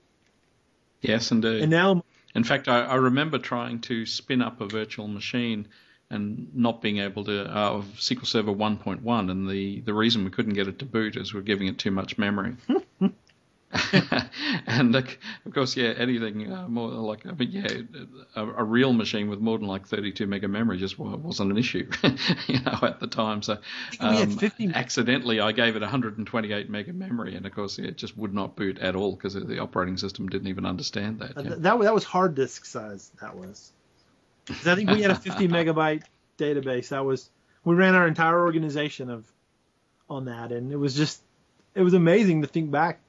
Yes, 1.01 1.31
indeed. 1.33 1.63
And 1.63 1.71
now, 1.71 2.05
in 2.35 2.45
fact, 2.45 2.69
I, 2.69 2.83
I 2.83 2.95
remember 2.95 3.39
trying 3.39 3.81
to 3.83 4.07
spin 4.07 4.41
up 4.41 4.61
a 4.61 4.67
virtual 4.67 5.09
machine 5.09 5.67
and 6.11 6.55
not 6.55 6.81
being 6.83 6.99
able 6.99 7.25
to 7.25 7.45
uh, 7.45 7.71
of 7.71 7.85
SQL 7.97 8.27
Server 8.27 8.53
1.1, 8.53 9.31
and 9.31 9.49
the 9.49 9.81
the 9.81 9.95
reason 9.95 10.25
we 10.25 10.31
couldn't 10.31 10.55
get 10.55 10.69
it 10.69 10.79
to 10.81 10.85
boot 10.85 11.17
is 11.17 11.35
we're 11.35 11.41
giving 11.41 11.67
it 11.67 11.79
too 11.79 11.91
much 11.91 12.19
memory. 12.19 12.57
and 14.67 14.95
of 14.95 15.07
course, 15.55 15.77
yeah, 15.77 15.95
anything 15.97 16.53
uh, 16.53 16.69
more 16.69 16.91
like 16.91 17.25
I 17.27 17.33
mean, 17.33 17.51
yeah, 17.53 17.67
a, 18.37 18.47
a, 18.47 18.65
real 18.65 18.93
machine 18.93 19.31
with 19.31 19.41
more 19.41 19.59
than 19.59 19.67
like 19.67 19.87
32 19.87 20.27
mega 20.27 20.47
memory 20.47 20.77
just 20.77 20.99
wasn't 20.99 21.53
an 21.53 21.57
issue, 21.57 21.91
you 22.49 22.61
know, 22.61 22.79
at 22.83 23.01
the 23.01 23.07
time. 23.07 23.43
So 23.43 23.59
um, 24.01 24.39
accidentally, 24.75 25.41
I 25.41 25.53
gave 25.53 25.75
it 25.77 25.81
128 25.81 26.69
mega 26.69 26.93
memory, 26.93 27.35
and 27.35 27.47
of 27.47 27.55
course, 27.55 27.79
yeah, 27.79 27.87
it 27.87 27.97
just 27.97 28.17
would 28.19 28.35
not 28.35 28.57
boot 28.57 28.79
at 28.79 28.95
all 28.95 29.17
because 29.17 29.35
the 29.35 29.59
operating 29.59 29.97
system 29.97 30.29
didn't 30.29 30.49
even 30.49 30.67
understand 30.67 31.21
that. 31.21 31.33
Yeah. 31.37 31.55
That 31.57 31.81
that 31.81 31.95
was 31.95 32.05
hard 32.05 32.35
disk 32.35 32.67
size. 32.67 33.11
That 33.23 33.37
was. 33.37 33.73
I 34.51 34.75
think 34.75 34.91
we 34.91 35.01
had 35.01 35.13
a 35.13 35.17
50 35.17 35.49
megabyte 35.49 36.03
database. 36.37 36.89
That 36.89 37.05
was 37.07 37.31
we 37.65 37.75
ran 37.75 37.95
our 37.95 38.07
entire 38.07 38.43
organization 38.43 39.09
of 39.09 39.25
on 40.11 40.27
that, 40.27 40.53
and 40.53 40.73
it 40.73 40.77
was 40.77 40.95
just 40.95 41.23
it 41.75 41.81
was 41.81 41.95
amazing 41.95 42.43
to 42.43 42.49
think 42.49 42.71
back 42.71 43.01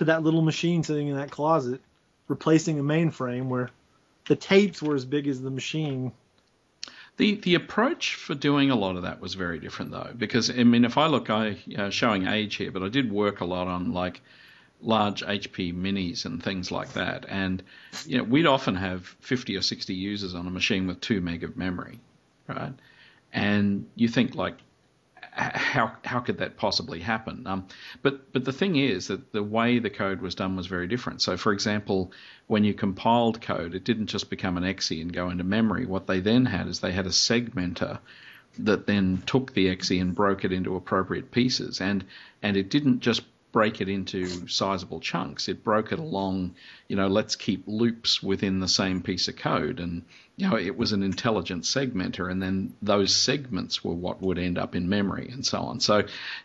to 0.00 0.06
that 0.06 0.22
little 0.22 0.40
machine 0.40 0.82
sitting 0.82 1.08
in 1.08 1.16
that 1.16 1.30
closet, 1.30 1.78
replacing 2.26 2.80
a 2.80 2.82
mainframe 2.82 3.48
where 3.48 3.68
the 4.28 4.34
tapes 4.34 4.80
were 4.80 4.94
as 4.94 5.04
big 5.04 5.28
as 5.28 5.42
the 5.42 5.50
machine. 5.50 6.10
The 7.18 7.34
the 7.34 7.54
approach 7.54 8.14
for 8.14 8.34
doing 8.34 8.70
a 8.70 8.76
lot 8.76 8.96
of 8.96 9.02
that 9.02 9.20
was 9.20 9.34
very 9.34 9.58
different 9.58 9.90
though, 9.90 10.10
because 10.16 10.48
I 10.48 10.64
mean, 10.64 10.86
if 10.86 10.96
I 10.96 11.06
look, 11.06 11.28
I 11.28 11.58
uh, 11.76 11.90
showing 11.90 12.26
age 12.26 12.56
here, 12.56 12.70
but 12.70 12.82
I 12.82 12.88
did 12.88 13.12
work 13.12 13.42
a 13.42 13.44
lot 13.44 13.66
on 13.66 13.92
like 13.92 14.22
large 14.80 15.22
HP 15.22 15.74
minis 15.74 16.24
and 16.24 16.42
things 16.42 16.70
like 16.70 16.94
that. 16.94 17.26
And 17.28 17.62
you 18.06 18.16
know, 18.16 18.24
we'd 18.24 18.46
often 18.46 18.76
have 18.76 19.04
50 19.20 19.54
or 19.54 19.60
60 19.60 19.92
users 19.92 20.34
on 20.34 20.46
a 20.46 20.50
machine 20.50 20.86
with 20.86 21.02
two 21.02 21.20
meg 21.20 21.44
of 21.44 21.58
memory, 21.58 22.00
right? 22.48 22.72
And 23.34 23.86
you 23.96 24.08
think 24.08 24.34
like, 24.34 24.56
how 25.40 25.92
how 26.04 26.20
could 26.20 26.38
that 26.38 26.56
possibly 26.56 27.00
happen? 27.00 27.46
Um, 27.46 27.66
but 28.02 28.32
but 28.32 28.44
the 28.44 28.52
thing 28.52 28.76
is 28.76 29.08
that 29.08 29.32
the 29.32 29.42
way 29.42 29.78
the 29.78 29.90
code 29.90 30.20
was 30.20 30.34
done 30.34 30.56
was 30.56 30.66
very 30.66 30.86
different. 30.86 31.22
So 31.22 31.36
for 31.36 31.52
example, 31.52 32.12
when 32.46 32.64
you 32.64 32.74
compiled 32.74 33.40
code, 33.40 33.74
it 33.74 33.84
didn't 33.84 34.08
just 34.08 34.28
become 34.28 34.56
an 34.56 34.64
exe 34.64 34.90
and 34.90 35.12
go 35.12 35.30
into 35.30 35.44
memory. 35.44 35.86
What 35.86 36.06
they 36.06 36.20
then 36.20 36.46
had 36.46 36.66
is 36.66 36.80
they 36.80 36.92
had 36.92 37.06
a 37.06 37.10
segmenter 37.10 37.98
that 38.58 38.86
then 38.86 39.22
took 39.26 39.54
the 39.54 39.68
exe 39.68 39.90
and 39.90 40.14
broke 40.14 40.44
it 40.44 40.52
into 40.52 40.76
appropriate 40.76 41.30
pieces, 41.30 41.80
and 41.80 42.04
and 42.42 42.56
it 42.56 42.68
didn't 42.68 43.00
just 43.00 43.22
break 43.52 43.80
it 43.80 43.88
into 43.88 44.46
sizable 44.48 45.00
chunks. 45.00 45.48
It 45.48 45.64
broke 45.64 45.92
it 45.92 45.98
along, 45.98 46.54
you 46.88 46.96
know, 46.96 47.08
let's 47.08 47.36
keep 47.36 47.64
loops 47.66 48.22
within 48.22 48.60
the 48.60 48.68
same 48.68 49.02
piece 49.02 49.28
of 49.28 49.36
code. 49.36 49.80
And, 49.80 50.04
you 50.36 50.48
know, 50.48 50.56
it 50.56 50.76
was 50.76 50.92
an 50.92 51.02
intelligent 51.02 51.64
segmenter. 51.64 52.30
And 52.30 52.40
then 52.40 52.74
those 52.80 53.14
segments 53.14 53.84
were 53.84 53.94
what 53.94 54.22
would 54.22 54.38
end 54.38 54.56
up 54.56 54.76
in 54.76 54.88
memory 54.88 55.30
and 55.32 55.44
so 55.44 55.60
on. 55.62 55.80
So, 55.80 55.98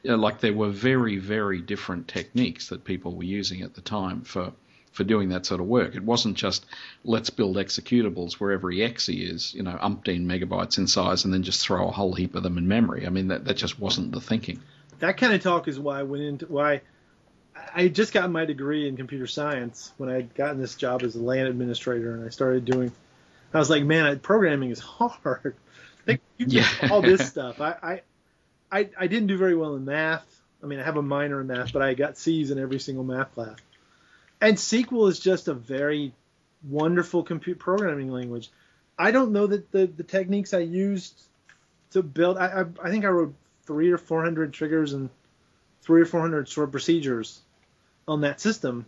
you 0.03 0.11
know, 0.11 0.15
like 0.15 0.39
there 0.39 0.53
were 0.53 0.69
very, 0.69 1.17
very 1.17 1.61
different 1.61 2.07
techniques 2.07 2.69
that 2.69 2.83
people 2.83 3.15
were 3.15 3.23
using 3.23 3.61
at 3.61 3.75
the 3.75 3.81
time 3.81 4.21
for, 4.21 4.51
for 4.91 5.03
doing 5.03 5.29
that 5.29 5.45
sort 5.45 5.61
of 5.61 5.67
work. 5.67 5.95
It 5.95 6.03
wasn't 6.03 6.37
just 6.37 6.65
let's 7.03 7.29
build 7.29 7.57
executables 7.57 8.33
where 8.33 8.51
every 8.51 8.81
exe 8.81 9.09
is, 9.09 9.53
you 9.53 9.61
know, 9.61 9.77
umpteen 9.81 10.25
megabytes 10.25 10.79
in 10.79 10.87
size 10.87 11.23
and 11.23 11.33
then 11.33 11.43
just 11.43 11.61
throw 11.61 11.87
a 11.87 11.91
whole 11.91 12.13
heap 12.13 12.33
of 12.33 12.41
them 12.41 12.57
in 12.57 12.67
memory. 12.67 13.05
I 13.05 13.09
mean, 13.09 13.27
that, 13.27 13.45
that 13.45 13.57
just 13.57 13.79
wasn't 13.79 14.11
the 14.11 14.21
thinking. 14.21 14.59
That 14.99 15.17
kind 15.17 15.33
of 15.33 15.41
talk 15.41 15.67
is 15.67 15.77
why 15.77 15.99
I 15.99 16.03
went 16.03 16.23
into 16.23 16.45
why 16.45 16.81
I 17.73 17.87
just 17.87 18.13
got 18.13 18.29
my 18.31 18.45
degree 18.45 18.87
in 18.87 18.97
computer 18.97 19.27
science 19.27 19.91
when 19.97 20.09
I 20.09 20.21
got 20.21 20.35
gotten 20.35 20.61
this 20.61 20.75
job 20.75 21.03
as 21.03 21.15
a 21.15 21.21
LAN 21.21 21.45
administrator, 21.45 22.13
and 22.15 22.25
I 22.25 22.29
started 22.29 22.65
doing. 22.65 22.91
I 23.53 23.59
was 23.59 23.69
like, 23.69 23.83
man, 23.83 24.19
programming 24.19 24.71
is 24.71 24.79
hard. 24.79 25.55
Like, 26.07 26.21
yeah. 26.37 26.67
all 26.91 27.01
this 27.01 27.27
stuff. 27.27 27.61
I, 27.61 27.75
I, 27.81 28.01
I, 28.71 28.89
I 28.97 29.07
didn't 29.07 29.27
do 29.27 29.37
very 29.37 29.55
well 29.55 29.75
in 29.75 29.85
math. 29.85 30.25
I 30.61 30.67
mean, 30.67 30.79
I 30.79 30.83
have 30.83 30.97
a 30.97 31.01
minor 31.01 31.41
in 31.41 31.47
math, 31.47 31.71
but 31.71 31.81
I 31.81 31.93
got 31.93 32.17
C's 32.17 32.51
in 32.51 32.59
every 32.59 32.79
single 32.79 33.03
math 33.03 33.33
class. 33.33 33.57
And 34.41 34.57
SQL 34.57 35.09
is 35.09 35.19
just 35.19 35.47
a 35.47 35.53
very 35.53 36.13
wonderful 36.67 37.23
compute 37.23 37.59
programming 37.59 38.11
language. 38.11 38.51
I 38.97 39.11
don't 39.11 39.31
know 39.31 39.47
that 39.47 39.71
the, 39.71 39.85
the 39.85 40.03
techniques 40.03 40.53
I 40.53 40.59
used 40.59 41.21
to 41.91 42.03
build. 42.03 42.37
I, 42.37 42.61
I, 42.61 42.87
I 42.87 42.89
think 42.89 43.05
I 43.05 43.09
wrote 43.09 43.33
three 43.65 43.91
or 43.91 43.97
four 43.97 44.23
hundred 44.23 44.53
triggers 44.53 44.93
and 44.93 45.09
three 45.81 46.01
or 46.01 46.05
four 46.05 46.21
hundred 46.21 46.49
sort 46.49 46.65
of 46.65 46.71
procedures 46.71 47.41
on 48.07 48.21
that 48.21 48.39
system, 48.39 48.85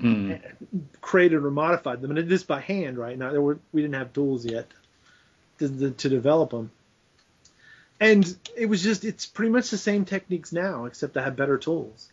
mm. 0.00 0.40
created 1.00 1.44
or 1.44 1.50
modified 1.50 2.00
them, 2.00 2.10
and 2.10 2.18
it 2.18 2.30
is 2.30 2.42
by 2.42 2.60
hand 2.60 2.98
right 2.98 3.18
now. 3.18 3.30
There 3.30 3.42
were 3.42 3.58
we 3.72 3.82
didn't 3.82 3.94
have 3.94 4.12
tools 4.12 4.44
yet 4.44 4.66
to, 5.58 5.90
to 5.90 6.08
develop 6.08 6.50
them, 6.50 6.70
and 8.00 8.36
it 8.56 8.66
was 8.66 8.82
just 8.82 9.04
it's 9.04 9.26
pretty 9.26 9.50
much 9.50 9.70
the 9.70 9.78
same 9.78 10.04
techniques 10.04 10.52
now, 10.52 10.86
except 10.86 11.16
I 11.16 11.22
have 11.22 11.36
better 11.36 11.58
tools. 11.58 12.10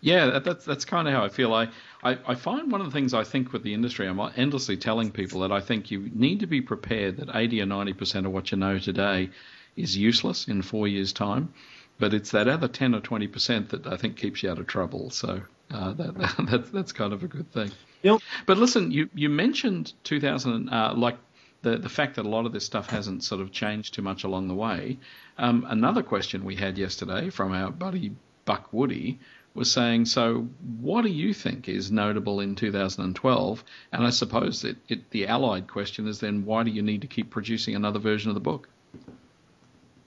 Yeah, 0.00 0.26
that, 0.26 0.44
that's 0.44 0.64
that's 0.64 0.84
kind 0.84 1.08
of 1.08 1.14
how 1.14 1.24
I 1.24 1.28
feel. 1.28 1.52
I, 1.52 1.68
I, 2.02 2.18
I 2.26 2.34
find 2.34 2.70
one 2.70 2.80
of 2.80 2.86
the 2.86 2.92
things 2.92 3.12
I 3.12 3.24
think 3.24 3.52
with 3.52 3.62
the 3.62 3.74
industry, 3.74 4.06
I'm 4.06 4.20
endlessly 4.36 4.76
telling 4.76 5.10
people 5.10 5.40
that 5.40 5.52
I 5.52 5.60
think 5.60 5.90
you 5.90 6.10
need 6.14 6.40
to 6.40 6.46
be 6.46 6.60
prepared 6.60 7.16
that 7.18 7.34
80 7.34 7.62
or 7.62 7.66
90 7.66 7.92
percent 7.94 8.26
of 8.26 8.32
what 8.32 8.50
you 8.52 8.58
know 8.58 8.78
today 8.78 9.30
is 9.76 9.96
useless 9.96 10.48
in 10.48 10.62
four 10.62 10.86
years' 10.88 11.12
time 11.12 11.52
but 12.00 12.14
it's 12.14 12.30
that 12.32 12.48
other 12.48 12.66
10 12.66 12.94
or 12.94 13.00
20 13.00 13.28
percent 13.28 13.68
that 13.68 13.86
I 13.86 13.96
think 13.96 14.16
keeps 14.16 14.42
you 14.42 14.50
out 14.50 14.58
of 14.58 14.66
trouble. 14.66 15.10
So 15.10 15.42
uh, 15.70 15.92
that, 15.92 16.18
that, 16.18 16.34
that's 16.50 16.70
that's 16.70 16.92
kind 16.92 17.12
of 17.12 17.22
a 17.22 17.28
good 17.28 17.52
thing. 17.52 17.70
Yep. 18.02 18.20
But 18.46 18.58
listen, 18.58 18.90
you 18.90 19.08
you 19.14 19.28
mentioned 19.28 19.92
2000, 20.04 20.68
uh, 20.68 20.94
like 20.96 21.18
the 21.62 21.76
the 21.76 21.88
fact 21.88 22.16
that 22.16 22.24
a 22.24 22.28
lot 22.28 22.46
of 22.46 22.52
this 22.52 22.64
stuff 22.64 22.90
hasn't 22.90 23.22
sort 23.22 23.40
of 23.40 23.52
changed 23.52 23.94
too 23.94 24.02
much 24.02 24.24
along 24.24 24.48
the 24.48 24.54
way. 24.54 24.98
Um, 25.38 25.64
another 25.68 26.02
question 26.02 26.44
we 26.44 26.56
had 26.56 26.78
yesterday 26.78 27.30
from 27.30 27.52
our 27.52 27.70
buddy 27.70 28.16
Buck 28.44 28.72
Woody 28.72 29.20
was 29.54 29.70
saying, 29.70 30.04
so 30.04 30.48
what 30.80 31.02
do 31.02 31.10
you 31.10 31.34
think 31.34 31.68
is 31.68 31.90
notable 31.90 32.40
in 32.40 32.54
2012? 32.54 33.64
And 33.92 34.06
I 34.06 34.10
suppose 34.10 34.64
it, 34.64 34.76
it, 34.88 35.10
the 35.10 35.26
allied 35.26 35.66
question 35.66 36.06
is 36.06 36.20
then, 36.20 36.44
why 36.44 36.62
do 36.62 36.70
you 36.70 36.82
need 36.82 37.00
to 37.00 37.08
keep 37.08 37.30
producing 37.30 37.74
another 37.74 37.98
version 37.98 38.30
of 38.30 38.34
the 38.34 38.40
book? 38.40 38.68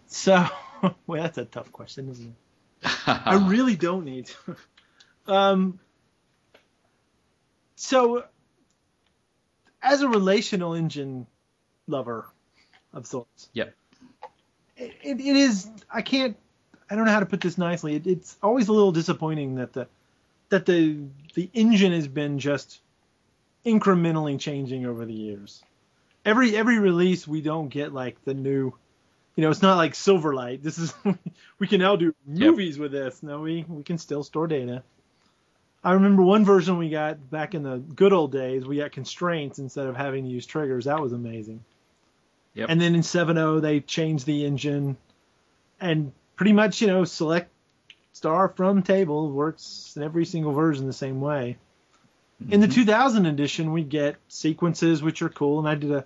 So 0.07 0.47
well, 1.07 1.21
that's 1.21 1.37
a 1.37 1.45
tough 1.45 1.71
question, 1.71 2.09
isn't 2.09 2.35
it? 2.83 2.89
I 3.07 3.45
really 3.47 3.75
don't 3.75 4.05
need. 4.05 4.29
Um, 5.25 5.79
so, 7.77 8.25
as 9.81 10.01
a 10.01 10.09
relational 10.09 10.73
engine 10.73 11.27
lover 11.87 12.27
of 12.93 13.07
sorts, 13.07 13.47
yep, 13.53 13.73
it, 14.75 14.93
it 15.01 15.21
is. 15.21 15.69
I 15.89 16.01
can't. 16.01 16.35
I 16.89 16.95
don't 16.95 17.05
know 17.05 17.11
how 17.13 17.21
to 17.21 17.25
put 17.25 17.39
this 17.39 17.57
nicely. 17.57 17.95
It, 17.95 18.05
it's 18.05 18.37
always 18.43 18.67
a 18.67 18.73
little 18.73 18.91
disappointing 18.91 19.55
that 19.55 19.71
the 19.71 19.87
that 20.49 20.65
the 20.65 20.99
the 21.35 21.49
engine 21.53 21.93
has 21.93 22.09
been 22.09 22.37
just 22.37 22.81
incrementally 23.65 24.37
changing 24.37 24.85
over 24.85 25.05
the 25.05 25.13
years. 25.13 25.63
Every 26.25 26.53
every 26.53 26.79
release, 26.79 27.25
we 27.25 27.39
don't 27.39 27.69
get 27.69 27.93
like 27.93 28.23
the 28.25 28.33
new 28.33 28.73
you 29.35 29.43
know, 29.43 29.49
it's 29.49 29.61
not 29.61 29.77
like 29.77 29.93
Silverlight. 29.93 30.61
This 30.61 30.77
is 30.77 30.93
we 31.59 31.67
can 31.67 31.79
now 31.79 31.95
do 31.95 32.13
movies 32.25 32.75
yep. 32.75 32.81
with 32.81 32.91
this. 32.91 33.23
No, 33.23 33.41
we 33.41 33.65
we 33.67 33.83
can 33.83 33.97
still 33.97 34.23
store 34.23 34.47
data. 34.47 34.83
I 35.83 35.93
remember 35.93 36.23
one 36.23 36.45
version 36.45 36.77
we 36.77 36.89
got 36.89 37.29
back 37.29 37.55
in 37.55 37.63
the 37.63 37.77
good 37.77 38.13
old 38.13 38.31
days. 38.31 38.65
We 38.65 38.77
got 38.77 38.93
constraints 38.93 39.59
instead 39.59 39.87
of 39.87 39.97
having 39.97 40.23
to 40.23 40.29
use 40.29 40.45
triggers. 40.45 40.85
That 40.85 41.01
was 41.01 41.11
amazing. 41.11 41.63
Yep. 42.53 42.69
And 42.69 42.79
then 42.79 42.95
in 42.95 43.01
7.0 43.01 43.61
they 43.61 43.79
changed 43.81 44.25
the 44.25 44.45
engine, 44.45 44.95
and 45.81 46.13
pretty 46.35 46.53
much 46.53 46.81
you 46.81 46.87
know 46.87 47.03
select 47.03 47.49
star 48.13 48.47
from 48.49 48.83
table 48.83 49.31
works 49.31 49.93
in 49.95 50.03
every 50.03 50.25
single 50.25 50.53
version 50.53 50.85
the 50.85 50.93
same 50.93 51.19
way. 51.19 51.57
Mm-hmm. 52.41 52.53
In 52.53 52.59
the 52.61 52.67
mm-hmm. 52.67 52.81
2000 52.81 53.25
edition, 53.25 53.71
we 53.73 53.83
get 53.83 54.15
sequences 54.27 55.01
which 55.01 55.21
are 55.23 55.29
cool, 55.29 55.59
and 55.59 55.67
I 55.67 55.75
did 55.75 55.91
a 55.91 56.05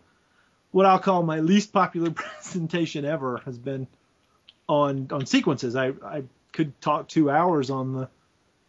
what 0.72 0.86
I'll 0.86 1.00
call 1.00 1.24
my 1.24 1.40
least 1.40 1.74
popular 1.74 2.12
presentation 2.12 3.06
ever 3.06 3.42
has 3.46 3.58
been 3.58 3.88
on 4.68 5.08
on 5.12 5.26
sequences. 5.26 5.76
I 5.76 5.94
I 6.04 6.24
could 6.52 6.80
talk 6.82 7.08
two 7.08 7.30
hours 7.30 7.70
on 7.70 7.94
the 7.94 8.10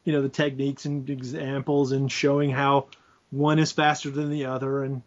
you 0.04 0.12
know 0.12 0.22
the 0.22 0.28
techniques 0.28 0.84
and 0.84 1.08
examples 1.08 1.92
and 1.92 2.10
showing 2.10 2.50
how 2.50 2.86
one 3.30 3.58
is 3.58 3.72
faster 3.72 4.10
than 4.10 4.30
the 4.30 4.46
other 4.46 4.82
and 4.82 5.02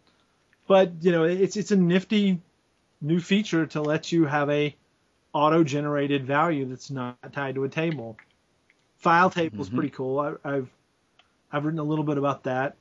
but 0.68 0.92
you 1.00 1.10
know 1.10 1.24
it's 1.24 1.56
it's 1.56 1.72
a 1.72 1.76
nifty 1.76 2.40
new 3.00 3.20
feature 3.20 3.66
to 3.66 3.82
let 3.82 4.12
you 4.12 4.24
have 4.24 4.48
a 4.48 4.74
auto 5.32 5.64
generated 5.64 6.26
value 6.26 6.66
that's 6.66 6.90
not 6.90 7.32
tied 7.32 7.56
to 7.56 7.64
a 7.64 7.68
table. 7.68 8.16
File 8.98 9.30
table 9.30 9.60
is 9.60 9.66
mm-hmm. 9.66 9.76
pretty 9.76 9.90
cool. 9.90 10.18
I, 10.20 10.34
I've 10.44 10.68
I've 11.50 11.64
written 11.64 11.80
a 11.80 11.84
little 11.84 12.04
bit 12.04 12.18
about 12.18 12.44
that. 12.44 12.76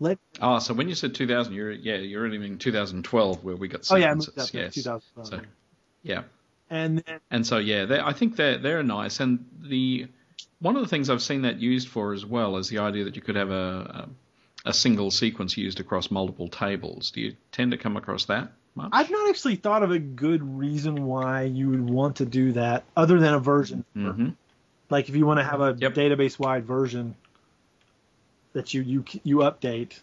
Let 0.00 0.18
oh, 0.40 0.58
so 0.58 0.74
when 0.74 0.88
you 0.88 0.94
said 0.94 1.14
2000, 1.14 1.52
you're 1.52 1.70
yeah, 1.70 1.96
you're 1.96 2.28
meaning 2.28 2.58
2012 2.58 3.44
where 3.44 3.56
we 3.56 3.68
got 3.68 3.84
sequences. 3.84 4.32
Oh 4.36 4.58
yeah, 4.58 4.64
yes. 4.64 4.74
2012. 4.74 5.26
So, 5.26 5.40
yeah. 6.02 6.22
And 6.70 6.98
then, 6.98 7.20
and 7.30 7.46
so 7.46 7.58
yeah, 7.58 8.02
I 8.04 8.12
think 8.12 8.36
they're 8.36 8.58
they're 8.58 8.82
nice. 8.82 9.20
And 9.20 9.46
the 9.60 10.08
one 10.58 10.76
of 10.76 10.82
the 10.82 10.88
things 10.88 11.10
I've 11.10 11.22
seen 11.22 11.42
that 11.42 11.60
used 11.60 11.88
for 11.88 12.12
as 12.12 12.24
well 12.24 12.56
is 12.56 12.68
the 12.68 12.78
idea 12.78 13.04
that 13.04 13.16
you 13.16 13.22
could 13.22 13.36
have 13.36 13.50
a, 13.50 14.08
a, 14.64 14.70
a 14.70 14.72
single 14.72 15.10
sequence 15.10 15.56
used 15.56 15.78
across 15.78 16.10
multiple 16.10 16.48
tables. 16.48 17.10
Do 17.10 17.20
you 17.20 17.36
tend 17.52 17.72
to 17.72 17.76
come 17.76 17.96
across 17.96 18.24
that? 18.26 18.50
Much? 18.74 18.90
I've 18.92 19.10
not 19.10 19.28
actually 19.28 19.56
thought 19.56 19.82
of 19.82 19.92
a 19.92 19.98
good 19.98 20.42
reason 20.42 21.06
why 21.06 21.42
you 21.42 21.70
would 21.70 21.88
want 21.88 22.16
to 22.16 22.24
do 22.24 22.52
that, 22.52 22.84
other 22.96 23.20
than 23.20 23.34
a 23.34 23.38
version. 23.38 23.84
Mm-hmm. 23.96 24.30
Like 24.90 25.08
if 25.08 25.16
you 25.16 25.26
want 25.26 25.38
to 25.38 25.44
have 25.44 25.60
a 25.60 25.76
yep. 25.78 25.94
database 25.94 26.38
wide 26.38 26.64
version, 26.64 27.14
that 28.54 28.72
you 28.72 28.82
you 28.82 29.04
you 29.22 29.36
update. 29.38 30.00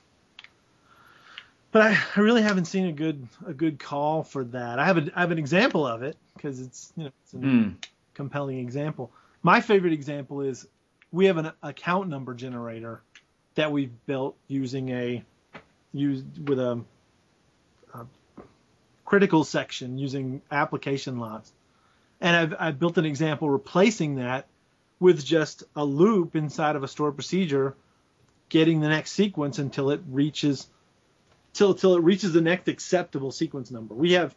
But 1.71 1.81
I, 1.83 1.97
I 2.15 2.19
really 2.19 2.43
haven't 2.43 2.65
seen 2.65 2.85
a 2.85 2.91
good 2.91 3.27
a 3.47 3.53
good 3.53 3.79
call 3.79 4.23
for 4.23 4.43
that. 4.45 4.77
I 4.77 4.85
have 4.85 4.97
a 4.97 5.11
I 5.15 5.21
have 5.21 5.31
an 5.31 5.39
example 5.39 5.87
of 5.87 6.03
it 6.03 6.15
because 6.35 6.59
it's 6.59 6.93
you 6.95 7.05
know 7.05 7.11
it's 7.23 7.33
a 7.33 7.37
mm. 7.37 7.75
compelling 8.13 8.59
example. 8.59 9.11
My 9.41 9.61
favorite 9.61 9.93
example 9.93 10.41
is 10.41 10.67
we 11.11 11.25
have 11.25 11.37
an 11.37 11.51
account 11.63 12.09
number 12.09 12.33
generator 12.35 13.01
that 13.55 13.71
we've 13.71 13.91
built 14.05 14.35
using 14.47 14.89
a 14.89 15.23
used 15.93 16.47
with 16.47 16.59
a, 16.59 16.81
a 17.93 18.05
critical 19.03 19.43
section 19.43 19.97
using 19.97 20.41
application 20.51 21.19
locks. 21.19 21.51
And 22.21 22.35
I've, 22.35 22.55
I've 22.59 22.79
built 22.79 22.97
an 22.97 23.05
example 23.05 23.49
replacing 23.49 24.15
that 24.15 24.45
with 24.99 25.25
just 25.25 25.63
a 25.75 25.83
loop 25.83 26.35
inside 26.35 26.75
of 26.75 26.83
a 26.83 26.87
stored 26.87 27.15
procedure 27.15 27.75
getting 28.51 28.81
the 28.81 28.89
next 28.89 29.13
sequence 29.13 29.59
until 29.59 29.91
it 29.91 30.01
reaches 30.09 30.67
till 31.53 31.73
till 31.73 31.95
it 31.95 32.03
reaches 32.03 32.33
the 32.33 32.41
next 32.41 32.67
acceptable 32.67 33.31
sequence 33.31 33.71
number. 33.71 33.95
We 33.95 34.11
have 34.13 34.35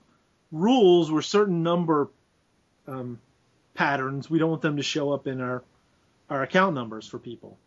rules 0.52 1.10
where 1.10 1.20
certain 1.20 1.64
number 1.64 2.08
um, 2.86 3.20
patterns 3.74 4.30
we 4.30 4.38
don't 4.38 4.50
want 4.50 4.62
them 4.62 4.76
to 4.76 4.84
show 4.84 5.12
up 5.12 5.26
in 5.26 5.40
our 5.40 5.62
are 6.30 6.42
account 6.42 6.74
numbers 6.74 7.06
for 7.06 7.18
people. 7.18 7.58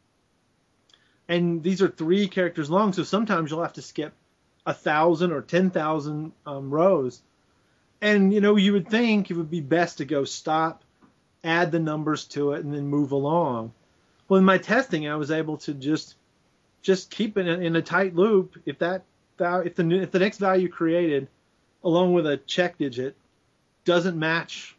And 1.28 1.62
these 1.62 1.82
are 1.82 1.90
three 1.90 2.30
characters 2.30 2.70
long, 2.70 2.94
so 2.94 3.04
sometimes 3.04 3.52
you'll 3.52 3.62
have 3.62 3.74
to 3.74 3.82
skip 3.82 4.14
a 4.66 4.74
thousand 4.74 5.34
or 5.34 5.42
ten 5.42 5.70
thousand 5.70 6.32
um, 6.46 6.70
rows. 6.72 7.22
And 8.02 8.34
you 8.34 8.40
know, 8.40 8.56
you 8.56 8.72
would 8.72 8.90
think 8.90 9.30
it 9.30 9.36
would 9.36 9.52
be 9.52 9.60
best 9.60 9.98
to 9.98 10.06
go 10.06 10.24
stop, 10.24 10.86
add 11.44 11.74
the 11.74 11.80
numbers 11.80 12.24
to 12.30 12.54
it, 12.54 12.64
and 12.64 12.74
then 12.74 12.88
move 12.88 13.12
along. 13.12 13.74
Well, 14.30 14.38
in 14.38 14.46
my 14.46 14.58
testing, 14.58 15.10
I 15.10 15.16
was 15.18 15.30
able 15.30 15.58
to 15.58 15.74
just 15.74 16.16
just 16.82 17.10
keep 17.10 17.38
it 17.38 17.48
in 17.48 17.76
a 17.76 17.82
tight 17.82 18.16
loop. 18.16 18.56
If 18.66 18.80
that 18.80 19.04
if 19.40 19.76
the 19.76 20.02
if 20.02 20.12
the 20.12 20.20
next 20.20 20.38
value 20.38 20.70
created, 20.70 21.28
along 21.84 22.14
with 22.14 22.26
a 22.26 22.38
check 22.38 22.78
digit, 22.78 23.16
doesn't 23.86 24.18
match 24.18 24.76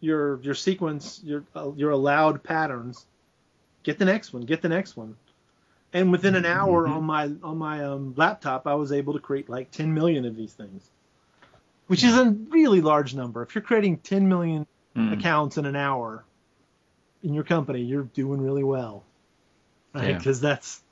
your 0.00 0.40
your 0.42 0.54
sequence, 0.54 1.20
your 1.24 1.44
uh, 1.54 1.72
your 1.76 1.90
allowed 1.90 2.42
patterns, 2.42 3.06
get 3.82 3.98
the 3.98 4.04
next 4.04 4.32
one, 4.32 4.42
get 4.42 4.62
the 4.62 4.68
next 4.68 4.96
one. 4.96 5.16
And 5.94 6.10
within 6.10 6.34
an 6.34 6.46
hour 6.46 6.84
mm-hmm. 6.84 6.94
on 6.94 7.04
my 7.04 7.32
on 7.42 7.58
my 7.58 7.84
um, 7.84 8.14
laptop, 8.16 8.66
I 8.66 8.74
was 8.74 8.92
able 8.92 9.12
to 9.12 9.18
create 9.18 9.48
like 9.48 9.70
10 9.70 9.92
million 9.92 10.24
of 10.24 10.36
these 10.36 10.52
things, 10.52 10.90
which 11.86 12.02
is 12.02 12.16
a 12.16 12.30
really 12.30 12.80
large 12.80 13.14
number. 13.14 13.42
If 13.42 13.54
you're 13.54 13.62
creating 13.62 13.98
10 13.98 14.28
million 14.28 14.66
mm. 14.96 15.12
accounts 15.12 15.58
in 15.58 15.66
an 15.66 15.76
hour 15.76 16.24
in 17.22 17.34
your 17.34 17.44
company, 17.44 17.82
you're 17.82 18.04
doing 18.04 18.40
really 18.40 18.64
well, 18.64 19.04
right? 19.94 20.16
Because 20.16 20.42
yeah. 20.42 20.50
that's 20.50 20.82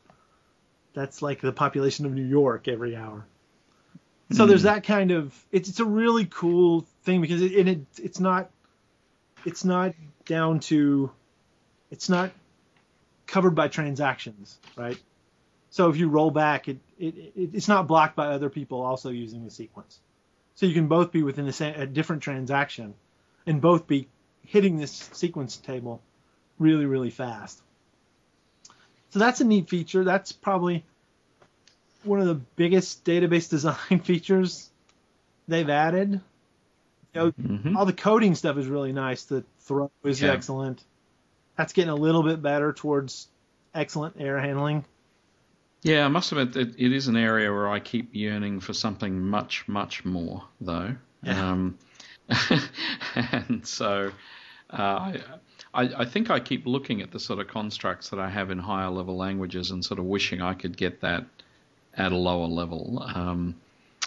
that's 0.94 1.22
like 1.22 1.40
the 1.40 1.52
population 1.52 2.06
of 2.06 2.12
New 2.12 2.24
York 2.24 2.68
every 2.68 2.96
hour. 2.96 3.26
So 4.32 4.44
mm. 4.44 4.48
there's 4.48 4.62
that 4.62 4.84
kind 4.84 5.10
of 5.10 5.34
it's 5.50 5.68
it's 5.68 5.80
a 5.80 5.84
really 5.84 6.26
cool 6.26 6.86
thing 7.02 7.20
because 7.20 7.42
it, 7.42 7.68
it 7.68 7.80
it's 7.98 8.20
not 8.20 8.50
it's 9.44 9.64
not 9.64 9.94
down 10.26 10.60
to 10.60 11.10
it's 11.90 12.08
not 12.08 12.30
covered 13.26 13.54
by 13.54 13.68
transactions, 13.68 14.58
right? 14.76 14.98
So 15.70 15.88
if 15.88 15.96
you 15.96 16.08
roll 16.08 16.30
back, 16.30 16.68
it, 16.68 16.78
it, 16.98 17.14
it, 17.16 17.50
it's 17.54 17.68
not 17.68 17.86
blocked 17.86 18.16
by 18.16 18.26
other 18.26 18.50
people 18.50 18.82
also 18.82 19.10
using 19.10 19.44
the 19.44 19.50
sequence. 19.50 20.00
So 20.56 20.66
you 20.66 20.74
can 20.74 20.88
both 20.88 21.12
be 21.12 21.22
within 21.22 21.46
the 21.46 21.52
same, 21.52 21.74
a 21.80 21.86
different 21.86 22.22
transaction 22.22 22.94
and 23.46 23.60
both 23.60 23.86
be 23.86 24.08
hitting 24.44 24.76
this 24.76 25.08
sequence 25.12 25.56
table 25.56 26.02
really, 26.58 26.86
really 26.86 27.10
fast. 27.10 27.62
So 29.10 29.18
that's 29.18 29.40
a 29.40 29.44
neat 29.44 29.68
feature. 29.68 30.04
That's 30.04 30.32
probably 30.32 30.84
one 32.04 32.20
of 32.20 32.26
the 32.26 32.34
biggest 32.34 33.04
database 33.04 33.48
design 33.50 34.00
features 34.00 34.70
they've 35.48 35.68
added. 35.68 36.20
You 37.14 37.20
know, 37.20 37.32
mm-hmm. 37.32 37.76
all 37.76 37.86
the 37.86 37.92
coding 37.92 38.34
stuff 38.34 38.56
is 38.56 38.66
really 38.66 38.92
nice. 38.92 39.24
The 39.24 39.44
throw 39.60 39.90
is 40.04 40.22
yeah. 40.22 40.32
excellent. 40.32 40.82
That's 41.56 41.72
getting 41.72 41.90
a 41.90 41.96
little 41.96 42.22
bit 42.22 42.40
better 42.40 42.72
towards 42.72 43.26
excellent 43.74 44.16
error 44.18 44.40
handling. 44.40 44.84
Yeah, 45.82 46.04
I 46.04 46.08
must 46.08 46.30
admit 46.32 46.56
it, 46.56 46.74
it 46.78 46.92
is 46.92 47.08
an 47.08 47.16
area 47.16 47.52
where 47.52 47.68
I 47.68 47.80
keep 47.80 48.14
yearning 48.14 48.60
for 48.60 48.74
something 48.74 49.20
much, 49.20 49.66
much 49.66 50.04
more, 50.04 50.44
though. 50.60 50.94
Yeah. 51.22 51.50
Um, 51.50 51.78
and 53.14 53.66
so 53.66 54.12
uh, 54.70 54.76
I, 54.76 55.20
I, 55.72 55.82
I 55.82 56.04
think 56.04 56.30
I 56.30 56.40
keep 56.40 56.66
looking 56.66 57.00
at 57.00 57.10
the 57.10 57.20
sort 57.20 57.38
of 57.38 57.48
constructs 57.48 58.10
that 58.10 58.18
I 58.18 58.28
have 58.28 58.50
in 58.50 58.58
higher 58.58 58.90
level 58.90 59.16
languages 59.16 59.70
and 59.70 59.84
sort 59.84 60.00
of 60.00 60.06
wishing 60.06 60.42
I 60.42 60.54
could 60.54 60.76
get 60.76 61.00
that 61.00 61.24
at 61.94 62.12
a 62.12 62.16
lower 62.16 62.46
level. 62.46 63.02
Um, 63.14 63.54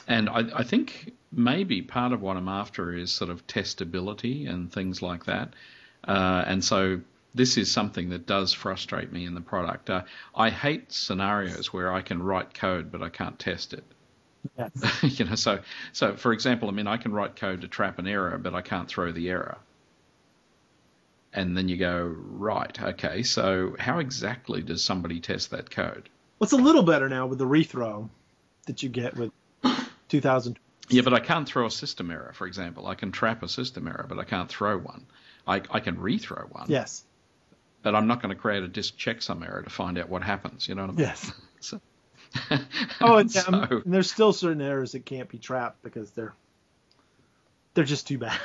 and 0.07 0.29
I, 0.29 0.43
I, 0.55 0.63
think 0.63 1.13
maybe 1.31 1.81
part 1.81 2.11
of 2.11 2.21
what 2.21 2.35
I'm 2.35 2.49
after 2.49 2.93
is 2.93 3.11
sort 3.11 3.29
of 3.29 3.45
testability 3.47 4.49
and 4.49 4.71
things 4.71 5.01
like 5.01 5.25
that. 5.25 5.53
Uh, 6.05 6.43
and 6.45 6.63
so 6.63 6.99
this 7.33 7.57
is 7.57 7.71
something 7.71 8.09
that 8.09 8.25
does 8.25 8.51
frustrate 8.51 9.13
me 9.13 9.25
in 9.25 9.33
the 9.33 9.41
product. 9.41 9.89
Uh, 9.89 10.03
I 10.35 10.49
hate 10.49 10.91
scenarios 10.91 11.71
where 11.71 11.93
I 11.93 12.01
can 12.01 12.21
write 12.21 12.53
code 12.53 12.91
but 12.91 13.01
I 13.01 13.09
can't 13.09 13.39
test 13.39 13.73
it. 13.73 13.83
Yes. 14.57 15.03
you 15.19 15.25
know, 15.25 15.35
so 15.35 15.59
so 15.93 16.17
for 16.17 16.33
example, 16.33 16.67
I 16.67 16.73
mean, 16.73 16.87
I 16.87 16.97
can 16.97 17.13
write 17.13 17.37
code 17.37 17.61
to 17.61 17.69
trap 17.69 17.99
an 17.99 18.07
error, 18.07 18.37
but 18.37 18.53
I 18.53 18.61
can't 18.61 18.89
throw 18.89 19.13
the 19.13 19.29
error 19.29 19.57
and 21.33 21.57
then 21.57 21.67
you 21.67 21.77
go, 21.77 22.13
right, 22.17 22.79
okay, 22.81 23.23
so 23.23 23.75
how 23.79 23.99
exactly 23.99 24.61
does 24.61 24.83
somebody 24.83 25.19
test 25.19 25.51
that 25.51 25.69
code? 25.69 26.09
Well, 26.39 26.45
it's 26.45 26.53
a 26.53 26.57
little 26.57 26.83
better 26.83 27.09
now 27.09 27.25
with 27.25 27.39
the 27.39 27.47
rethrow 27.47 28.09
that 28.65 28.83
you 28.83 28.89
get 28.89 29.15
with 29.15 29.31
2000. 30.09 30.59
Yeah, 30.89 31.01
but 31.01 31.13
I 31.13 31.19
can't 31.19 31.47
throw 31.47 31.65
a 31.65 31.71
system 31.71 32.11
error, 32.11 32.33
for 32.35 32.45
example. 32.45 32.87
I 32.87 32.95
can 32.95 33.11
trap 33.11 33.41
a 33.41 33.47
system 33.47 33.87
error, 33.87 34.05
but 34.07 34.19
I 34.19 34.25
can't 34.25 34.49
throw 34.49 34.77
one. 34.77 35.05
I, 35.47 35.61
I 35.71 35.79
can 35.79 35.97
rethrow 35.97 36.49
one. 36.51 36.65
Yes. 36.69 37.03
But 37.81 37.95
I'm 37.95 38.07
not 38.07 38.21
going 38.21 38.33
to 38.33 38.39
create 38.39 38.63
a 38.63 38.67
disk 38.67 38.97
checksum 38.97 39.45
error 39.45 39.61
to 39.61 39.69
find 39.69 39.97
out 39.97 40.09
what 40.09 40.23
happens. 40.23 40.67
You 40.67 40.75
know 40.75 40.83
what 40.83 40.91
I 40.91 40.93
mean? 40.93 41.05
Yes. 41.07 41.31
so, 41.59 41.81
oh, 43.01 43.17
and, 43.17 43.31
so, 43.31 43.41
um, 43.51 43.81
and 43.85 43.93
there's 43.93 44.11
still 44.11 44.33
certain 44.33 44.61
errors 44.61 44.91
that 44.91 45.05
can't 45.05 45.29
be 45.29 45.37
trapped 45.37 45.81
because 45.83 46.11
they're 46.11 46.33
they're 47.73 47.83
just 47.83 48.07
too 48.07 48.19
bad. 48.19 48.39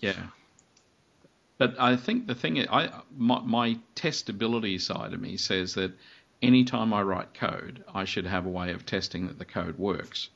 yeah. 0.00 0.14
But 1.58 1.74
I 1.78 1.96
think 1.96 2.28
the 2.28 2.36
thing 2.36 2.56
is, 2.56 2.68
I 2.70 2.90
my, 3.16 3.40
my 3.40 3.78
testability 3.96 4.80
side 4.80 5.12
of 5.12 5.20
me 5.20 5.36
says 5.36 5.74
that 5.74 5.92
anytime 6.40 6.94
I 6.94 7.02
write 7.02 7.34
code, 7.34 7.84
I 7.92 8.04
should 8.04 8.26
have 8.26 8.46
a 8.46 8.48
way 8.48 8.70
of 8.70 8.86
testing 8.86 9.26
that 9.26 9.38
the 9.38 9.44
code 9.44 9.76
works. 9.76 10.30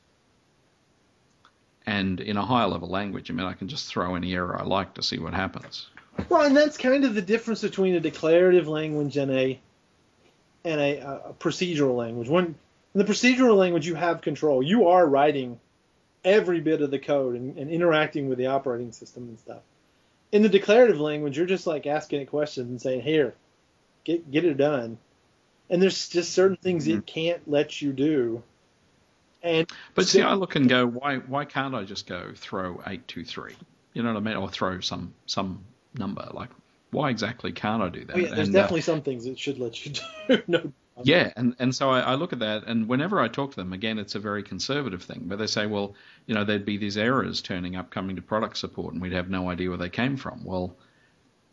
And 1.85 2.19
in 2.19 2.37
a 2.37 2.45
higher 2.45 2.67
level 2.67 2.89
language, 2.89 3.31
I 3.31 3.33
mean, 3.33 3.45
I 3.45 3.53
can 3.53 3.69
just 3.69 3.87
throw 3.87 4.15
any 4.15 4.33
error 4.33 4.59
I 4.59 4.63
like 4.63 4.93
to 4.95 5.03
see 5.03 5.17
what 5.17 5.33
happens. 5.33 5.87
Well, 6.29 6.43
and 6.43 6.55
that's 6.55 6.77
kind 6.77 7.05
of 7.05 7.15
the 7.15 7.21
difference 7.21 7.61
between 7.61 7.95
a 7.95 7.99
declarative 7.99 8.67
language 8.67 9.17
and 9.17 9.31
a 9.31 9.59
and 10.65 10.79
a, 10.79 11.29
a 11.29 11.33
procedural 11.39 11.95
language. 11.95 12.27
When 12.27 12.45
in 12.45 12.55
the 12.93 13.05
procedural 13.05 13.55
language, 13.55 13.87
you 13.87 13.95
have 13.95 14.21
control. 14.21 14.61
You 14.61 14.89
are 14.89 15.05
writing 15.05 15.59
every 16.23 16.59
bit 16.59 16.81
of 16.81 16.91
the 16.91 16.99
code 16.99 17.35
and, 17.35 17.57
and 17.57 17.69
interacting 17.69 18.29
with 18.29 18.37
the 18.37 18.47
operating 18.47 18.91
system 18.91 19.23
and 19.23 19.39
stuff 19.39 19.61
in 20.33 20.41
the 20.41 20.49
declarative 20.49 20.99
language, 20.99 21.37
you're 21.37 21.45
just 21.45 21.67
like 21.67 21.85
asking 21.85 22.21
it 22.21 22.25
questions 22.25 22.67
and 22.67 22.81
saying, 22.81 23.03
"Here, 23.03 23.35
get 24.03 24.29
get 24.29 24.43
it 24.43 24.57
done." 24.57 24.97
And 25.69 25.81
there's 25.81 26.09
just 26.09 26.33
certain 26.33 26.57
things 26.57 26.87
mm-hmm. 26.87 26.99
it 26.99 27.05
can't 27.05 27.49
let 27.49 27.81
you 27.81 27.93
do. 27.93 28.43
And 29.43 29.69
but 29.93 30.07
see, 30.07 30.21
I 30.21 30.33
look 30.33 30.55
and 30.55 30.67
go, 30.67 30.85
why 30.87 31.17
why 31.17 31.45
can't 31.45 31.75
I 31.75 31.83
just 31.83 32.07
go 32.07 32.33
throw 32.35 32.81
eight 32.87 33.07
two 33.07 33.23
three? 33.23 33.55
You 33.93 34.01
know 34.01 34.11
what 34.11 34.19
I 34.19 34.23
mean? 34.23 34.35
Or 34.35 34.49
throw 34.49 34.79
some 34.79 35.13
some 35.27 35.63
number. 35.93 36.27
Like, 36.33 36.49
why 36.89 37.11
exactly 37.11 37.51
can't 37.51 37.83
I 37.83 37.89
do 37.89 38.03
that? 38.05 38.15
Oh, 38.15 38.19
yeah, 38.19 38.33
there's 38.33 38.47
and, 38.47 38.57
uh, 38.57 38.61
definitely 38.61 38.81
uh, 38.81 38.83
some 38.83 39.01
things 39.03 39.27
it 39.27 39.37
should 39.37 39.59
let 39.59 39.85
you 39.85 39.93
do. 40.27 40.41
no 40.47 40.73
yeah, 41.01 41.33
and, 41.35 41.55
and 41.59 41.73
so 41.73 41.89
I, 41.89 42.01
I, 42.01 42.15
look 42.15 42.33
at 42.33 42.39
that, 42.39 42.65
and 42.67 42.87
whenever 42.87 43.19
I 43.19 43.27
talk 43.27 43.51
to 43.51 43.55
them, 43.55 43.73
again, 43.73 43.97
it's 43.97 44.15
a 44.15 44.19
very 44.19 44.43
conservative 44.43 45.01
thing. 45.01 45.23
But 45.25 45.39
they 45.39 45.47
say, 45.47 45.65
well, 45.65 45.95
you 46.27 46.35
know, 46.35 46.43
there'd 46.43 46.65
be 46.65 46.77
these 46.77 46.97
errors 46.97 47.41
turning 47.41 47.75
up 47.75 47.89
coming 47.89 48.15
to 48.17 48.21
product 48.21 48.57
support, 48.57 48.93
and 48.93 49.01
we'd 49.01 49.13
have 49.13 49.29
no 49.29 49.49
idea 49.49 49.69
where 49.69 49.77
they 49.77 49.89
came 49.89 50.17
from. 50.17 50.43
Well, 50.43 50.75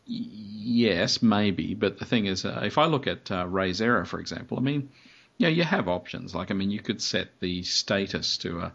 y- 0.07 0.27
yes, 0.29 1.23
maybe, 1.23 1.75
but 1.75 1.99
the 1.99 2.05
thing 2.05 2.27
is, 2.27 2.45
uh, 2.45 2.61
if 2.65 2.77
I 2.77 2.85
look 2.85 3.07
at 3.07 3.31
uh, 3.31 3.47
RAISERROR, 3.47 4.07
for 4.07 4.21
example, 4.21 4.59
I 4.59 4.61
mean, 4.61 4.91
yeah, 5.39 5.49
you 5.49 5.65
have 5.65 5.89
options. 5.89 6.35
Like, 6.35 6.51
I 6.51 6.55
mean, 6.55 6.71
you 6.71 6.81
could 6.81 7.01
set 7.01 7.29
the 7.41 7.63
status 7.63 8.37
to 8.39 8.61
a 8.61 8.73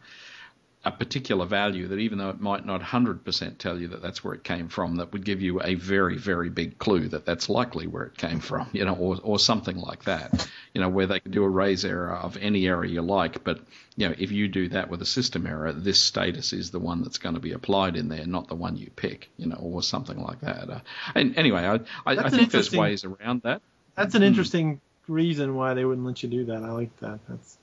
a 0.85 0.91
particular 0.91 1.47
value 1.47 1.87
that 1.87 1.97
even 1.97 2.19
though 2.19 2.29
it 2.29 2.39
might 2.39 2.63
not 2.63 2.79
100% 2.79 3.57
tell 3.57 3.79
you 3.81 3.87
that 3.87 4.03
that's 4.03 4.23
where 4.23 4.35
it 4.35 4.43
came 4.43 4.69
from, 4.69 4.97
that 4.97 5.11
would 5.11 5.25
give 5.25 5.41
you 5.41 5.59
a 5.61 5.73
very, 5.73 6.15
very 6.15 6.49
big 6.49 6.77
clue 6.77 7.07
that 7.07 7.25
that's 7.25 7.49
likely 7.49 7.87
where 7.87 8.03
it 8.03 8.15
came 8.15 8.39
from, 8.39 8.69
you 8.71 8.85
know, 8.85 8.93
or, 8.93 9.17
or 9.23 9.39
something 9.39 9.77
like 9.77 10.03
that, 10.03 10.47
you 10.75 10.81
know, 10.81 10.87
where 10.87 11.07
they 11.07 11.19
can 11.19 11.31
do 11.31 11.43
a 11.43 11.49
RAISERROR 11.49 12.23
of 12.23 12.37
any 12.37 12.67
error 12.67 12.85
you 12.85 13.01
like. 13.01 13.43
But, 13.43 13.61
you 13.95 14.07
know, 14.07 14.15
if 14.17 14.31
you 14.31 14.47
do 14.47 14.69
that 14.69 14.89
with 14.91 15.01
a 15.01 15.07
system 15.07 15.47
error, 15.47 15.73
this 15.73 15.99
status 15.99 16.53
is 16.53 16.69
the 16.69 16.79
one 16.79 17.01
that's 17.01 17.17
going 17.17 17.35
to 17.35 17.41
be 17.41 17.53
applied 17.53 17.95
in 17.95 18.07
there, 18.07 18.25
not 18.27 18.47
the 18.47 18.55
one 18.55 18.77
you 18.77 18.91
pick, 18.95 19.29
you 19.37 19.47
know, 19.47 19.57
or 19.59 19.81
something 19.81 20.21
like 20.21 20.41
that. 20.41 20.69
Uh, 20.69 20.79
and 21.15 21.35
anyway, 21.35 21.65
I, 21.65 21.75
I, 22.05 22.25
I 22.25 22.29
think 22.29 22.51
there's 22.51 22.71
ways 22.71 23.03
around 23.03 23.41
that. 23.41 23.63
That's 23.95 24.13
an 24.13 24.21
hmm. 24.21 24.27
interesting 24.27 24.81
reason 25.07 25.55
why 25.55 25.73
they 25.73 25.83
wouldn't 25.83 26.05
let 26.05 26.21
you 26.21 26.29
do 26.29 26.45
that. 26.45 26.63
I 26.63 26.69
like 26.69 26.95
that. 26.99 27.19
That's 27.27 27.57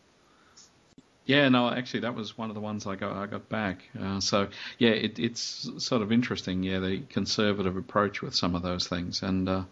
yeah, 1.25 1.49
no, 1.49 1.71
actually, 1.71 2.01
that 2.01 2.15
was 2.15 2.37
one 2.37 2.51
of 2.51 2.55
the 2.55 2.61
ones 2.61 2.87
I 2.87 2.97
got 2.97 3.17
I 3.17 3.27
got 3.27 3.49
back. 3.49 3.83
Uh, 4.01 4.21
so 4.21 4.49
yeah, 4.79 4.91
it, 4.91 5.19
it's 5.19 5.71
sort 5.79 6.03
of 6.03 6.11
interesting. 6.11 6.63
Yeah, 6.63 6.81
the 6.81 7.01
conservative 7.09 7.77
approach 7.77 8.23
with 8.23 8.35
some 8.35 8.55
of 8.55 8.63
those 8.63 8.89
things, 8.89 9.23
and 9.23 9.49
uh, 9.49 9.63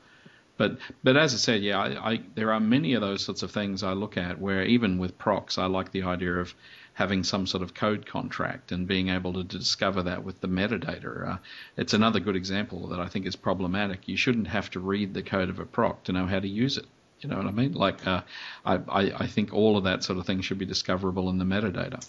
but 0.56 0.78
but 1.02 1.16
as 1.16 1.34
I 1.34 1.38
said, 1.38 1.62
yeah, 1.62 1.80
I, 1.80 2.12
I, 2.12 2.20
there 2.34 2.52
are 2.52 2.60
many 2.60 2.94
of 2.94 3.00
those 3.00 3.24
sorts 3.24 3.42
of 3.42 3.50
things 3.50 3.82
I 3.82 3.94
look 3.94 4.16
at 4.16 4.40
where 4.40 4.62
even 4.62 4.98
with 4.98 5.18
procs, 5.18 5.58
I 5.58 5.66
like 5.66 5.90
the 5.90 6.02
idea 6.04 6.34
of 6.34 6.54
having 6.92 7.24
some 7.24 7.46
sort 7.46 7.62
of 7.62 7.74
code 7.74 8.04
contract 8.04 8.70
and 8.70 8.86
being 8.86 9.08
able 9.08 9.32
to 9.32 9.42
discover 9.42 10.02
that 10.02 10.22
with 10.22 10.40
the 10.40 10.48
metadata. 10.48 11.28
Uh, 11.30 11.36
it's 11.76 11.94
another 11.94 12.20
good 12.20 12.36
example 12.36 12.88
that 12.88 13.00
I 13.00 13.08
think 13.08 13.26
is 13.26 13.36
problematic. 13.36 14.06
You 14.06 14.16
shouldn't 14.16 14.48
have 14.48 14.70
to 14.70 14.80
read 14.80 15.14
the 15.14 15.22
code 15.22 15.48
of 15.48 15.58
a 15.58 15.64
proc 15.64 16.04
to 16.04 16.12
know 16.12 16.26
how 16.26 16.38
to 16.38 16.48
use 16.48 16.76
it. 16.76 16.86
You 17.20 17.28
know 17.28 17.36
what 17.36 17.46
I 17.46 17.50
mean? 17.50 17.72
Like, 17.72 18.06
uh, 18.06 18.22
I, 18.64 18.74
I, 18.88 19.00
I 19.20 19.26
think 19.26 19.52
all 19.52 19.76
of 19.76 19.84
that 19.84 20.02
sort 20.02 20.18
of 20.18 20.26
thing 20.26 20.40
should 20.40 20.58
be 20.58 20.64
discoverable 20.66 21.28
in 21.30 21.38
the 21.38 21.44
metadata. 21.44 22.06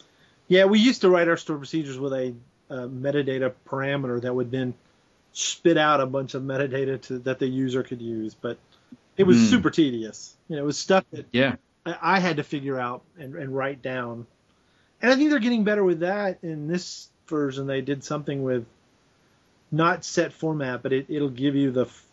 Yeah, 0.48 0.66
we 0.66 0.80
used 0.80 1.02
to 1.02 1.10
write 1.10 1.28
our 1.28 1.38
stored 1.38 1.60
procedures 1.60 1.98
with 2.00 2.14
a 2.14 2.34
uh, 2.70 2.88
metadata 2.88 3.54
parameter 3.68 4.22
that 4.22 4.34
would 4.34 4.52
then 4.52 4.74
spit 5.34 5.78
out 5.78 6.00
a 6.02 6.06
bunch 6.06 6.34
of 6.34 6.44
metadata 6.44 7.02
to, 7.04 7.20
that 7.20 7.40
the 7.40 7.48
user 7.48 7.84
could 7.84 8.02
use, 8.02 8.34
but 8.34 8.58
it 9.18 9.24
was 9.24 9.38
Hmm. 9.38 9.46
super 9.46 9.70
tedious. 9.70 10.36
You 10.48 10.56
know, 10.58 10.64
it 10.64 10.66
was 10.66 10.78
stuff 10.78 11.04
that 11.12 11.26
Yeah. 11.32 11.56
I, 11.86 11.98
I 12.02 12.20
had 12.20 12.38
to 12.38 12.44
figure 12.44 12.80
out 12.80 13.02
and, 13.20 13.36
and 13.36 13.56
write 13.56 13.82
down. 13.82 14.26
And 15.02 15.12
I 15.12 15.16
think 15.16 15.30
they're 15.30 15.40
getting 15.40 15.64
better 15.64 15.84
with 15.84 16.00
that. 16.02 16.40
In 16.44 16.68
this 16.68 17.10
version, 17.28 17.68
they 17.68 17.82
did 17.82 18.04
something 18.04 18.44
with 18.44 18.66
not 19.72 20.04
set 20.06 20.34
format, 20.34 20.84
but 20.84 20.94
it, 20.94 21.06
it'll 21.10 21.30
give 21.30 21.56
you 21.56 21.72
the 21.72 21.86
f- 21.86 22.06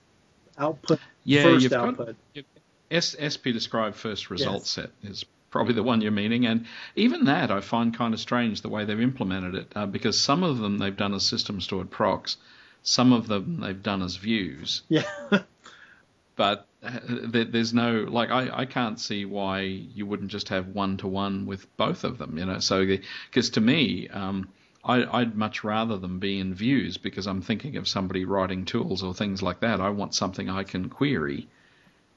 output 0.56 1.00
Yeah, 1.24 1.44
1st 1.44 1.60
you've 1.62 1.72
output. 1.72 2.16
S- 2.36 2.44
SP 2.90 3.52
describe 3.52 3.94
first 3.94 4.30
result 4.30 4.60
Yes. 4.62 4.70
set 4.70 4.90
is 5.02 5.24
probably 5.50 5.74
the 5.74 5.82
one 5.82 6.00
you're 6.00 6.10
meaning, 6.10 6.46
and 6.46 6.66
even 6.96 7.24
that 7.24 7.50
I 7.50 7.60
find 7.60 7.96
kind 7.96 8.12
of 8.14 8.20
strange 8.20 8.60
the 8.60 8.68
way 8.68 8.84
they've 8.84 9.00
implemented 9.00 9.54
it 9.54 9.72
uh, 9.74 9.86
because 9.86 10.20
some 10.20 10.42
of 10.42 10.58
them 10.58 10.78
they've 10.78 10.96
done 10.96 11.14
as 11.14 11.24
system 11.26 11.60
stored 11.60 11.90
procs, 11.90 12.36
some 12.82 13.12
of 13.12 13.28
them 13.28 13.60
they've 13.60 13.82
done 13.82 14.02
as 14.02 14.16
views, 14.16 14.82
Yeah. 14.88 15.02
but 16.36 16.66
uh, 16.82 16.98
there, 17.02 17.44
there's 17.44 17.74
no 17.74 18.06
like 18.08 18.30
I, 18.30 18.50
I 18.60 18.64
can't 18.66 19.00
see 19.00 19.24
why 19.24 19.60
you 19.60 20.06
wouldn't 20.06 20.30
just 20.30 20.50
have 20.50 20.68
one 20.68 20.96
to 20.98 21.08
one 21.08 21.46
with 21.46 21.74
both 21.76 22.04
of 22.04 22.18
them, 22.18 22.38
you 22.38 22.44
know. 22.46 22.58
So 22.60 22.84
because 23.30 23.50
to 23.50 23.60
me. 23.60 24.08
Um, 24.08 24.48
I, 24.84 25.20
I'd 25.20 25.34
much 25.36 25.64
rather 25.64 25.98
them 25.98 26.18
be 26.20 26.38
in 26.38 26.54
views 26.54 26.96
because 26.96 27.26
I'm 27.26 27.42
thinking 27.42 27.76
of 27.76 27.88
somebody 27.88 28.24
writing 28.24 28.64
tools 28.64 29.02
or 29.02 29.12
things 29.12 29.42
like 29.42 29.60
that. 29.60 29.80
I 29.80 29.90
want 29.90 30.14
something 30.14 30.48
I 30.48 30.62
can 30.62 30.88
query 30.88 31.48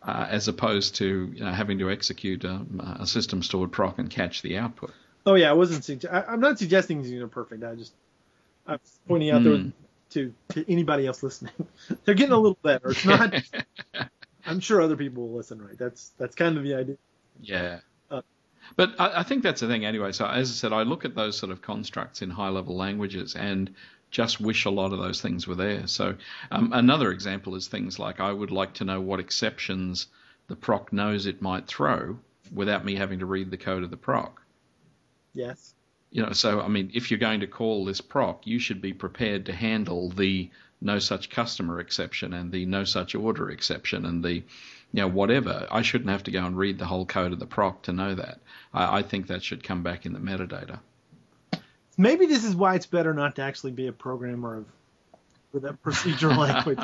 uh, 0.03 0.27
as 0.29 0.47
opposed 0.47 0.95
to 0.95 1.31
you 1.33 1.43
know, 1.43 1.51
having 1.51 1.79
to 1.79 1.89
execute 1.91 2.43
a, 2.43 2.61
a 2.99 3.05
system 3.07 3.43
stored 3.43 3.71
proc 3.71 3.99
and 3.99 4.09
catch 4.09 4.41
the 4.41 4.57
output. 4.57 4.91
Oh 5.25 5.35
yeah, 5.35 5.49
I 5.49 5.53
wasn't. 5.53 6.05
I, 6.05 6.23
I'm 6.23 6.39
not 6.39 6.57
suggesting 6.59 7.03
these 7.03 7.21
are 7.21 7.27
perfect. 7.27 7.63
I 7.63 7.75
just 7.75 7.93
I'm 8.67 8.79
pointing 9.07 9.29
out 9.31 9.43
there 9.43 9.57
Hmm. 9.57 9.69
to 10.11 10.33
to 10.49 10.71
anybody 10.71 11.05
else 11.07 11.21
listening. 11.23 11.53
They're 12.05 12.15
getting 12.15 12.33
a 12.33 12.37
little 12.37 12.57
better. 12.63 12.89
It's 12.91 13.05
not. 13.05 13.33
I'm 14.45 14.59
sure 14.59 14.81
other 14.81 14.97
people 14.97 15.27
will 15.27 15.37
listen. 15.37 15.61
Right. 15.61 15.77
That's 15.77 16.11
that's 16.17 16.35
kind 16.35 16.57
of 16.57 16.63
the 16.63 16.73
idea. 16.73 16.97
yeah. 17.41 17.79
Uh, 18.09 18.21
but 18.75 18.99
I, 18.99 19.19
I 19.19 19.23
think 19.23 19.43
that's 19.43 19.61
the 19.61 19.67
thing 19.67 19.85
anyway. 19.85 20.11
So 20.13 20.25
as 20.25 20.49
I 20.49 20.53
said, 20.53 20.73
I 20.73 20.81
look 20.83 21.05
at 21.05 21.13
those 21.15 21.37
sort 21.37 21.51
of 21.51 21.61
constructs 21.61 22.21
in 22.23 22.29
high 22.31 22.49
level 22.49 22.75
languages 22.75 23.35
and 23.35 23.73
just 24.11 24.41
wish 24.41 24.65
a 24.65 24.69
lot 24.69 24.93
of 24.93 24.99
those 24.99 25.21
things 25.21 25.47
were 25.47 25.55
there. 25.55 25.87
So 25.87 26.15
um, 26.51 26.71
another 26.73 27.11
example 27.11 27.55
is 27.55 27.67
things 27.67 27.97
like 27.97 28.19
I 28.19 28.31
would 28.31 28.51
like 28.51 28.73
to 28.75 28.83
know 28.85 29.01
what 29.01 29.19
exceptions 29.21 30.07
the 30.47 30.55
proc 30.55 30.91
knows 30.91 31.25
it 31.25 31.41
might 31.41 31.65
throw 31.65 32.19
without 32.53 32.83
me 32.85 32.95
having 32.95 33.19
to 33.19 33.25
read 33.25 33.49
the 33.49 33.57
code 33.57 33.83
of 33.83 33.89
the 33.89 33.97
proc. 33.97 34.41
Yes. 35.33 35.73
you 36.11 36.21
know, 36.21 36.33
so 36.33 36.59
I 36.59 36.67
mean, 36.67 36.91
if 36.93 37.09
you're 37.09 37.19
going 37.19 37.39
to 37.39 37.47
call 37.47 37.85
this 37.85 38.01
proc, 38.01 38.45
you 38.45 38.59
should 38.59 38.81
be 38.81 38.93
prepared 38.93 39.45
to 39.45 39.53
handle 39.53 40.09
the 40.09 40.49
no 40.81 40.99
such 40.99 41.29
customer 41.29 41.79
exception 41.79 42.33
and 42.33 42.51
the 42.51 42.65
no 42.65 42.83
such 42.83 43.15
order 43.15 43.49
exception 43.49 44.05
and 44.05 44.23
the, 44.23 44.33
you 44.33 44.43
know, 44.93 45.07
whatever. 45.07 45.67
I 45.71 45.83
shouldn't 45.83 46.09
have 46.09 46.23
to 46.23 46.31
go 46.31 46.45
and 46.45 46.57
read 46.57 46.79
the 46.79 46.85
whole 46.85 47.05
code 47.05 47.31
of 47.31 47.39
the 47.39 47.45
proc 47.45 47.83
to 47.83 47.93
know 47.93 48.13
that. 48.15 48.39
I, 48.73 48.97
I 48.97 49.01
think 49.03 49.27
that 49.27 49.43
should 49.43 49.63
come 49.63 49.83
back 49.83 50.05
in 50.05 50.13
the 50.13 50.19
metadata. 50.19 50.79
Maybe 52.01 52.25
this 52.25 52.43
is 52.43 52.55
why 52.55 52.73
it's 52.73 52.87
better 52.87 53.13
not 53.13 53.35
to 53.35 53.43
actually 53.43 53.73
be 53.73 53.85
a 53.85 53.91
programmer 53.91 54.57
of 54.57 54.65
with 55.51 55.65
a 55.65 55.77
procedural 55.85 56.35
language. 56.49 56.79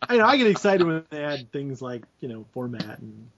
I 0.00 0.16
know 0.16 0.24
I 0.24 0.36
get 0.36 0.46
excited 0.46 0.86
when 0.86 1.04
they 1.10 1.24
add 1.24 1.50
things 1.50 1.82
like 1.82 2.04
you 2.20 2.28
know 2.28 2.44
format 2.52 3.00
and 3.00 3.28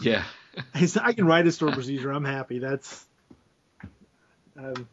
Yeah. 0.00 0.24
I 0.74 1.12
can 1.12 1.26
write 1.26 1.46
a 1.46 1.52
store 1.52 1.72
procedure. 1.72 2.10
I'm 2.10 2.24
happy. 2.24 2.58
That's 2.58 3.04
um, 4.56 4.88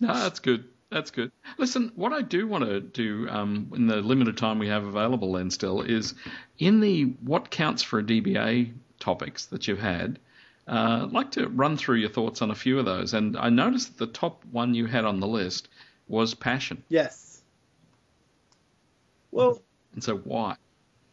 No, 0.00 0.12
that's 0.12 0.40
good. 0.40 0.64
That's 0.90 1.10
good. 1.10 1.32
Listen, 1.56 1.92
what 1.96 2.12
I 2.12 2.20
do 2.20 2.46
want 2.46 2.64
to 2.64 2.80
do 2.82 3.26
um, 3.30 3.72
in 3.74 3.86
the 3.86 3.96
limited 3.96 4.36
time 4.36 4.58
we 4.58 4.68
have 4.68 4.84
available 4.84 5.32
then 5.32 5.50
still 5.50 5.80
is 5.80 6.14
in 6.58 6.80
the 6.80 7.04
what 7.22 7.50
counts 7.50 7.82
for 7.82 8.00
a 8.00 8.02
DBA 8.02 8.74
topics 9.00 9.46
that 9.46 9.66
you've 9.66 9.80
had, 9.80 10.18
uh, 10.68 11.02
I'd 11.04 11.12
like 11.12 11.32
to 11.32 11.48
run 11.48 11.76
through 11.76 11.96
your 11.96 12.10
thoughts 12.10 12.42
on 12.42 12.50
a 12.50 12.54
few 12.54 12.78
of 12.78 12.84
those. 12.84 13.14
And 13.14 13.36
I 13.36 13.48
noticed 13.50 13.98
that 13.98 14.06
the 14.06 14.12
top 14.12 14.44
one 14.50 14.74
you 14.74 14.86
had 14.86 15.04
on 15.04 15.20
the 15.20 15.26
list 15.26 15.68
was 16.08 16.34
passion. 16.34 16.84
yes. 16.88 17.42
Well, 19.30 19.60
And 19.92 20.02
so 20.04 20.18
why? 20.18 20.56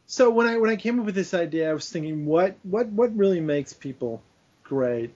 so 0.06 0.30
when 0.30 0.47
I 0.47 0.58
when 0.58 0.70
I 0.70 0.76
came 0.76 0.99
up 0.99 1.06
with 1.06 1.16
this 1.16 1.34
idea, 1.34 1.70
I 1.70 1.74
was 1.74 1.89
thinking 1.89 2.26
what 2.26 2.56
what 2.64 2.88
what 2.88 3.16
really 3.16 3.41
makes 3.41 3.74
people 3.74 4.22
great, 4.64 5.14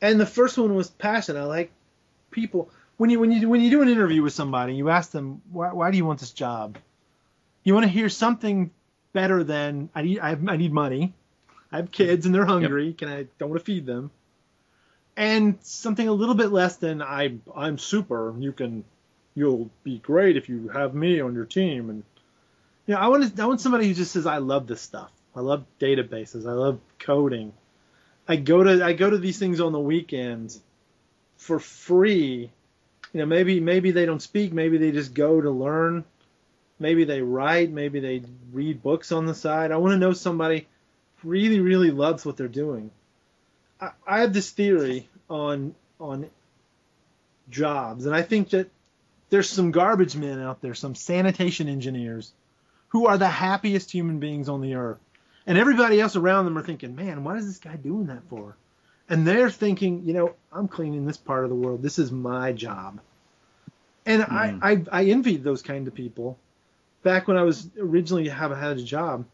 and 0.00 0.20
the 0.20 0.26
first 0.26 0.58
one 0.58 0.74
was 0.74 0.90
passion. 0.90 1.36
I 1.36 1.44
like 1.44 1.72
people 2.30 2.70
when 2.96 3.10
you 3.10 3.20
when 3.20 3.32
you 3.32 3.48
when 3.48 3.60
you 3.60 3.70
do 3.70 3.82
an 3.82 3.88
interview 3.88 4.22
with 4.22 4.32
somebody, 4.34 4.74
you 4.74 4.88
ask 4.90 5.10
them 5.10 5.42
why 5.50 5.72
why 5.72 5.90
do 5.90 5.96
you 5.96 6.04
want 6.04 6.20
this 6.20 6.32
job? 6.32 6.78
You 7.64 7.74
want 7.74 7.84
to 7.84 7.90
hear 7.90 8.08
something 8.08 8.70
better 9.12 9.44
than 9.44 9.90
I 9.94 10.02
need 10.02 10.18
I, 10.20 10.30
have, 10.30 10.48
I 10.48 10.56
need 10.56 10.72
money, 10.72 11.14
I 11.72 11.76
have 11.76 11.90
kids 11.90 12.26
and 12.26 12.34
they're 12.34 12.44
hungry. 12.44 12.92
Can 12.92 13.08
I 13.08 13.26
don't 13.38 13.50
want 13.50 13.60
to 13.60 13.64
feed 13.64 13.86
them, 13.86 14.10
and 15.16 15.58
something 15.62 16.06
a 16.06 16.12
little 16.12 16.34
bit 16.34 16.52
less 16.52 16.76
than 16.76 17.02
I 17.02 17.34
I'm 17.54 17.78
super. 17.78 18.34
You 18.38 18.52
can 18.52 18.84
you'll 19.34 19.70
be 19.82 19.98
great 19.98 20.36
if 20.36 20.48
you 20.48 20.68
have 20.68 20.94
me 20.94 21.20
on 21.20 21.34
your 21.34 21.46
team 21.46 21.88
and 21.88 22.02
you 22.86 22.94
know, 22.94 23.00
I 23.00 23.06
want 23.08 23.36
to, 23.36 23.42
I 23.42 23.46
want 23.46 23.60
somebody 23.60 23.88
who 23.88 23.94
just 23.94 24.12
says 24.12 24.26
I 24.26 24.38
love 24.38 24.66
this 24.66 24.80
stuff. 24.80 25.10
I 25.34 25.40
love 25.40 25.64
databases. 25.80 26.46
I 26.46 26.52
love 26.52 26.80
coding. 26.98 27.52
I 28.28 28.36
go 28.36 28.62
to 28.62 28.84
I 28.84 28.92
go 28.92 29.08
to 29.08 29.18
these 29.18 29.38
things 29.38 29.60
on 29.60 29.72
the 29.72 29.80
weekends 29.80 30.60
for 31.36 31.58
free. 31.58 32.50
You 33.12 33.20
know, 33.20 33.26
maybe 33.26 33.60
maybe 33.60 33.90
they 33.92 34.06
don't 34.06 34.22
speak. 34.22 34.52
Maybe 34.52 34.78
they 34.78 34.92
just 34.92 35.14
go 35.14 35.40
to 35.40 35.50
learn. 35.50 36.04
Maybe 36.78 37.04
they 37.04 37.22
write. 37.22 37.70
Maybe 37.70 38.00
they 38.00 38.22
read 38.52 38.82
books 38.82 39.12
on 39.12 39.26
the 39.26 39.34
side. 39.34 39.70
I 39.70 39.76
want 39.76 39.92
to 39.92 39.98
know 39.98 40.12
somebody 40.12 40.66
really 41.24 41.60
really 41.60 41.90
loves 41.90 42.24
what 42.24 42.36
they're 42.36 42.48
doing. 42.48 42.90
I, 43.80 43.90
I 44.06 44.20
have 44.20 44.32
this 44.32 44.50
theory 44.50 45.08
on 45.28 45.74
on 46.00 46.28
jobs, 47.50 48.06
and 48.06 48.14
I 48.14 48.22
think 48.22 48.50
that 48.50 48.70
there's 49.30 49.48
some 49.48 49.70
garbage 49.70 50.14
men 50.14 50.40
out 50.40 50.60
there, 50.60 50.74
some 50.74 50.94
sanitation 50.94 51.68
engineers 51.68 52.32
who 52.88 53.06
are 53.06 53.16
the 53.16 53.28
happiest 53.28 53.90
human 53.90 54.18
beings 54.18 54.50
on 54.50 54.60
the 54.60 54.74
earth. 54.74 54.98
And 55.46 55.56
everybody 55.56 55.98
else 55.98 56.14
around 56.14 56.44
them 56.44 56.58
are 56.58 56.62
thinking, 56.62 56.94
man, 56.94 57.24
what 57.24 57.38
is 57.38 57.46
this 57.46 57.58
guy 57.58 57.76
doing 57.76 58.06
that 58.06 58.22
for? 58.28 58.54
And 59.08 59.26
they're 59.26 59.50
thinking, 59.50 60.02
you 60.04 60.12
know, 60.12 60.34
I'm 60.52 60.68
cleaning 60.68 61.06
this 61.06 61.16
part 61.16 61.44
of 61.44 61.50
the 61.50 61.56
world. 61.56 61.82
This 61.82 61.98
is 61.98 62.12
my 62.12 62.52
job. 62.52 63.00
And 64.04 64.22
I, 64.22 64.50
hmm. 64.50 64.58
I, 64.62 64.82
I 64.92 65.04
envied 65.06 65.42
those 65.42 65.62
kind 65.62 65.88
of 65.88 65.94
people 65.94 66.38
back 67.02 67.26
when 67.26 67.38
I 67.38 67.42
was 67.42 67.68
originally 67.80 68.28
have 68.28 68.54
had 68.56 68.76
a 68.76 68.82
job. 68.82 69.24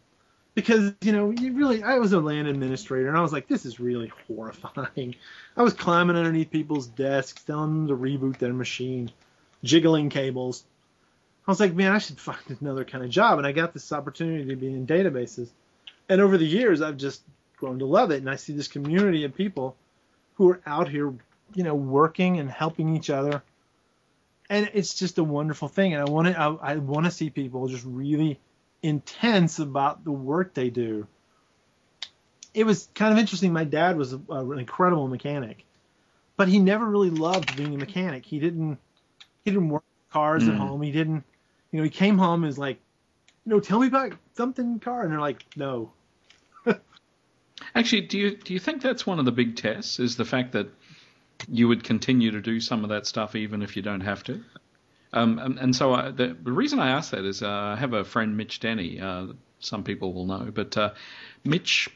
Because, 0.59 0.93
you 1.03 1.13
know, 1.13 1.31
you 1.31 1.53
really 1.53 1.85
I 1.85 1.99
was 1.99 2.13
a 2.13 2.19
LAN 2.19 2.47
administrator 2.47 3.07
and 3.07 3.17
I 3.17 3.21
was 3.21 3.33
like, 3.33 3.47
this 3.47 3.65
is 3.65 3.79
really 3.79 4.11
horrifying. 4.27 5.15
I 5.57 5.63
was 5.63 5.73
climbing 5.73 6.17
underneath 6.17 6.51
people's 6.51 6.89
desks, 6.89 7.45
telling 7.45 7.87
them 7.87 7.87
to 7.87 7.97
reboot 7.97 8.39
their 8.39 8.53
machine, 8.53 9.13
jiggling 9.63 10.11
cables. 10.11 10.65
I 11.47 11.53
was 11.53 11.61
like, 11.61 11.77
man, 11.77 11.93
I 11.93 11.99
should 11.99 12.19
find 12.19 12.41
another 12.61 12.85
kind 12.85 13.05
of 13.05 13.11
job. 13.11 13.39
And 13.39 13.47
I 13.47 13.53
got 13.53 13.73
this 13.73 13.93
opportunity 13.93 14.47
to 14.47 14.57
be 14.57 14.67
in 14.67 14.85
databases. 14.85 15.49
And 16.09 16.21
over 16.21 16.37
the 16.37 16.45
years, 16.45 16.83
I've 16.83 16.97
just 16.97 17.23
grown 17.57 17.79
to 17.79 17.87
love 17.87 18.11
it. 18.11 18.17
And 18.17 18.29
I 18.29 18.35
see 18.35 18.53
this 18.53 18.67
community 18.67 19.23
of 19.23 19.37
people 19.37 19.77
who 20.35 20.51
are 20.51 20.61
out 20.67 20.89
here, 20.89 21.15
you 21.55 21.63
know, 21.63 21.77
working 21.77 22.41
and 22.41 22.51
helping 22.51 22.97
each 22.97 23.11
other. 23.11 23.45
And 24.51 24.69
it's 24.75 24.95
just 24.95 25.19
a 25.19 25.25
wonderful 25.25 25.69
thing. 25.69 25.95
And 25.95 26.03
I 26.03 26.11
want 26.11 26.27
to, 26.27 26.37
I, 26.37 26.73
I 26.73 26.77
want 26.79 27.07
to 27.07 27.13
see 27.13 27.31
people 27.31 27.69
just 27.69 27.85
really 27.85 28.41
intense 28.83 29.59
about 29.59 30.05
the 30.05 30.13
work 30.13 30.55
they 30.55 30.71
do. 30.71 31.07
It 32.55 32.65
was 32.65 32.89
kind 32.95 33.13
of 33.13 33.19
interesting. 33.19 33.53
My 33.53 33.65
dad 33.65 33.97
was 33.97 34.13
a, 34.13 34.21
an 34.29 34.59
incredible 34.59 35.09
mechanic, 35.09 35.65
but 36.37 36.49
he 36.49 36.59
never 36.59 36.87
really 36.87 37.11
loved 37.11 37.57
being 37.57 37.75
a 37.75 37.79
mechanic. 37.79 38.25
He 38.25 38.39
didn't, 38.39 38.79
he 39.45 39.51
didn't 39.51 39.69
work 39.69 39.85
cars 40.11 40.49
at 40.49 40.55
Mm. 40.55 40.59
home. 40.59 40.83
He 40.83 40.93
didn't, 40.93 41.25
you 41.71 41.79
know, 41.79 41.85
he 41.85 41.91
came 41.91 42.19
home 42.19 42.43
and 42.43 42.47
was 42.47 42.59
like, 42.59 42.81
you 43.45 43.51
know, 43.51 43.61
tell 43.61 43.81
me 43.81 43.87
about 43.87 44.13
something 44.35 44.79
car, 44.81 45.03
and 45.03 45.13
they're 45.13 45.21
like, 45.21 45.45
no. 45.57 45.93
Actually, 47.75 48.03
do 48.03 48.19
you 48.19 48.37
do 48.37 48.53
you 48.55 48.59
think 48.61 48.83
that's 48.83 49.07
one 49.07 49.19
of 49.19 49.25
the 49.25 49.33
big 49.33 49.57
tests? 49.57 49.99
Is 50.01 50.17
the 50.17 50.25
fact 50.25 50.53
that 50.53 50.69
you 51.49 51.69
would 51.69 51.85
continue 51.85 52.31
to 52.33 52.41
do 52.41 52.61
some 52.61 52.85
of 52.85 52.91
that 52.91 53.07
stuff 53.07 53.37
even 53.37 53.63
if 53.63 53.77
you 53.77 53.83
don't 53.83 54.01
have 54.01 54.25
to? 54.25 54.45
Um, 55.13 55.39
and, 55.39 55.59
and 55.59 55.77
so 55.77 55.95
I, 55.95 56.11
the, 56.11 56.37
the 56.41 56.53
reason 56.53 56.79
I 56.79 56.91
ask 56.91 57.11
that 57.13 57.25
is 57.25 57.43
uh, 57.43 57.49
I 57.49 57.77
have 57.77 57.93
a 57.93 58.05
friend, 58.05 58.37
Mitch 58.37 58.61
Denny. 58.61 59.01
Uh, 59.01 59.29
some 59.61 59.83
people 59.83 60.13
will 60.13 60.27
know, 60.27 60.51
but 60.53 60.77
uh, 60.77 60.91
Mitch 61.45 61.89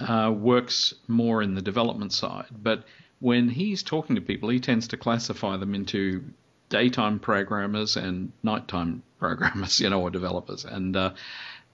uh, 0.00 0.32
works 0.34 0.94
more 1.08 1.42
in 1.42 1.54
the 1.54 1.62
development 1.62 2.12
side. 2.12 2.46
But 2.50 2.84
when 3.20 3.48
he's 3.48 3.82
talking 3.82 4.16
to 4.16 4.22
people, 4.22 4.48
he 4.48 4.60
tends 4.60 4.88
to 4.88 4.96
classify 4.96 5.56
them 5.56 5.74
into 5.74 6.24
daytime 6.68 7.18
programmers 7.18 7.96
and 7.96 8.32
nighttime 8.42 9.02
programmers, 9.18 9.80
you 9.80 9.90
know, 9.90 10.00
or 10.00 10.10
developers. 10.10 10.64
And 10.64 10.96
uh, 10.96 11.12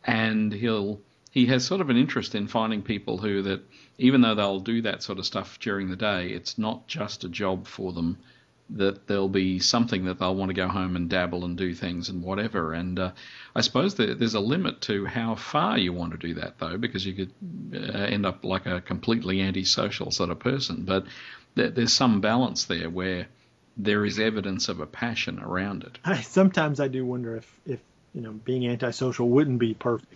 and 0.05 0.53
he'll 0.53 1.01
he 1.31 1.47
has 1.47 1.64
sort 1.64 1.81
of 1.81 1.91
an 1.91 1.97
interest 1.97 2.35
in 2.35 2.49
finding 2.49 2.83
people 2.83 3.19
who 3.19 3.43
that 3.43 3.62
even 3.99 4.21
though 4.21 4.35
they'll 4.35 4.61
do 4.61 4.83
that 4.83 5.03
sort 5.03 5.19
of 5.19 5.27
stuff 5.27 5.59
during 5.61 5.91
the 5.91 5.97
day, 5.97 6.29
it's 6.29 6.59
not 6.59 6.87
just 6.87 7.25
a 7.25 7.29
job 7.29 7.67
for 7.67 7.93
them 7.93 8.19
that 8.71 9.07
there'll 9.07 9.29
be 9.29 9.61
something 9.61 10.07
that 10.07 10.19
they'll 10.19 10.35
want 10.35 10.49
to 10.49 10.55
go 10.55 10.69
home 10.69 10.97
and 10.97 11.09
dabble 11.09 11.45
and 11.45 11.57
do 11.57 11.73
things 11.73 12.09
and 12.09 12.23
whatever. 12.23 12.73
And 12.73 12.99
uh, 12.99 13.12
I 13.55 13.61
suppose 13.61 13.95
there's 13.95 14.35
a 14.35 14.41
limit 14.41 14.81
to 14.83 15.07
how 15.07 15.37
far 15.37 15.79
you 15.79 15.93
want 15.93 16.12
to 16.12 16.19
do 16.19 16.35
that, 16.35 16.59
though, 16.59 16.77
because 16.77 17.07
you 17.07 17.14
could 17.14 17.33
uh, 17.73 17.99
end 17.99 18.27
up 18.27 18.45
like 18.45 18.67
a 18.67 18.81
completely 18.81 19.41
antisocial 19.41 20.11
sort 20.11 20.31
of 20.31 20.41
person. 20.41 20.83
But 20.85 21.05
there, 21.55 21.71
there's 21.71 21.93
some 21.93 22.21
balance 22.21 22.64
there 22.64 22.91
where 22.91 23.29
there 23.77 24.05
is 24.05 24.19
evidence 24.19 24.69
of 24.69 24.81
a 24.81 24.87
passion 24.87 25.39
around 25.39 25.85
it. 25.85 25.99
I, 26.05 26.23
sometimes 26.23 26.81
I 26.81 26.89
do 26.89 27.05
wonder 27.05 27.37
if, 27.37 27.61
if 27.67 27.81
you 28.14 28.23
know 28.23 28.33
being 28.33 28.67
antisocial 28.67 29.29
wouldn't 29.29 29.59
be 29.59 29.75
perfect. 29.75 30.12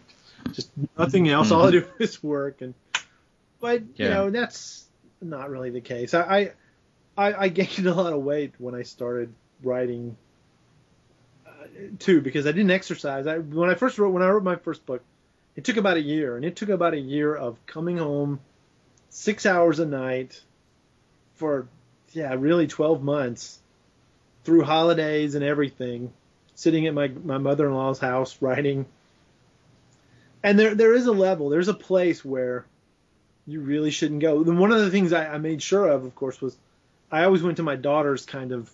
Just 0.52 0.70
nothing 0.98 1.28
else. 1.28 1.48
Mm-hmm. 1.48 1.56
All 1.56 1.68
I 1.68 1.70
do 1.70 1.86
is 1.98 2.22
work, 2.22 2.62
and 2.62 2.74
but 3.60 3.82
yeah. 3.96 4.04
you 4.04 4.10
know 4.10 4.30
that's 4.30 4.86
not 5.20 5.50
really 5.50 5.70
the 5.70 5.82
case. 5.82 6.14
I, 6.14 6.20
I 6.22 6.52
I 7.28 7.48
gained 7.48 7.86
a 7.86 7.94
lot 7.94 8.12
of 8.12 8.22
weight 8.22 8.54
when 8.58 8.74
I 8.74 8.82
started 8.82 9.32
writing 9.62 10.16
uh, 11.46 11.50
too 11.98 12.20
because 12.20 12.46
I 12.46 12.52
didn't 12.52 12.70
exercise. 12.70 13.26
I 13.26 13.38
when 13.38 13.70
I 13.70 13.74
first 13.74 13.98
wrote 13.98 14.10
when 14.10 14.22
I 14.22 14.28
wrote 14.28 14.42
my 14.42 14.56
first 14.56 14.86
book, 14.86 15.02
it 15.56 15.64
took 15.64 15.76
about 15.76 15.96
a 15.96 16.02
year, 16.02 16.36
and 16.36 16.44
it 16.44 16.56
took 16.56 16.68
about 16.68 16.94
a 16.94 17.00
year 17.00 17.34
of 17.34 17.64
coming 17.66 17.98
home 17.98 18.40
six 19.10 19.44
hours 19.44 19.78
a 19.78 19.86
night 19.86 20.40
for 21.34 21.66
yeah 22.12 22.34
really 22.34 22.66
12 22.66 23.02
months 23.02 23.58
through 24.44 24.62
holidays 24.62 25.34
and 25.34 25.44
everything 25.44 26.12
sitting 26.54 26.86
at 26.86 26.94
my, 26.94 27.08
my 27.08 27.38
mother-in-law's 27.38 27.98
house 27.98 28.36
writing 28.40 28.86
and 30.42 30.58
there 30.58 30.74
there 30.74 30.94
is 30.94 31.06
a 31.06 31.12
level 31.12 31.48
there's 31.48 31.68
a 31.68 31.74
place 31.74 32.24
where 32.24 32.64
you 33.46 33.60
really 33.60 33.90
shouldn't 33.90 34.20
go 34.20 34.42
and 34.42 34.58
one 34.58 34.70
of 34.70 34.80
the 34.80 34.90
things 34.90 35.12
I, 35.12 35.34
I 35.34 35.38
made 35.38 35.62
sure 35.62 35.88
of 35.88 36.04
of 36.04 36.14
course 36.14 36.40
was 36.40 36.56
i 37.10 37.24
always 37.24 37.42
went 37.42 37.56
to 37.56 37.62
my 37.62 37.76
daughter's 37.76 38.26
kind 38.26 38.52
of 38.52 38.70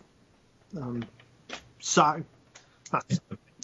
um 0.77 1.05
so, 1.79 2.23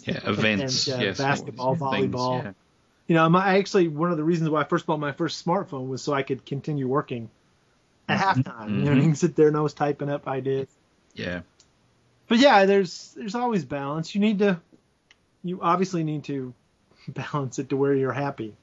yeah 0.05 0.19
events 0.29 0.87
and, 0.87 1.01
uh, 1.01 1.05
yes, 1.05 1.17
basketball 1.17 1.75
volleyball 1.75 2.41
things, 2.41 2.45
yeah. 2.45 2.51
you 3.07 3.15
know 3.15 3.29
my, 3.29 3.45
I 3.45 3.57
actually 3.57 3.87
one 3.87 4.11
of 4.11 4.17
the 4.17 4.23
reasons 4.23 4.49
why 4.49 4.61
i 4.61 4.63
first 4.63 4.85
bought 4.85 4.99
my 4.99 5.11
first 5.11 5.45
smartphone 5.45 5.87
was 5.87 6.01
so 6.01 6.13
i 6.13 6.23
could 6.23 6.45
continue 6.45 6.87
working 6.87 7.29
at 8.07 8.19
mm-hmm. 8.19 8.41
halftime. 8.41 8.65
Mm-hmm. 8.65 8.79
You 8.79 8.85
know, 8.85 8.93
you 8.93 9.01
can 9.01 9.15
sit 9.15 9.35
there 9.35 9.47
and 9.47 9.57
I 9.57 9.61
was 9.61 9.73
typing 9.73 10.09
up 10.09 10.27
ideas. 10.27 10.67
Yeah. 11.13 11.41
But 12.27 12.39
yeah, 12.39 12.65
there's 12.65 13.13
there's 13.15 13.35
always 13.35 13.65
balance. 13.65 14.15
You 14.15 14.21
need 14.21 14.39
to 14.39 14.59
you 15.43 15.59
obviously 15.61 16.03
need 16.03 16.23
to 16.25 16.53
balance 17.07 17.59
it 17.59 17.69
to 17.69 17.77
where 17.77 17.93
you're 17.93 18.13
happy. 18.13 18.55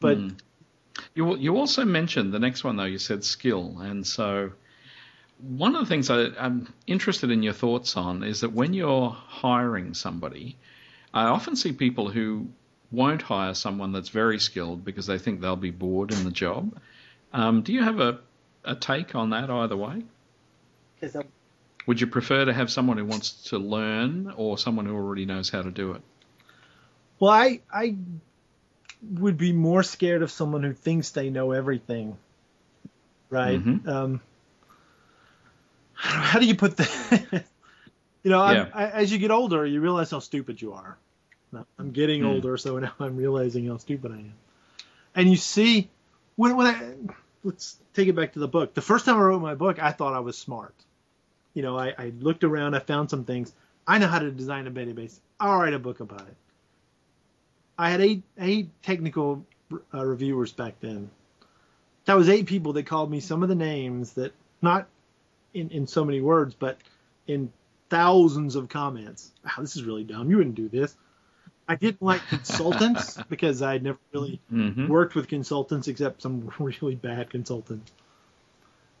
But 0.00 0.18
mm. 0.18 0.36
you 1.14 1.36
you 1.36 1.56
also 1.56 1.84
mentioned 1.84 2.32
the 2.32 2.38
next 2.38 2.64
one 2.64 2.76
though. 2.76 2.84
You 2.84 2.98
said 2.98 3.24
skill, 3.24 3.78
and 3.80 4.06
so 4.06 4.52
one 5.48 5.76
of 5.76 5.82
the 5.82 5.88
things 5.88 6.10
I, 6.10 6.28
I'm 6.38 6.72
interested 6.86 7.30
in 7.30 7.42
your 7.42 7.52
thoughts 7.52 7.96
on 7.96 8.22
is 8.22 8.40
that 8.40 8.52
when 8.52 8.72
you're 8.72 9.10
hiring 9.10 9.94
somebody, 9.94 10.56
I 11.12 11.24
often 11.24 11.56
see 11.56 11.72
people 11.72 12.08
who 12.08 12.48
won't 12.90 13.22
hire 13.22 13.54
someone 13.54 13.92
that's 13.92 14.08
very 14.08 14.38
skilled 14.38 14.84
because 14.84 15.06
they 15.06 15.18
think 15.18 15.40
they'll 15.40 15.56
be 15.56 15.70
bored 15.70 16.12
in 16.12 16.24
the 16.24 16.30
job. 16.30 16.76
Um, 17.32 17.62
do 17.62 17.72
you 17.72 17.82
have 17.82 18.00
a, 18.00 18.20
a 18.64 18.74
take 18.74 19.14
on 19.14 19.30
that 19.30 19.50
either 19.50 19.76
way? 19.76 20.02
Would 21.86 22.00
you 22.00 22.06
prefer 22.06 22.46
to 22.46 22.52
have 22.52 22.70
someone 22.70 22.96
who 22.96 23.04
wants 23.04 23.48
to 23.50 23.58
learn 23.58 24.32
or 24.36 24.56
someone 24.56 24.86
who 24.86 24.94
already 24.94 25.26
knows 25.26 25.50
how 25.50 25.60
to 25.60 25.70
do 25.70 25.92
it? 25.92 26.02
Well, 27.18 27.30
I 27.32 27.60
I 27.72 27.96
would 29.02 29.36
be 29.36 29.52
more 29.52 29.82
scared 29.82 30.22
of 30.22 30.30
someone 30.30 30.62
who 30.62 30.72
thinks 30.72 31.10
they 31.10 31.28
know 31.28 31.52
everything, 31.52 32.16
right? 33.28 33.62
Mm-hmm. 33.62 33.88
Um, 33.88 34.20
how 36.32 36.38
do 36.38 36.46
you 36.46 36.54
put 36.54 36.76
that? 36.76 37.44
you 38.22 38.30
know, 38.30 38.50
yeah. 38.50 38.68
I, 38.72 38.90
as 38.90 39.12
you 39.12 39.18
get 39.18 39.30
older, 39.30 39.64
you 39.64 39.80
realize 39.80 40.10
how 40.10 40.18
stupid 40.18 40.60
you 40.60 40.72
are. 40.72 40.96
I'm 41.78 41.92
getting 41.92 42.22
mm. 42.22 42.34
older, 42.34 42.56
so 42.56 42.78
now 42.78 42.92
I'm 42.98 43.16
realizing 43.16 43.66
how 43.68 43.76
stupid 43.76 44.12
I 44.12 44.16
am. 44.16 44.34
And 45.14 45.30
you 45.30 45.36
see, 45.36 45.88
when 46.36 46.56
when 46.56 46.66
I 46.66 46.94
let's 47.44 47.78
take 47.92 48.08
it 48.08 48.16
back 48.16 48.32
to 48.32 48.38
the 48.38 48.48
book. 48.48 48.74
The 48.74 48.82
first 48.82 49.04
time 49.04 49.16
I 49.16 49.20
wrote 49.20 49.40
my 49.40 49.54
book, 49.54 49.80
I 49.80 49.92
thought 49.92 50.14
I 50.14 50.20
was 50.20 50.36
smart. 50.36 50.74
You 51.52 51.62
know, 51.62 51.78
I, 51.78 51.94
I 51.96 52.12
looked 52.18 52.42
around, 52.42 52.74
I 52.74 52.80
found 52.80 53.10
some 53.10 53.24
things. 53.24 53.52
I 53.86 53.98
know 53.98 54.08
how 54.08 54.18
to 54.18 54.30
design 54.30 54.66
a 54.66 54.70
database. 54.70 55.18
I'll 55.38 55.58
write 55.58 55.74
a 55.74 55.78
book 55.78 56.00
about 56.00 56.22
it. 56.22 56.36
I 57.78 57.90
had 57.90 58.00
eight 58.00 58.22
eight 58.38 58.70
technical 58.82 59.44
uh, 59.92 60.04
reviewers 60.04 60.52
back 60.52 60.80
then. 60.80 61.10
That 62.06 62.14
was 62.14 62.28
eight 62.28 62.46
people 62.46 62.72
that 62.74 62.86
called 62.86 63.10
me 63.10 63.20
some 63.20 63.42
of 63.42 63.48
the 63.48 63.54
names 63.54 64.12
that 64.14 64.32
not 64.62 64.86
in 65.54 65.70
in 65.70 65.86
so 65.86 66.04
many 66.04 66.20
words, 66.20 66.54
but 66.54 66.78
in 67.26 67.52
thousands 67.90 68.56
of 68.56 68.68
comments. 68.68 69.32
Wow, 69.44 69.52
this 69.60 69.76
is 69.76 69.84
really 69.84 70.04
dumb. 70.04 70.30
You 70.30 70.38
wouldn't 70.38 70.56
do 70.56 70.68
this. 70.68 70.96
I 71.68 71.76
didn't 71.76 72.02
like 72.02 72.26
consultants 72.28 73.18
because 73.28 73.62
I'd 73.62 73.82
never 73.82 73.98
really 74.12 74.40
mm-hmm. 74.52 74.88
worked 74.88 75.14
with 75.14 75.28
consultants 75.28 75.88
except 75.88 76.22
some 76.22 76.50
really 76.58 76.96
bad 76.96 77.30
consultants. 77.30 77.92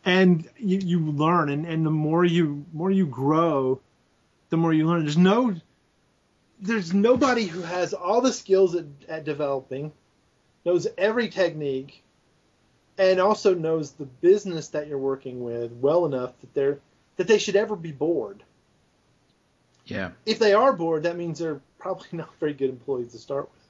And 0.06 0.48
you, 0.58 0.78
you 0.78 1.00
learn, 1.00 1.48
and, 1.48 1.66
and 1.66 1.84
the 1.84 1.90
more 1.90 2.24
you 2.24 2.64
more 2.72 2.90
you 2.90 3.06
grow, 3.06 3.80
the 4.50 4.56
more 4.56 4.72
you 4.72 4.86
learn. 4.86 5.00
There's 5.00 5.16
no 5.16 5.54
there's 6.60 6.94
nobody 6.94 7.46
who 7.46 7.62
has 7.62 7.94
all 7.94 8.20
the 8.20 8.32
skills 8.32 8.74
at, 8.74 8.84
at 9.08 9.24
developing, 9.24 9.92
knows 10.64 10.86
every 10.96 11.28
technique, 11.28 12.03
and 12.98 13.20
also 13.20 13.54
knows 13.54 13.92
the 13.92 14.04
business 14.04 14.68
that 14.68 14.86
you're 14.86 14.98
working 14.98 15.42
with 15.42 15.72
well 15.72 16.06
enough 16.06 16.38
that 16.40 16.54
they're 16.54 16.78
that 17.16 17.26
they 17.26 17.38
should 17.38 17.56
ever 17.56 17.76
be 17.76 17.92
bored. 17.92 18.42
Yeah. 19.86 20.10
If 20.24 20.38
they 20.38 20.54
are 20.54 20.72
bored, 20.72 21.04
that 21.04 21.16
means 21.16 21.38
they're 21.38 21.60
probably 21.78 22.06
not 22.12 22.30
very 22.40 22.54
good 22.54 22.70
employees 22.70 23.12
to 23.12 23.18
start 23.18 23.50
with. 23.52 23.62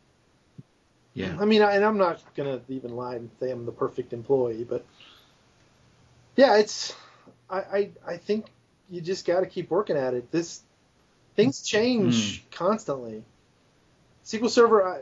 Yeah. 1.14 1.36
I 1.38 1.44
mean, 1.44 1.62
I, 1.62 1.76
and 1.76 1.84
I'm 1.84 1.98
not 1.98 2.22
gonna 2.34 2.60
even 2.68 2.96
lie 2.96 3.16
and 3.16 3.30
say 3.40 3.50
I'm 3.50 3.66
the 3.66 3.72
perfect 3.72 4.12
employee, 4.12 4.64
but 4.64 4.84
yeah, 6.36 6.56
it's 6.56 6.94
I 7.48 7.58
I, 7.58 7.90
I 8.06 8.16
think 8.16 8.46
you 8.90 9.00
just 9.00 9.26
got 9.26 9.40
to 9.40 9.46
keep 9.46 9.70
working 9.70 9.96
at 9.96 10.14
it. 10.14 10.30
This 10.30 10.62
things 11.36 11.62
change 11.62 12.42
mm. 12.42 12.50
constantly. 12.50 13.22
SQL 14.24 14.50
Server, 14.50 14.86
I, 14.86 15.00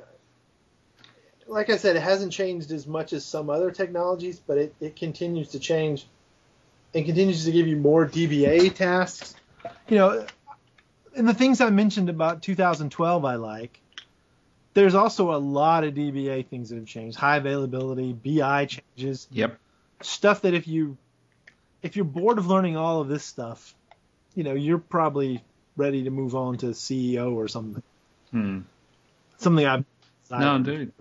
like 1.46 1.70
I 1.70 1.76
said, 1.76 1.96
it 1.96 2.02
hasn't 2.02 2.32
changed 2.32 2.70
as 2.70 2.86
much 2.86 3.12
as 3.12 3.24
some 3.24 3.50
other 3.50 3.70
technologies, 3.70 4.38
but 4.38 4.58
it, 4.58 4.74
it 4.80 4.96
continues 4.96 5.48
to 5.48 5.58
change 5.58 6.06
and 6.94 7.04
continues 7.04 7.44
to 7.44 7.52
give 7.52 7.66
you 7.66 7.76
more 7.76 8.06
DBA 8.06 8.74
tasks. 8.74 9.34
You 9.88 9.98
know, 9.98 10.26
and 11.16 11.28
the 11.28 11.34
things 11.34 11.60
I 11.60 11.70
mentioned 11.70 12.08
about 12.08 12.42
2012 12.42 13.24
I 13.24 13.34
like. 13.36 13.78
There's 14.74 14.94
also 14.94 15.34
a 15.34 15.36
lot 15.36 15.84
of 15.84 15.92
DBA 15.92 16.46
things 16.46 16.70
that 16.70 16.76
have 16.76 16.86
changed. 16.86 17.18
High 17.18 17.36
availability, 17.36 18.14
BI 18.14 18.66
changes. 18.66 19.28
Yep. 19.30 19.58
Stuff 20.00 20.42
that 20.42 20.54
if 20.54 20.66
you 20.66 20.96
if 21.82 21.96
you're 21.96 22.06
bored 22.06 22.38
of 22.38 22.46
learning 22.46 22.76
all 22.76 23.00
of 23.00 23.08
this 23.08 23.24
stuff, 23.24 23.74
you 24.34 24.44
know, 24.44 24.54
you're 24.54 24.78
probably 24.78 25.44
ready 25.76 26.04
to 26.04 26.10
move 26.10 26.34
on 26.34 26.56
to 26.58 26.66
CEO 26.66 27.34
or 27.34 27.48
something. 27.48 27.82
Hmm. 28.30 28.60
Something 29.38 29.66
I've 29.66 29.84
No, 30.30 30.56
indeed. 30.56 30.92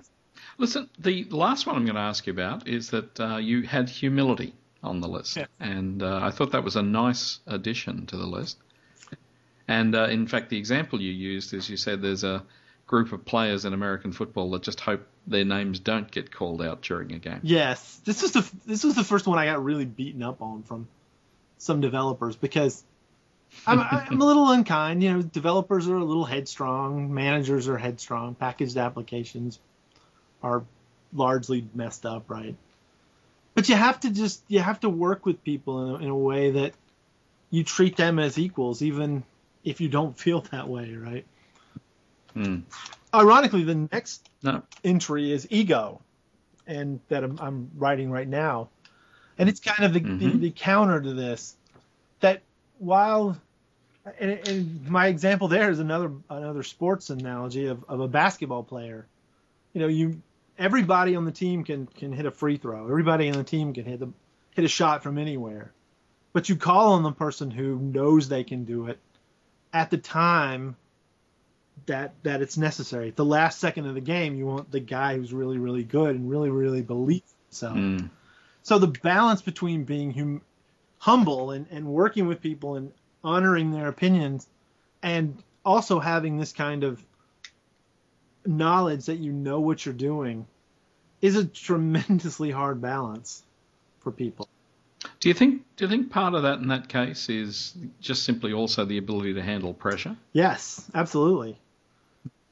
Listen, 0.62 0.88
the 1.00 1.24
last 1.32 1.66
one 1.66 1.76
I'm 1.76 1.86
going 1.86 1.96
to 1.96 2.02
ask 2.02 2.28
you 2.28 2.34
about 2.34 2.68
is 2.68 2.92
that 2.92 3.20
uh, 3.20 3.38
you 3.38 3.64
had 3.64 3.90
humility 3.90 4.54
on 4.84 5.02
the 5.02 5.08
list, 5.08 5.36
yeah. 5.36 5.48
and 5.60 6.04
uh, 6.04 6.20
I 6.22 6.30
thought 6.30 6.52
that 6.52 6.64
was 6.64 6.76
a 6.76 6.84
nice 6.84 7.40
addition 7.48 8.06
to 8.06 8.16
the 8.16 8.28
list. 8.28 8.60
And 9.68 9.96
uh, 9.96 10.04
in 10.04 10.28
fact, 10.28 10.52
the 10.52 10.60
example 10.60 11.02
you 11.02 11.12
used 11.12 11.56
is 11.56 11.68
you 11.68 11.78
said 11.78 12.04
there's 12.04 12.24
a 12.24 12.44
group 12.86 13.12
of 13.12 13.26
players 13.26 13.66
in 13.66 13.74
American 13.74 14.12
football 14.12 14.52
that 14.52 14.62
just 14.62 14.80
hope 14.80 15.02
their 15.26 15.46
names 15.46 15.80
don't 15.80 16.12
get 16.12 16.32
called 16.32 16.62
out 16.62 16.84
during 16.84 17.12
a 17.14 17.18
game. 17.18 17.40
Yes, 17.42 18.00
this 18.06 18.22
was 18.22 18.34
the 18.34 18.48
this 18.68 18.84
was 18.84 18.94
the 18.94 19.04
first 19.04 19.26
one 19.26 19.40
I 19.40 19.46
got 19.46 19.64
really 19.64 19.86
beaten 19.86 20.22
up 20.22 20.44
on 20.44 20.62
from 20.62 20.88
some 21.58 21.82
developers 21.82 22.36
because 22.36 22.84
I'm, 23.66 23.80
I'm 23.80 24.22
a 24.22 24.26
little 24.26 24.52
unkind. 24.52 25.02
You 25.02 25.14
know, 25.14 25.22
developers 25.24 25.88
are 25.88 25.98
a 25.98 26.06
little 26.06 26.26
headstrong, 26.26 27.12
managers 27.12 27.68
are 27.68 27.80
headstrong, 27.80 28.36
packaged 28.36 28.78
applications 28.78 29.58
are 30.44 30.64
largely 31.14 31.68
messed 31.74 32.06
up, 32.06 32.30
right? 32.30 32.56
But 33.54 33.70
you 33.70 33.76
have 33.76 34.00
to 34.02 34.10
just 34.10 34.44
you 34.48 34.60
have 34.60 34.80
to 34.82 34.90
work 34.90 35.26
with 35.26 35.44
people 35.44 35.86
in 35.86 35.92
a, 35.92 36.06
in 36.06 36.10
a 36.10 36.18
way 36.18 36.52
that 36.52 36.74
you 37.50 37.64
treat 37.64 37.98
them 37.98 38.18
as 38.18 38.40
equals, 38.40 38.82
even 38.82 39.24
if 39.64 39.82
you 39.82 39.90
don't 39.90 40.18
feel 40.18 40.42
that 40.52 40.68
way, 40.68 40.96
right? 40.96 41.26
Hmm. 42.34 42.60
Ironically, 43.14 43.64
the 43.64 43.90
next 43.92 44.30
no. 44.42 44.64
entry 44.86 45.34
is 45.34 45.46
ego, 45.50 46.00
and 46.66 47.02
that 47.10 47.26
I'm, 47.26 47.38
I'm, 47.42 47.72
writing 47.76 48.10
right 48.10 48.28
now, 48.28 48.70
and 49.38 49.50
it's 49.50 49.60
kind 49.60 49.84
of 49.84 49.94
the, 49.94 50.00
mm-hmm. 50.00 50.18
the, 50.18 50.38
the 50.38 50.52
counter 50.52 51.02
to 51.02 51.14
this. 51.14 51.58
That 52.22 52.42
while 52.80 53.38
and, 54.20 54.48
and, 54.48 54.90
my 54.90 55.08
example 55.08 55.48
there 55.48 55.70
is 55.70 55.80
another 55.80 56.12
another 56.30 56.64
sports 56.64 57.10
analogy 57.10 57.68
of, 57.68 57.84
of 57.88 58.00
a 58.00 58.08
basketball 58.08 58.64
player. 58.64 59.06
You 59.74 59.82
know, 59.82 59.88
you 59.88 60.22
everybody 60.62 61.16
on 61.16 61.26
the 61.26 61.32
team 61.32 61.64
can 61.64 61.88
can 61.88 62.14
hit 62.14 62.26
a 62.26 62.32
free 62.32 62.58
throw. 62.58 62.88
Everybody 62.88 63.30
on 63.30 63.38
the 63.38 63.44
team 63.44 63.74
can 63.74 63.86
hit 63.86 64.00
the 64.00 64.10
hit 64.52 64.64
a 64.64 64.68
shot 64.68 65.02
from 65.04 65.18
anywhere. 65.18 65.74
but 66.34 66.48
you 66.48 66.56
call 66.56 66.94
on 66.94 67.04
the 67.04 67.12
person 67.12 67.52
who 67.52 67.78
knows 67.78 68.30
they 68.30 68.44
can 68.44 68.64
do 68.64 68.88
it 68.88 69.00
at 69.74 69.90
the 69.90 69.98
time 69.98 70.76
that 71.88 72.14
that 72.24 72.42
it's 72.42 72.58
necessary. 72.58 73.10
At 73.10 73.16
the 73.16 73.26
last 73.26 73.60
second 73.60 73.88
of 73.88 73.96
the 73.96 74.02
game, 74.02 74.36
you 74.36 74.46
want 74.46 74.72
the 74.72 74.80
guy 74.80 75.18
who's 75.18 75.34
really 75.34 75.58
really 75.58 75.84
good 75.84 76.16
and 76.16 76.30
really 76.30 76.50
really 76.50 76.82
believes 76.82 77.34
himself. 77.50 77.78
Mm. 77.78 78.10
So 78.64 78.78
the 78.78 78.88
balance 78.88 79.42
between 79.42 79.86
being 79.86 80.14
hum- 80.14 80.42
humble 81.00 81.52
and, 81.52 81.66
and 81.72 81.88
working 81.88 82.28
with 82.28 82.42
people 82.42 82.76
and 82.76 82.92
honoring 83.24 83.72
their 83.72 83.88
opinions 83.88 84.48
and 85.02 85.42
also 85.66 86.00
having 86.00 86.38
this 86.38 86.54
kind 86.54 86.84
of 86.84 87.04
knowledge 88.46 89.06
that 89.06 89.18
you 89.18 89.32
know 89.32 89.60
what 89.60 89.86
you're 89.86 89.94
doing 89.94 90.46
is 91.22 91.36
a 91.36 91.46
tremendously 91.46 92.52
hard 92.52 92.82
balance 92.82 93.44
for 94.00 94.12
people. 94.12 94.48
Do 95.20 95.30
you 95.30 95.34
think? 95.34 95.64
Do 95.76 95.86
you 95.86 95.90
think 95.90 96.12
part 96.12 96.34
of 96.34 96.44
that 96.44 96.60
in 96.60 96.68
that 96.68 96.88
case 96.88 97.30
is 97.30 97.76
just 98.00 98.24
simply 98.24 98.54
also 98.54 98.86
the 98.86 98.98
ability 98.98 99.34
to 99.36 99.42
handle 99.42 99.74
pressure? 99.74 100.16
Yes, 100.34 100.90
absolutely. 100.94 101.58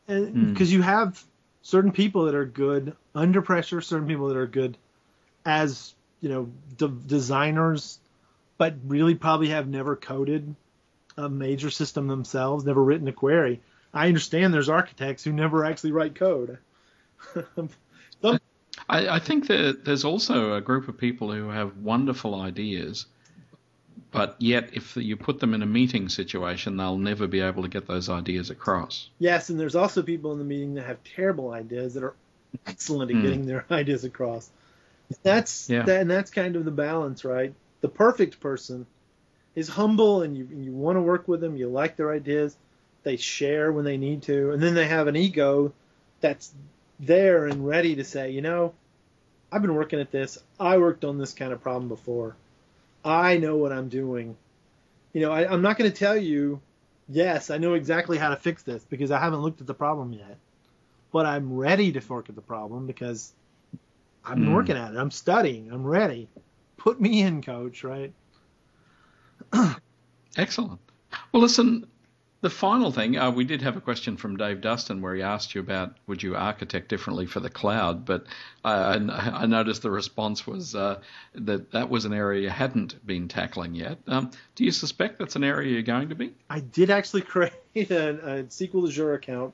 Because 0.08 0.70
Hmm. 0.70 0.74
you 0.74 0.82
have 0.82 1.24
certain 1.62 1.92
people 1.92 2.26
that 2.26 2.36
are 2.36 2.46
good 2.46 2.96
under 3.14 3.42
pressure, 3.42 3.82
certain 3.82 4.08
people 4.08 4.28
that 4.28 4.38
are 4.38 4.48
good 4.48 4.78
as 5.46 5.94
you 6.22 6.30
know 6.30 6.50
de- 6.78 6.88
designers, 6.88 8.00
but 8.58 8.76
really 8.86 9.16
probably 9.16 9.50
have 9.50 9.68
never 9.68 9.96
coded 9.96 10.56
a 11.18 11.30
major 11.30 11.70
system 11.70 12.08
themselves, 12.08 12.66
never 12.66 12.84
written 12.84 13.08
a 13.08 13.14
query. 13.14 13.62
I 13.94 14.08
understand 14.08 14.54
there's 14.54 14.70
architects 14.70 15.24
who 15.24 15.32
never 15.34 15.66
actually 15.66 15.92
write 15.92 16.16
code. 16.16 16.58
Some, 17.56 18.40
I, 18.88 19.08
I 19.16 19.20
think 19.20 19.48
that 19.48 19.84
there's 19.86 20.06
also 20.06 20.54
a 20.56 20.62
group 20.62 20.88
of 20.88 20.98
people 20.98 21.32
who 21.32 21.50
have 21.50 21.78
wonderful 21.78 22.36
ideas, 22.40 23.06
but 24.12 24.36
yet 24.40 24.70
if 24.74 24.96
you 24.98 25.16
put 25.18 25.40
them 25.40 25.54
in 25.54 25.62
a 25.62 25.66
meeting 25.68 26.10
situation, 26.10 26.78
they'll 26.78 26.98
never 26.98 27.28
be 27.28 27.42
able 27.42 27.64
to 27.64 27.70
get 27.70 27.88
those 27.88 28.10
ideas 28.10 28.50
across. 28.50 29.10
yes, 29.20 29.50
and 29.50 29.60
there's 29.60 29.76
also 29.76 30.02
people 30.02 30.32
in 30.32 30.40
the 30.40 30.44
meeting 30.46 30.76
that 30.76 30.86
have 30.86 31.04
terrible 31.04 31.52
ideas 31.52 31.94
that 31.94 32.04
are 32.04 32.16
excellent 32.68 33.12
at 33.12 33.18
Hmm. 33.18 33.24
getting 33.24 33.46
their 33.46 33.66
ideas 33.72 34.04
across. 34.04 34.50
That's 35.24 35.70
Yeah. 35.70 35.84
that, 35.84 36.02
and 36.02 36.10
that's 36.10 36.32
kind 36.32 36.56
of 36.56 36.66
the 36.66 36.72
balance, 36.72 37.26
right? 37.26 37.54
The 37.82 37.90
perfect 37.90 38.40
person 38.40 38.86
is 39.56 39.68
humble, 39.68 40.22
and 40.24 40.38
you 40.38 40.48
you 40.64 40.72
want 40.72 40.98
to 40.98 41.02
work 41.02 41.28
with 41.28 41.42
them. 41.42 41.58
You 41.58 41.68
like 41.70 41.96
their 41.96 42.12
ideas. 42.12 42.56
They 43.04 43.16
share 43.18 43.72
when 43.72 43.86
they 43.86 43.98
need 43.98 44.24
to, 44.24 44.52
and 44.52 44.62
then 44.62 44.74
they 44.76 44.88
have 44.88 45.08
an 45.08 45.16
ego 45.16 45.72
that's 46.22 46.54
there 47.00 47.46
and 47.46 47.66
ready 47.66 47.96
to 47.96 48.04
say, 48.04 48.32
you 48.32 48.42
know, 48.42 48.74
I've 49.52 49.62
been 49.62 49.76
working 49.76 50.00
at 50.00 50.12
this. 50.12 50.38
I 50.60 50.78
worked 50.78 51.06
on 51.06 51.18
this 51.18 51.34
kind 51.34 51.52
of 51.54 51.62
problem 51.62 51.88
before. 51.88 52.36
I 53.04 53.38
know 53.38 53.56
what 53.58 53.72
I'm 53.72 53.90
doing. 53.90 54.36
You 55.14 55.22
know, 55.22 55.32
I, 55.32 55.52
I'm 55.52 55.62
not 55.62 55.78
going 55.78 55.92
to 55.92 55.98
tell 55.98 56.18
you, 56.18 56.60
yes, 57.08 57.50
I 57.50 57.58
know 57.58 57.74
exactly 57.74 58.18
how 58.18 58.30
to 58.30 58.36
fix 58.36 58.64
this 58.64 58.84
because 58.84 59.12
I 59.12 59.20
haven't 59.20 59.42
looked 59.42 59.62
at 59.62 59.68
the 59.68 59.74
problem 59.74 60.14
yet. 60.14 60.38
But 61.12 61.26
I'm 61.26 61.56
ready 61.56 61.92
to 61.92 62.00
work 62.08 62.30
at 62.30 62.36
the 62.36 62.42
problem 62.42 62.86
because 62.86 63.34
I've 64.24 64.36
been 64.36 64.46
Hmm. 64.46 64.54
working 64.54 64.78
at 64.78 64.94
it. 64.94 64.98
I'm 64.98 65.10
studying. 65.12 65.72
I'm 65.72 65.86
ready. 65.86 66.28
Put 66.78 67.02
me 67.02 67.22
in, 67.22 67.42
coach, 67.42 67.84
right? 67.84 68.14
Excellent. 70.38 70.80
Well, 71.32 71.42
listen, 71.42 71.88
the 72.42 72.50
final 72.50 72.92
thing, 72.92 73.18
uh, 73.18 73.32
we 73.32 73.44
did 73.44 73.62
have 73.64 73.76
a 73.76 73.82
question 73.82 74.16
from 74.16 74.38
Dave 74.38 74.62
Dustin 74.62 75.02
where 75.02 75.14
he 75.14 75.22
asked 75.22 75.54
you 75.56 75.62
about 75.62 75.98
would 76.08 76.24
you 76.24 76.36
architect 76.36 76.88
differently 76.88 77.26
for 77.26 77.40
the 77.42 77.50
cloud, 77.50 78.06
but 78.06 78.26
I, 78.64 78.96
I, 78.96 79.42
I 79.42 79.46
noticed 79.46 79.82
the 79.82 79.92
response 79.92 80.48
was 80.48 80.74
uh, 80.74 81.02
that 81.34 81.72
that 81.72 81.90
was 81.90 82.06
an 82.06 82.14
area 82.14 82.44
you 82.44 82.50
hadn't 82.50 83.06
been 83.06 83.28
tackling 83.28 83.76
yet. 83.76 83.98
Um, 84.08 84.32
do 84.56 84.64
you 84.64 84.72
suspect 84.72 85.20
that's 85.20 85.36
an 85.36 85.44
area 85.44 85.74
you're 85.74 85.82
going 85.82 86.10
to 86.10 86.16
be? 86.16 86.34
I 86.50 86.62
did 86.62 86.90
actually 86.90 87.22
create 87.34 87.54
a, 87.76 88.10
a 88.10 88.44
SQL 88.44 88.88
Azure 88.88 89.14
account 89.16 89.54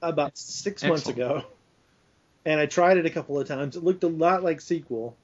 about 0.00 0.38
six 0.38 0.84
months 0.84 1.08
ago, 1.08 1.44
and 2.44 2.60
I 2.60 2.66
tried 2.66 2.96
it 2.98 3.06
a 3.06 3.10
couple 3.10 3.40
of 3.40 3.48
times. 3.48 3.76
It 3.76 3.82
looked 3.82 4.04
a 4.04 4.08
lot 4.08 4.42
like 4.44 4.58
SQL, 4.58 5.14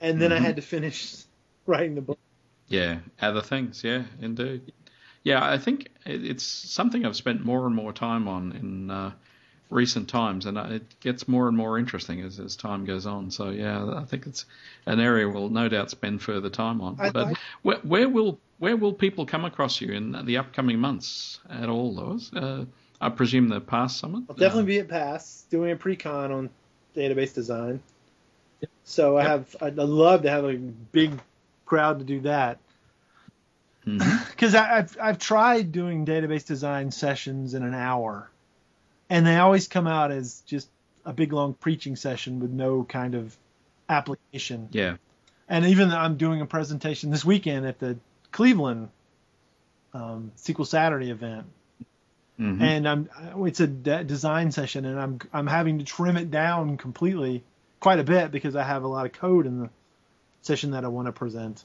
and 0.00 0.20
then 0.20 0.32
I 0.32 0.38
Mhm. 0.38 0.42
had 0.42 0.56
to 0.56 0.62
finish 0.62 1.14
writing 1.66 1.94
the 1.94 2.00
book. 2.00 2.18
Yeah, 2.66 2.98
other 3.20 3.42
things. 3.42 3.84
Yeah, 3.84 4.04
indeed. 4.20 4.72
Yeah, 5.24 5.44
I 5.44 5.56
think 5.58 5.88
it's 6.04 6.44
something 6.44 7.04
I've 7.04 7.16
spent 7.16 7.44
more 7.44 7.66
and 7.66 7.74
more 7.74 7.92
time 7.92 8.28
on 8.28 8.52
in 8.52 8.90
uh, 8.90 9.10
recent 9.70 10.08
times, 10.08 10.44
and 10.44 10.58
it 10.58 11.00
gets 11.00 11.26
more 11.26 11.48
and 11.48 11.56
more 11.56 11.78
interesting 11.78 12.20
as, 12.20 12.38
as 12.38 12.54
time 12.56 12.84
goes 12.84 13.06
on. 13.06 13.30
So 13.30 13.48
yeah, 13.48 13.94
I 13.96 14.04
think 14.04 14.26
it's 14.26 14.44
an 14.86 15.00
area 15.00 15.26
we'll 15.28 15.48
no 15.48 15.68
doubt 15.68 15.90
spend 15.90 16.22
further 16.22 16.50
time 16.50 16.80
on. 16.82 16.96
I- 17.00 17.10
but 17.10 17.26
I- 17.28 17.34
where, 17.62 17.78
where 17.78 18.08
will 18.08 18.38
where 18.58 18.76
will 18.76 18.92
people 18.92 19.26
come 19.26 19.44
across 19.44 19.80
you 19.80 19.92
in 19.92 20.12
the 20.26 20.36
upcoming 20.36 20.78
months 20.78 21.40
at 21.50 21.68
all, 21.68 21.92
Louis? 21.94 22.30
Uh, 22.32 22.64
I 23.00 23.08
presume 23.08 23.48
the 23.48 23.60
PASS 23.60 23.96
summit. 23.96 24.24
I'll 24.28 24.36
definitely 24.36 24.66
be 24.74 24.78
at 24.78 24.88
PASS 24.88 25.44
doing 25.50 25.72
a 25.72 25.76
pre-con 25.76 26.30
on 26.30 26.50
database 26.94 27.34
design. 27.34 27.82
So 28.84 29.16
I 29.18 29.22
Yep. 29.22 29.30
have 29.30 29.56
I'd 29.62 29.76
love 29.76 30.22
to 30.22 30.30
have 30.30 30.44
a 30.44 30.54
big 30.56 31.18
crowd 31.66 31.98
to 31.98 32.04
do 32.04 32.20
that. 32.20 32.58
Because 34.30 34.54
I've 34.54 34.96
I've 35.00 35.18
tried 35.18 35.72
doing 35.72 36.04
database 36.06 36.44
design 36.46 36.90
sessions 36.90 37.54
in 37.54 37.62
an 37.62 37.74
hour, 37.74 38.30
and 39.08 39.26
they 39.26 39.36
always 39.36 39.68
come 39.68 39.86
out 39.86 40.10
as 40.10 40.42
just 40.46 40.68
a 41.04 41.12
big 41.12 41.32
long 41.32 41.54
preaching 41.54 41.96
session 41.96 42.40
with 42.40 42.50
no 42.50 42.82
kind 42.84 43.14
of 43.14 43.36
application. 43.88 44.68
Yeah. 44.72 44.96
And 45.48 45.66
even 45.66 45.90
though 45.90 45.98
I'm 45.98 46.16
doing 46.16 46.40
a 46.40 46.46
presentation 46.46 47.10
this 47.10 47.24
weekend 47.24 47.66
at 47.66 47.78
the 47.78 47.98
Cleveland 48.32 48.88
um, 49.92 50.32
SQL 50.38 50.66
Saturday 50.66 51.10
event, 51.10 51.46
Mhm. 52.40 52.60
and 52.60 52.88
I'm 52.88 53.08
it's 53.46 53.60
a 53.60 53.66
de- 53.68 54.02
design 54.04 54.50
session, 54.50 54.84
and 54.86 54.98
I'm 54.98 55.18
I'm 55.32 55.46
having 55.46 55.78
to 55.78 55.84
trim 55.84 56.16
it 56.16 56.30
down 56.30 56.76
completely, 56.78 57.44
quite 57.78 58.00
a 58.00 58.04
bit 58.04 58.32
because 58.32 58.56
I 58.56 58.64
have 58.64 58.82
a 58.82 58.88
lot 58.88 59.06
of 59.06 59.12
code 59.12 59.46
in 59.46 59.60
the 59.60 59.70
session 60.42 60.72
that 60.72 60.84
I 60.84 60.88
want 60.88 61.06
to 61.06 61.12
present. 61.12 61.64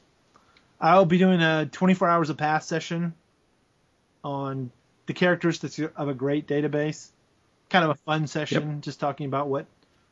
I'll 0.82 1.05
be 1.05 1.17
doing 1.17 1.41
a 1.41 1.65
24 1.71 2.07
hours 2.09 2.30
of 2.30 2.38
PASS 2.38 2.65
session 2.65 3.13
on 4.23 4.71
the 5.07 5.13
characteristics 5.13 5.80
of 5.80 6.07
a 6.07 6.13
great 6.13 6.47
database, 6.47 7.09
kind 7.69 7.84
of 7.84 7.91
a 7.91 7.95
fun 7.95 8.27
session, 8.27 8.82
just 8.82 8.99
talking 8.99 9.25
about 9.25 9.47
what 9.47 9.65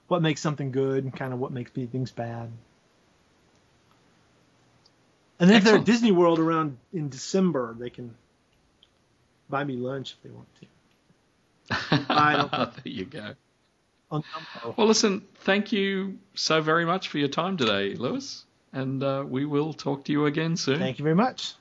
what 0.07 0.22
makes 0.22 0.41
something 0.41 0.72
good 0.72 1.03
and 1.03 1.13
kind 1.15 1.34
of 1.34 1.39
what 1.39 1.51
makes 1.51 1.72
things 1.72 2.11
bad. 2.11 2.49
And 5.39 5.49
then 5.49 5.57
if 5.57 5.63
they're 5.65 5.76
at 5.78 5.86
Disney 5.86 6.11
World 6.11 6.39
around 6.39 6.78
in 6.93 7.09
December, 7.09 7.76
they 7.78 7.89
can 7.89 8.15
buy 9.49 9.63
me 9.63 9.76
lunch 9.76 10.13
if 10.13 10.24
they 10.24 10.30
want 10.30 10.47
to. 10.61 12.05
I 12.09 12.36
don't- 12.38 12.51
there 12.51 12.82
you 12.86 13.05
go. 13.05 13.34
Well, 14.09 14.88
listen, 14.88 15.22
thank 15.41 15.74
you 15.74 16.18
so 16.34 16.61
very 16.61 16.86
much 16.86 17.09
for 17.09 17.18
your 17.18 17.28
time 17.28 17.57
today, 17.57 17.93
Louis, 17.93 18.43
and 18.74 19.03
uh, 19.03 19.24
we 19.28 19.45
will 19.45 19.74
talk 19.74 20.05
to 20.05 20.11
you 20.11 20.26
again 20.26 20.57
soon. 20.57 20.80
Thank 20.80 20.99
you 20.99 21.03
very 21.03 21.15
much. 21.15 21.53